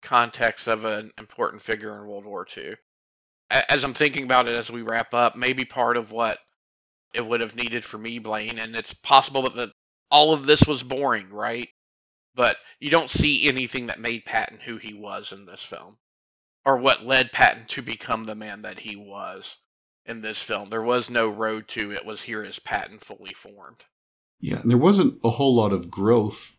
context 0.02 0.68
of 0.68 0.84
an 0.84 1.12
important 1.18 1.62
figure 1.62 1.96
in 1.96 2.06
World 2.06 2.24
War 2.24 2.46
II. 2.56 2.74
As 3.50 3.84
I'm 3.84 3.94
thinking 3.94 4.24
about 4.24 4.48
it 4.48 4.54
as 4.54 4.70
we 4.70 4.82
wrap 4.82 5.12
up, 5.12 5.36
maybe 5.36 5.64
part 5.64 5.96
of 5.96 6.12
what 6.12 6.38
it 7.12 7.26
would 7.26 7.40
have 7.40 7.56
needed 7.56 7.84
for 7.84 7.98
me, 7.98 8.18
Blaine, 8.18 8.58
and 8.58 8.76
it's 8.76 8.94
possible 8.94 9.42
that 9.42 9.72
all 10.10 10.32
of 10.32 10.46
this 10.46 10.66
was 10.66 10.82
boring, 10.82 11.30
right? 11.30 11.68
But 12.34 12.56
you 12.78 12.90
don't 12.90 13.10
see 13.10 13.48
anything 13.48 13.86
that 13.86 13.98
made 14.00 14.24
Patton 14.24 14.60
who 14.60 14.76
he 14.76 14.94
was 14.94 15.32
in 15.32 15.46
this 15.46 15.64
film, 15.64 15.96
or 16.64 16.76
what 16.76 17.04
led 17.04 17.32
Patton 17.32 17.66
to 17.68 17.82
become 17.82 18.24
the 18.24 18.36
man 18.36 18.62
that 18.62 18.78
he 18.78 18.94
was 18.94 19.56
in 20.06 20.20
this 20.20 20.40
film. 20.40 20.70
There 20.70 20.82
was 20.82 21.10
no 21.10 21.28
road 21.28 21.66
to 21.68 21.92
it. 21.92 22.04
Was 22.04 22.22
here 22.22 22.42
is 22.42 22.58
Patton 22.58 22.98
fully 22.98 23.34
formed. 23.34 23.84
Yeah, 24.38 24.60
and 24.60 24.70
there 24.70 24.78
wasn't 24.78 25.18
a 25.24 25.30
whole 25.30 25.54
lot 25.54 25.72
of 25.72 25.90
growth, 25.90 26.58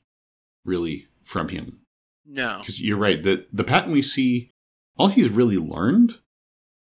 really, 0.65 1.07
from 1.23 1.47
him. 1.47 1.80
No, 2.25 2.59
Because 2.59 2.81
you're 2.81 2.97
right, 2.97 3.21
the, 3.21 3.45
the 3.51 3.63
pattern 3.63 3.91
we 3.91 4.01
see, 4.01 4.53
all 4.97 5.07
he's 5.07 5.29
really 5.29 5.57
learned, 5.57 6.19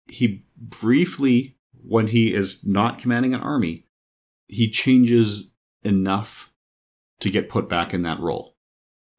he 0.07 0.45
briefly, 0.57 1.57
when 1.73 2.09
he 2.09 2.35
is 2.35 2.67
not 2.67 2.99
commanding 2.99 3.35
an 3.35 3.41
army, 3.41 3.85
he 4.47 4.71
changes 4.71 5.55
enough 5.83 6.53
to 7.21 7.31
get 7.31 7.49
put 7.49 7.69
back 7.69 7.95
in 7.95 8.03
that 8.03 8.21
role. 8.21 8.57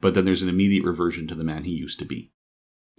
But 0.02 0.14
then 0.14 0.26
there's 0.26 0.44
an 0.44 0.50
immediate 0.50 0.84
reversion 0.84 1.28
to 1.28 1.36
the 1.36 1.44
man 1.44 1.64
he 1.64 1.72
used 1.74 2.00
to 2.00 2.06
be. 2.06 2.32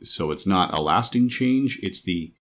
So 0.02 0.30
it's 0.30 0.46
not 0.46 0.72
a 0.76 0.80
lasting 0.80 1.28
change, 1.28 1.78
it's 1.82 2.02
the. 2.02 2.34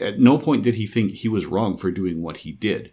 At 0.00 0.18
no 0.18 0.38
point 0.38 0.64
did 0.64 0.74
he 0.74 0.86
think 0.86 1.12
he 1.12 1.28
was 1.28 1.46
wrong 1.46 1.76
for 1.76 1.90
doing 1.90 2.20
what 2.20 2.38
he 2.38 2.52
did. 2.52 2.92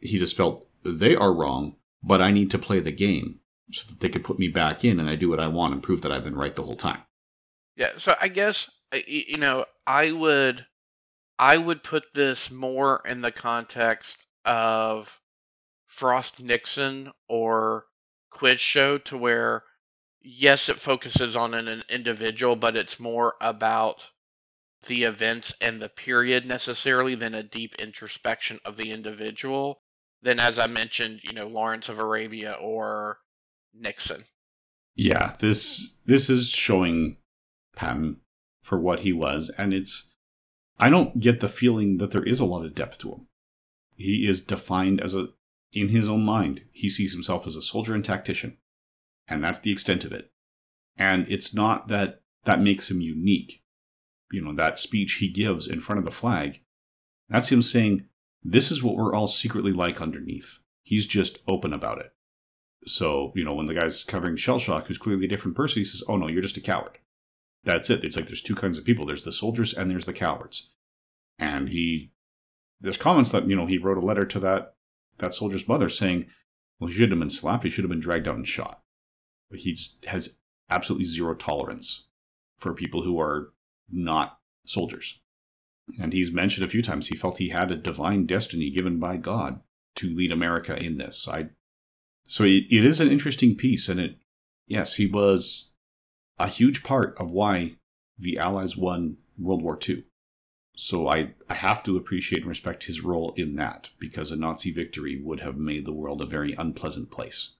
He 0.00 0.18
just 0.18 0.36
felt 0.36 0.66
they 0.82 1.14
are 1.14 1.32
wrong, 1.32 1.76
but 2.02 2.22
I 2.22 2.30
need 2.30 2.50
to 2.52 2.58
play 2.58 2.80
the 2.80 2.90
game 2.92 3.40
so 3.70 3.86
that 3.88 4.00
they 4.00 4.08
could 4.08 4.24
put 4.24 4.38
me 4.38 4.48
back 4.48 4.84
in 4.84 4.98
and 4.98 5.08
I 5.08 5.16
do 5.16 5.28
what 5.28 5.40
I 5.40 5.46
want 5.46 5.72
and 5.72 5.82
prove 5.82 6.02
that 6.02 6.12
I've 6.12 6.24
been 6.24 6.34
right 6.34 6.54
the 6.54 6.62
whole 6.62 6.76
time. 6.76 7.02
Yeah, 7.76 7.92
so 7.96 8.14
I 8.20 8.28
guess 8.28 8.70
you 9.06 9.38
know, 9.38 9.64
I 9.86 10.12
would 10.12 10.66
I 11.38 11.56
would 11.56 11.82
put 11.82 12.12
this 12.14 12.50
more 12.50 13.02
in 13.06 13.20
the 13.20 13.32
context 13.32 14.26
of 14.44 15.20
Frost 15.86 16.40
Nixon 16.40 17.12
or 17.28 17.86
Quiz 18.30 18.60
Show 18.60 18.98
to 18.98 19.16
where 19.16 19.64
yes, 20.20 20.68
it 20.68 20.78
focuses 20.78 21.36
on 21.36 21.54
an, 21.54 21.68
an 21.68 21.82
individual, 21.88 22.56
but 22.56 22.76
it's 22.76 23.00
more 23.00 23.34
about 23.40 24.10
the 24.86 25.04
events 25.04 25.54
and 25.60 25.80
the 25.80 25.88
period 25.88 26.44
necessarily 26.44 27.14
than 27.14 27.34
a 27.34 27.42
deep 27.42 27.74
introspection 27.76 28.58
of 28.64 28.76
the 28.76 28.90
individual 28.90 29.80
than 30.22 30.38
as 30.38 30.58
I 30.58 30.66
mentioned, 30.66 31.20
you 31.24 31.32
know, 31.32 31.46
Lawrence 31.46 31.88
of 31.88 31.98
Arabia 31.98 32.52
or 32.60 33.18
Nixon. 33.74 34.24
Yeah, 34.94 35.34
this 35.40 35.94
this 36.04 36.28
is 36.28 36.50
showing 36.50 37.16
Patton 37.74 38.18
for 38.62 38.78
what 38.78 39.00
he 39.00 39.12
was, 39.12 39.50
and 39.56 39.72
it's 39.72 40.10
I 40.78 40.90
don't 40.90 41.20
get 41.20 41.40
the 41.40 41.48
feeling 41.48 41.98
that 41.98 42.10
there 42.10 42.24
is 42.24 42.40
a 42.40 42.44
lot 42.44 42.64
of 42.64 42.74
depth 42.74 42.98
to 42.98 43.10
him. 43.10 43.26
He 43.96 44.26
is 44.26 44.40
defined 44.40 45.00
as 45.00 45.14
a 45.14 45.28
in 45.72 45.88
his 45.88 46.08
own 46.08 46.22
mind, 46.22 46.62
he 46.70 46.90
sees 46.90 47.12
himself 47.12 47.46
as 47.46 47.56
a 47.56 47.62
soldier 47.62 47.94
and 47.94 48.04
tactician. 48.04 48.58
And 49.26 49.42
that's 49.42 49.58
the 49.58 49.72
extent 49.72 50.04
of 50.04 50.12
it. 50.12 50.30
And 50.96 51.26
it's 51.28 51.54
not 51.54 51.88
that 51.88 52.20
that 52.44 52.60
makes 52.60 52.90
him 52.90 53.00
unique. 53.00 53.62
You 54.30 54.42
know, 54.42 54.54
that 54.54 54.78
speech 54.78 55.14
he 55.14 55.28
gives 55.28 55.66
in 55.66 55.80
front 55.80 55.98
of 55.98 56.04
the 56.04 56.10
flag, 56.10 56.62
that's 57.28 57.50
him 57.50 57.62
saying, 57.62 58.06
This 58.42 58.70
is 58.70 58.82
what 58.82 58.96
we're 58.96 59.14
all 59.14 59.26
secretly 59.26 59.72
like 59.72 60.02
underneath. 60.02 60.58
He's 60.82 61.06
just 61.06 61.38
open 61.46 61.72
about 61.72 62.00
it. 62.00 62.12
So, 62.86 63.32
you 63.34 63.44
know, 63.44 63.54
when 63.54 63.66
the 63.66 63.74
guy's 63.74 64.02
covering 64.04 64.36
shell 64.36 64.58
shock, 64.58 64.86
who's 64.86 64.98
clearly 64.98 65.26
a 65.26 65.28
different 65.28 65.56
person, 65.56 65.80
he 65.80 65.84
says, 65.84 66.02
Oh 66.08 66.16
no, 66.16 66.28
you're 66.28 66.42
just 66.42 66.56
a 66.56 66.60
coward. 66.60 66.98
That's 67.64 67.90
it. 67.90 68.02
It's 68.02 68.16
like 68.16 68.26
there's 68.26 68.42
two 68.42 68.56
kinds 68.56 68.76
of 68.76 68.84
people 68.84 69.06
there's 69.06 69.24
the 69.24 69.32
soldiers 69.32 69.72
and 69.72 69.90
there's 69.90 70.06
the 70.06 70.12
cowards. 70.12 70.70
And 71.38 71.68
he, 71.68 72.12
there's 72.80 72.96
comments 72.96 73.30
that, 73.30 73.48
you 73.48 73.54
know, 73.54 73.66
he 73.66 73.78
wrote 73.78 73.98
a 73.98 74.04
letter 74.04 74.24
to 74.24 74.40
that, 74.40 74.74
that 75.18 75.34
soldier's 75.34 75.68
mother 75.68 75.88
saying, 75.88 76.26
Well, 76.78 76.88
he 76.88 76.94
should 76.94 77.10
have 77.10 77.20
been 77.20 77.30
slapped, 77.30 77.64
he 77.64 77.70
should 77.70 77.84
have 77.84 77.90
been 77.90 78.00
dragged 78.00 78.26
out 78.26 78.36
and 78.36 78.46
shot. 78.46 78.82
But 79.48 79.60
he 79.60 79.78
has 80.06 80.38
absolutely 80.68 81.06
zero 81.06 81.34
tolerance 81.34 82.06
for 82.58 82.74
people 82.74 83.02
who 83.02 83.20
are 83.20 83.52
not 83.90 84.38
soldiers. 84.64 85.20
And 86.00 86.12
he's 86.12 86.32
mentioned 86.32 86.64
a 86.64 86.70
few 86.70 86.82
times 86.82 87.08
he 87.08 87.16
felt 87.16 87.38
he 87.38 87.50
had 87.50 87.70
a 87.70 87.76
divine 87.76 88.26
destiny 88.26 88.70
given 88.70 88.98
by 88.98 89.16
God 89.16 89.60
to 89.96 90.14
lead 90.14 90.32
America 90.32 90.82
in 90.82 90.96
this. 90.96 91.28
I 91.28 91.50
so 92.26 92.44
it, 92.44 92.64
it 92.70 92.84
is 92.84 93.00
an 93.00 93.10
interesting 93.10 93.56
piece, 93.56 93.88
and 93.88 94.00
it 94.00 94.16
yes, 94.66 94.94
he 94.94 95.06
was 95.06 95.72
a 96.38 96.48
huge 96.48 96.82
part 96.82 97.16
of 97.18 97.30
why 97.30 97.76
the 98.18 98.38
Allies 98.38 98.76
won 98.76 99.18
World 99.38 99.62
War 99.62 99.78
II. 99.86 100.04
So 100.74 101.08
I, 101.08 101.34
I 101.50 101.54
have 101.54 101.82
to 101.82 101.96
appreciate 101.96 102.42
and 102.42 102.48
respect 102.48 102.84
his 102.84 103.04
role 103.04 103.34
in 103.36 103.56
that, 103.56 103.90
because 103.98 104.30
a 104.30 104.36
Nazi 104.36 104.72
victory 104.72 105.20
would 105.22 105.40
have 105.40 105.56
made 105.56 105.84
the 105.84 105.92
world 105.92 106.22
a 106.22 106.26
very 106.26 106.54
unpleasant 106.54 107.10
place. 107.10 107.54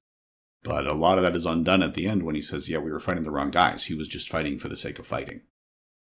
But 0.63 0.87
a 0.87 0.95
lot 0.95 1.19
of 1.19 1.25
that 1.25 1.37
is 1.37 1.45
undone 1.45 1.83
at 1.83 1.95
the 1.95 2.07
end 2.07 2.23
when 2.23 2.35
he 2.35 2.41
says, 2.41 2.69
Yeah, 2.69 2.79
we 2.79 2.91
were 2.91 3.01
fighting 3.01 3.25
the 3.25 3.31
wrong 3.31 3.51
guys. 3.51 3.85
He 3.85 3.95
was 3.95 4.09
just 4.09 4.29
fighting 4.29 4.57
for 4.57 4.69
the 4.69 4.77
sake 4.77 4.99
of 4.99 5.07
fighting. 5.07 5.43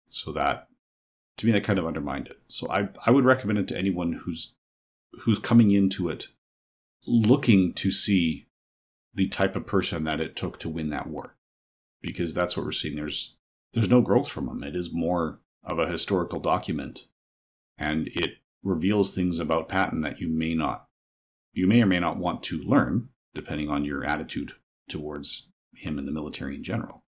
So 0.06 0.32
that 0.32 0.68
to 1.36 1.46
me 1.46 1.52
that 1.52 1.64
kind 1.64 1.78
of 1.78 1.86
undermined 1.86 2.26
it. 2.26 2.38
So 2.48 2.68
I 2.70 2.88
I 3.06 3.10
would 3.10 3.24
recommend 3.24 3.58
it 3.58 3.68
to 3.68 3.78
anyone 3.78 4.14
who's 4.24 4.54
who's 5.22 5.38
coming 5.38 5.70
into 5.70 6.08
it 6.08 6.28
looking 7.06 7.72
to 7.74 7.90
see 7.90 8.47
the 9.14 9.28
type 9.28 9.56
of 9.56 9.66
person 9.66 10.04
that 10.04 10.20
it 10.20 10.36
took 10.36 10.58
to 10.60 10.68
win 10.68 10.90
that 10.90 11.08
war. 11.08 11.36
Because 12.00 12.34
that's 12.34 12.56
what 12.56 12.64
we're 12.64 12.72
seeing. 12.72 12.96
There's 12.96 13.36
there's 13.72 13.90
no 13.90 14.00
growth 14.00 14.28
from 14.28 14.48
him. 14.48 14.62
It 14.62 14.76
is 14.76 14.92
more 14.92 15.40
of 15.64 15.78
a 15.78 15.88
historical 15.88 16.40
document. 16.40 17.06
And 17.76 18.08
it 18.08 18.38
reveals 18.62 19.14
things 19.14 19.38
about 19.38 19.68
Patton 19.68 20.00
that 20.02 20.20
you 20.20 20.28
may 20.28 20.54
not 20.54 20.86
you 21.52 21.66
may 21.66 21.82
or 21.82 21.86
may 21.86 21.98
not 21.98 22.18
want 22.18 22.42
to 22.44 22.58
learn, 22.58 23.08
depending 23.34 23.68
on 23.68 23.84
your 23.84 24.04
attitude 24.04 24.52
towards 24.88 25.48
him 25.74 25.98
and 25.98 26.06
the 26.06 26.12
military 26.12 26.54
in 26.54 26.62
general. 26.62 27.04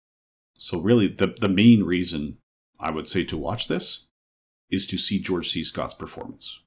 So 0.56 0.78
really 0.80 1.08
the 1.08 1.34
the 1.40 1.48
main 1.48 1.82
reason 1.82 2.38
I 2.78 2.90
would 2.90 3.08
say 3.08 3.24
to 3.24 3.36
watch 3.36 3.68
this 3.68 4.06
is 4.70 4.86
to 4.86 4.98
see 4.98 5.20
George 5.20 5.50
C. 5.50 5.64
Scott's 5.64 5.94
performance. 5.94 6.60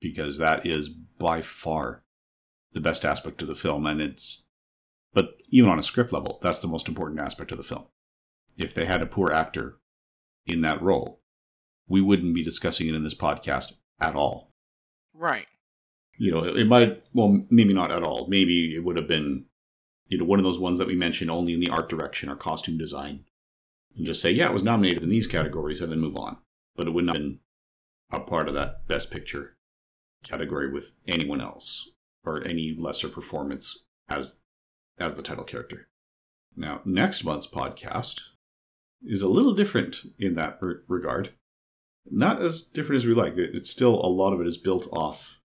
Because 0.00 0.38
that 0.38 0.66
is 0.66 0.88
by 0.88 1.40
far 1.40 2.02
the 2.72 2.80
best 2.80 3.04
aspect 3.04 3.40
of 3.40 3.48
the 3.48 3.54
film 3.54 3.86
and 3.86 4.00
it's 4.00 4.44
but 5.14 5.36
even 5.48 5.70
on 5.70 5.78
a 5.78 5.82
script 5.82 6.12
level, 6.12 6.38
that's 6.42 6.58
the 6.58 6.68
most 6.68 6.88
important 6.88 7.20
aspect 7.20 7.52
of 7.52 7.58
the 7.58 7.64
film. 7.64 7.84
If 8.56 8.74
they 8.74 8.84
had 8.84 9.00
a 9.00 9.06
poor 9.06 9.32
actor 9.32 9.78
in 10.46 10.60
that 10.60 10.82
role, 10.82 11.20
we 11.88 12.00
wouldn't 12.00 12.34
be 12.34 12.44
discussing 12.44 12.88
it 12.88 12.94
in 12.94 13.04
this 13.04 13.14
podcast 13.14 13.74
at 14.00 14.14
all. 14.14 14.50
Right. 15.14 15.46
You 16.16 16.30
know, 16.30 16.44
it 16.44 16.66
might, 16.66 17.02
well, 17.12 17.44
maybe 17.50 17.72
not 17.72 17.90
at 17.90 18.02
all. 18.02 18.26
Maybe 18.28 18.74
it 18.74 18.84
would 18.84 18.96
have 18.96 19.08
been, 19.08 19.46
you 20.06 20.18
know, 20.18 20.24
one 20.24 20.38
of 20.38 20.44
those 20.44 20.60
ones 20.60 20.78
that 20.78 20.86
we 20.86 20.94
mention 20.94 21.30
only 21.30 21.54
in 21.54 21.60
the 21.60 21.70
art 21.70 21.88
direction 21.88 22.28
or 22.28 22.36
costume 22.36 22.78
design. 22.78 23.24
And 23.96 24.06
just 24.06 24.20
say, 24.20 24.30
yeah, 24.30 24.46
it 24.46 24.52
was 24.52 24.62
nominated 24.62 25.02
in 25.02 25.08
these 25.08 25.26
categories 25.26 25.80
and 25.80 25.90
then 25.90 26.00
move 26.00 26.16
on. 26.16 26.38
But 26.76 26.86
it 26.88 26.90
would 26.90 27.04
not 27.04 27.16
have 27.16 27.22
been 27.22 27.38
a 28.10 28.20
part 28.20 28.48
of 28.48 28.54
that 28.54 28.86
best 28.86 29.10
picture 29.10 29.56
category 30.22 30.70
with 30.70 30.92
anyone 31.06 31.40
else 31.40 31.90
or 32.24 32.44
any 32.46 32.74
lesser 32.76 33.08
performance 33.08 33.84
as 34.08 34.40
as 34.98 35.14
the 35.14 35.22
title 35.22 35.44
character. 35.44 35.88
Now, 36.56 36.80
next 36.84 37.24
month's 37.24 37.46
podcast 37.46 38.20
is 39.02 39.22
a 39.22 39.28
little 39.28 39.54
different 39.54 40.02
in 40.18 40.34
that 40.34 40.58
re- 40.60 40.76
regard. 40.88 41.30
Not 42.10 42.40
as 42.40 42.62
different 42.62 43.00
as 43.00 43.06
we 43.06 43.14
like. 43.14 43.36
It's 43.36 43.70
still 43.70 43.94
a 43.94 44.06
lot 44.06 44.32
of 44.32 44.40
it 44.40 44.46
is 44.46 44.56
built 44.56 44.86
off 44.92 45.40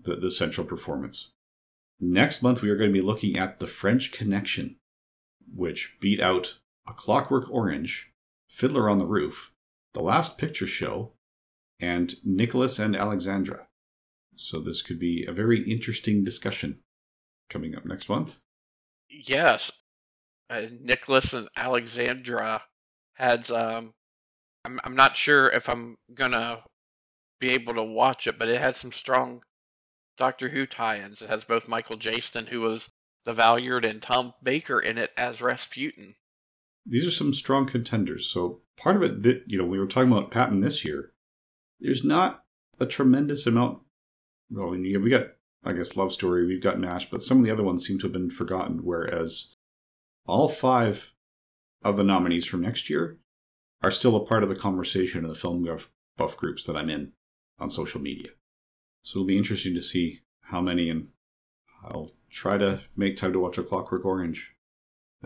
the, 0.00 0.16
the 0.16 0.30
central 0.30 0.66
performance. 0.66 1.30
Next 2.00 2.42
month, 2.42 2.60
we 2.60 2.70
are 2.70 2.76
going 2.76 2.90
to 2.90 3.00
be 3.00 3.04
looking 3.04 3.38
at 3.38 3.60
The 3.60 3.66
French 3.66 4.12
Connection, 4.12 4.76
which 5.54 5.96
beat 6.00 6.20
out 6.20 6.58
A 6.86 6.92
Clockwork 6.92 7.50
Orange, 7.50 8.12
Fiddler 8.48 8.90
on 8.90 8.98
the 8.98 9.06
Roof, 9.06 9.52
The 9.94 10.02
Last 10.02 10.36
Picture 10.36 10.66
Show, 10.66 11.12
and 11.80 12.14
Nicholas 12.24 12.78
and 12.78 12.96
Alexandra. 12.96 13.68
So, 14.36 14.60
this 14.60 14.82
could 14.82 14.98
be 14.98 15.24
a 15.24 15.32
very 15.32 15.62
interesting 15.62 16.24
discussion 16.24 16.80
coming 17.48 17.76
up 17.76 17.84
next 17.84 18.08
month 18.08 18.38
yes, 19.10 19.70
uh, 20.50 20.62
Nicholas 20.80 21.32
and 21.32 21.48
Alexandra 21.56 22.62
had. 23.14 23.50
Um, 23.50 23.92
I'm 24.64 24.80
I'm 24.84 24.96
not 24.96 25.16
sure 25.16 25.48
if 25.48 25.68
I'm 25.68 25.96
gonna 26.14 26.62
be 27.40 27.50
able 27.50 27.74
to 27.74 27.82
watch 27.82 28.26
it, 28.26 28.38
but 28.38 28.48
it 28.48 28.60
had 28.60 28.76
some 28.76 28.92
strong 28.92 29.42
Doctor 30.16 30.48
Who 30.48 30.66
tie-ins. 30.66 31.22
It 31.22 31.28
has 31.28 31.44
both 31.44 31.68
Michael 31.68 31.96
Jayston, 31.96 32.48
who 32.48 32.60
was 32.60 32.88
the 33.24 33.34
Valeyard, 33.34 33.84
and 33.84 34.00
Tom 34.00 34.32
Baker 34.42 34.80
in 34.80 34.98
it 34.98 35.12
as 35.16 35.42
Rasputin. 35.42 36.14
These 36.86 37.06
are 37.06 37.10
some 37.10 37.32
strong 37.34 37.66
contenders. 37.66 38.26
So 38.26 38.60
part 38.76 38.96
of 38.96 39.02
it 39.02 39.22
that 39.22 39.42
you 39.46 39.58
know 39.58 39.66
we 39.66 39.78
were 39.78 39.86
talking 39.86 40.12
about 40.12 40.30
Patton 40.30 40.60
this 40.60 40.84
year. 40.84 41.12
There's 41.80 42.04
not 42.04 42.44
a 42.78 42.86
tremendous 42.86 43.46
amount. 43.46 43.80
Well, 44.50 44.70
we 44.70 45.10
got 45.10 45.28
I 45.64 45.72
guess, 45.72 45.96
Love 45.96 46.12
Story, 46.12 46.46
we've 46.46 46.62
got 46.62 46.78
MASH, 46.78 47.10
but 47.10 47.22
some 47.22 47.38
of 47.38 47.44
the 47.44 47.50
other 47.50 47.62
ones 47.62 47.86
seem 47.86 47.98
to 47.98 48.04
have 48.04 48.12
been 48.12 48.30
forgotten, 48.30 48.80
whereas 48.82 49.56
all 50.26 50.48
five 50.48 51.14
of 51.82 51.96
the 51.96 52.04
nominees 52.04 52.44
from 52.44 52.60
next 52.60 52.90
year 52.90 53.18
are 53.82 53.90
still 53.90 54.16
a 54.16 54.24
part 54.24 54.42
of 54.42 54.48
the 54.48 54.54
conversation 54.54 55.22
in 55.22 55.28
the 55.28 55.34
film 55.34 55.66
buff 56.16 56.36
groups 56.36 56.64
that 56.64 56.76
I'm 56.76 56.90
in 56.90 57.12
on 57.58 57.70
social 57.70 58.00
media. 58.00 58.30
So 59.02 59.18
it'll 59.18 59.26
be 59.26 59.38
interesting 59.38 59.74
to 59.74 59.82
see 59.82 60.20
how 60.42 60.60
many, 60.60 60.90
and 60.90 61.08
I'll 61.82 62.10
try 62.30 62.58
to 62.58 62.82
make 62.96 63.16
time 63.16 63.32
to 63.32 63.40
watch 63.40 63.58
A 63.58 63.62
Clockwork 63.62 64.04
Orange 64.04 64.54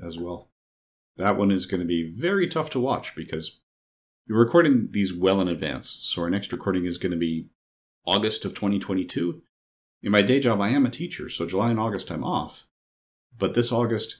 as 0.01 0.19
well. 0.19 0.51
That 1.17 1.37
one 1.37 1.51
is 1.51 1.67
going 1.67 1.81
to 1.81 1.87
be 1.87 2.05
very 2.05 2.47
tough 2.47 2.71
to 2.71 2.81
watch 2.81 3.17
because 3.17 3.61
we're 4.29 4.39
recording 4.39 4.89
these 4.91 5.13
well 5.13 5.41
in 5.41 5.49
advance. 5.49 5.99
So 6.03 6.23
our 6.23 6.31
next 6.31 6.53
recording 6.53 6.85
is 6.85 6.99
going 6.99 7.13
to 7.13 7.19
be 7.19 7.49
August 8.05 8.45
of 8.45 8.55
2022 8.55 9.43
in 10.03 10.13
my 10.13 10.23
day 10.23 10.41
job, 10.41 10.61
I 10.61 10.71
am 10.71 10.87
a 10.87 10.91
teacher, 10.91 11.29
so 11.29 11.47
July 11.47 11.71
and 11.71 11.81
August 11.81 12.11
I'm 12.11 12.25
off. 12.25 12.67
But 13.37 13.55
this 13.55 13.73
August 13.73 14.19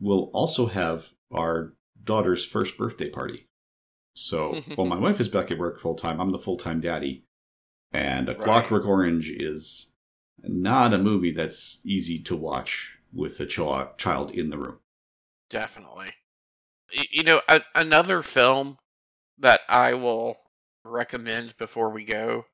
we'll 0.00 0.30
also 0.32 0.66
have 0.66 1.10
our 1.32 1.72
daughter's 2.02 2.44
first 2.44 2.76
birthday 2.78 3.08
party. 3.08 3.48
So 4.14 4.54
while 4.74 4.86
my 4.86 4.98
wife 4.98 5.20
is 5.20 5.28
back 5.28 5.50
at 5.50 5.58
work 5.58 5.78
full 5.78 5.94
time, 5.94 6.20
I'm 6.20 6.30
the 6.30 6.38
full 6.38 6.56
time 6.56 6.80
daddy. 6.80 7.24
And 7.92 8.28
A 8.28 8.32
right. 8.32 8.40
Clockwork 8.40 8.86
Orange 8.86 9.30
is 9.30 9.92
not 10.42 10.92
a 10.92 10.98
movie 10.98 11.30
that's 11.32 11.80
easy 11.84 12.18
to 12.20 12.36
watch 12.36 12.98
with 13.12 13.40
a 13.40 13.46
ch- 13.46 13.98
child 13.98 14.30
in 14.32 14.50
the 14.50 14.58
room. 14.58 14.78
Definitely. 15.48 16.10
You 17.10 17.22
know, 17.24 17.40
a- 17.48 17.64
another 17.74 18.22
film 18.22 18.78
that 19.38 19.60
I 19.68 19.94
will 19.94 20.38
recommend 20.84 21.56
before 21.56 21.90
we 21.90 22.04
go 22.04 22.46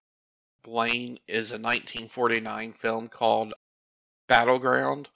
Blaine 0.63 1.19
is 1.27 1.51
a 1.51 1.59
1949 1.59 2.73
film 2.73 3.09
called 3.09 3.55
Battleground. 4.29 5.09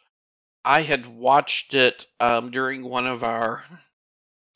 I 0.64 0.82
had 0.82 1.06
watched 1.06 1.74
it 1.74 2.06
um, 2.18 2.50
during 2.50 2.82
one 2.82 3.06
of 3.06 3.22
our 3.22 3.64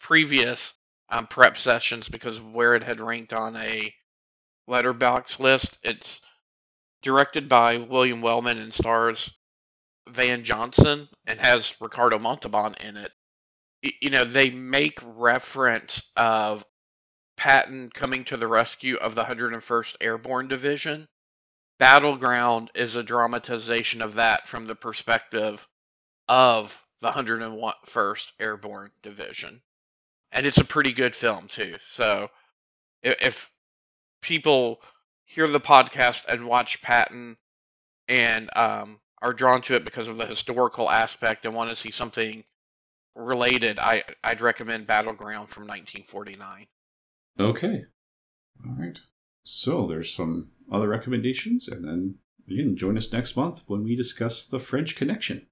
previous 0.00 0.74
um, 1.08 1.26
prep 1.26 1.56
sessions 1.56 2.08
because 2.08 2.38
of 2.38 2.52
where 2.52 2.74
it 2.74 2.82
had 2.82 3.00
ranked 3.00 3.32
on 3.32 3.56
a 3.56 3.94
Letterboxd 4.68 5.38
list. 5.38 5.78
It's 5.82 6.20
directed 7.02 7.48
by 7.48 7.78
William 7.78 8.20
Wellman 8.20 8.58
and 8.58 8.74
stars 8.74 9.30
Van 10.08 10.44
Johnson 10.44 11.08
and 11.26 11.38
has 11.38 11.76
Ricardo 11.80 12.18
Montalban 12.18 12.74
in 12.80 12.96
it. 12.96 13.12
You 14.00 14.10
know, 14.10 14.24
they 14.24 14.50
make 14.50 14.98
reference 15.02 16.10
of 16.16 16.64
Patton 17.40 17.88
coming 17.88 18.22
to 18.26 18.36
the 18.36 18.46
rescue 18.46 18.96
of 18.96 19.14
the 19.14 19.24
101st 19.24 19.96
Airborne 20.02 20.46
Division. 20.46 21.08
Battleground 21.78 22.70
is 22.74 22.96
a 22.96 23.02
dramatization 23.02 24.02
of 24.02 24.16
that 24.16 24.46
from 24.46 24.66
the 24.66 24.74
perspective 24.74 25.66
of 26.28 26.84
the 27.00 27.10
101st 27.10 28.32
Airborne 28.40 28.90
Division. 29.00 29.62
And 30.30 30.44
it's 30.44 30.58
a 30.58 30.66
pretty 30.66 30.92
good 30.92 31.16
film, 31.16 31.48
too. 31.48 31.78
So 31.80 32.28
if 33.02 33.50
people 34.20 34.82
hear 35.24 35.48
the 35.48 35.60
podcast 35.60 36.26
and 36.26 36.46
watch 36.46 36.82
Patton 36.82 37.38
and 38.06 38.50
um, 38.54 39.00
are 39.22 39.32
drawn 39.32 39.62
to 39.62 39.76
it 39.76 39.86
because 39.86 40.08
of 40.08 40.18
the 40.18 40.26
historical 40.26 40.90
aspect 40.90 41.46
and 41.46 41.54
want 41.54 41.70
to 41.70 41.76
see 41.76 41.90
something 41.90 42.44
related, 43.14 43.78
I, 43.78 44.04
I'd 44.22 44.42
recommend 44.42 44.86
Battleground 44.86 45.48
from 45.48 45.62
1949. 45.62 46.66
Okay. 47.38 47.84
All 48.66 48.76
right. 48.78 49.00
So 49.42 49.86
there's 49.86 50.12
some 50.12 50.50
other 50.70 50.88
recommendations, 50.88 51.68
and 51.68 51.84
then 51.84 52.16
again, 52.48 52.76
join 52.76 52.96
us 52.96 53.12
next 53.12 53.36
month 53.36 53.62
when 53.66 53.84
we 53.84 53.96
discuss 53.96 54.44
the 54.44 54.58
French 54.58 54.96
Connection. 54.96 55.46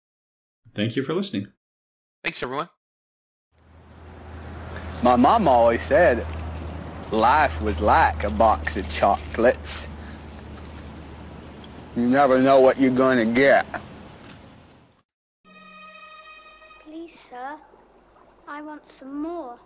Thank 0.75 0.97
you 0.97 1.03
for 1.03 1.15
listening. 1.15 1.49
Thanks, 2.23 2.43
everyone. 2.43 2.69
My 5.03 5.17
mom 5.17 5.47
always 5.47 5.83
said 5.83 6.27
life 7.13 7.61
was 7.63 7.81
like 7.81 8.25
a 8.25 8.31
box 8.31 8.77
of 8.77 8.89
chocolates. 8.91 9.89
You 11.97 12.07
never 12.07 12.41
know 12.41 12.61
what 12.61 12.81
you're 12.81 12.91
going 12.91 13.19
to 13.19 13.35
get. 13.35 13.67
Please, 16.85 17.17
sir, 17.29 17.57
I 18.47 18.63
want 18.63 18.83
some 18.99 19.23
more. 19.23 19.59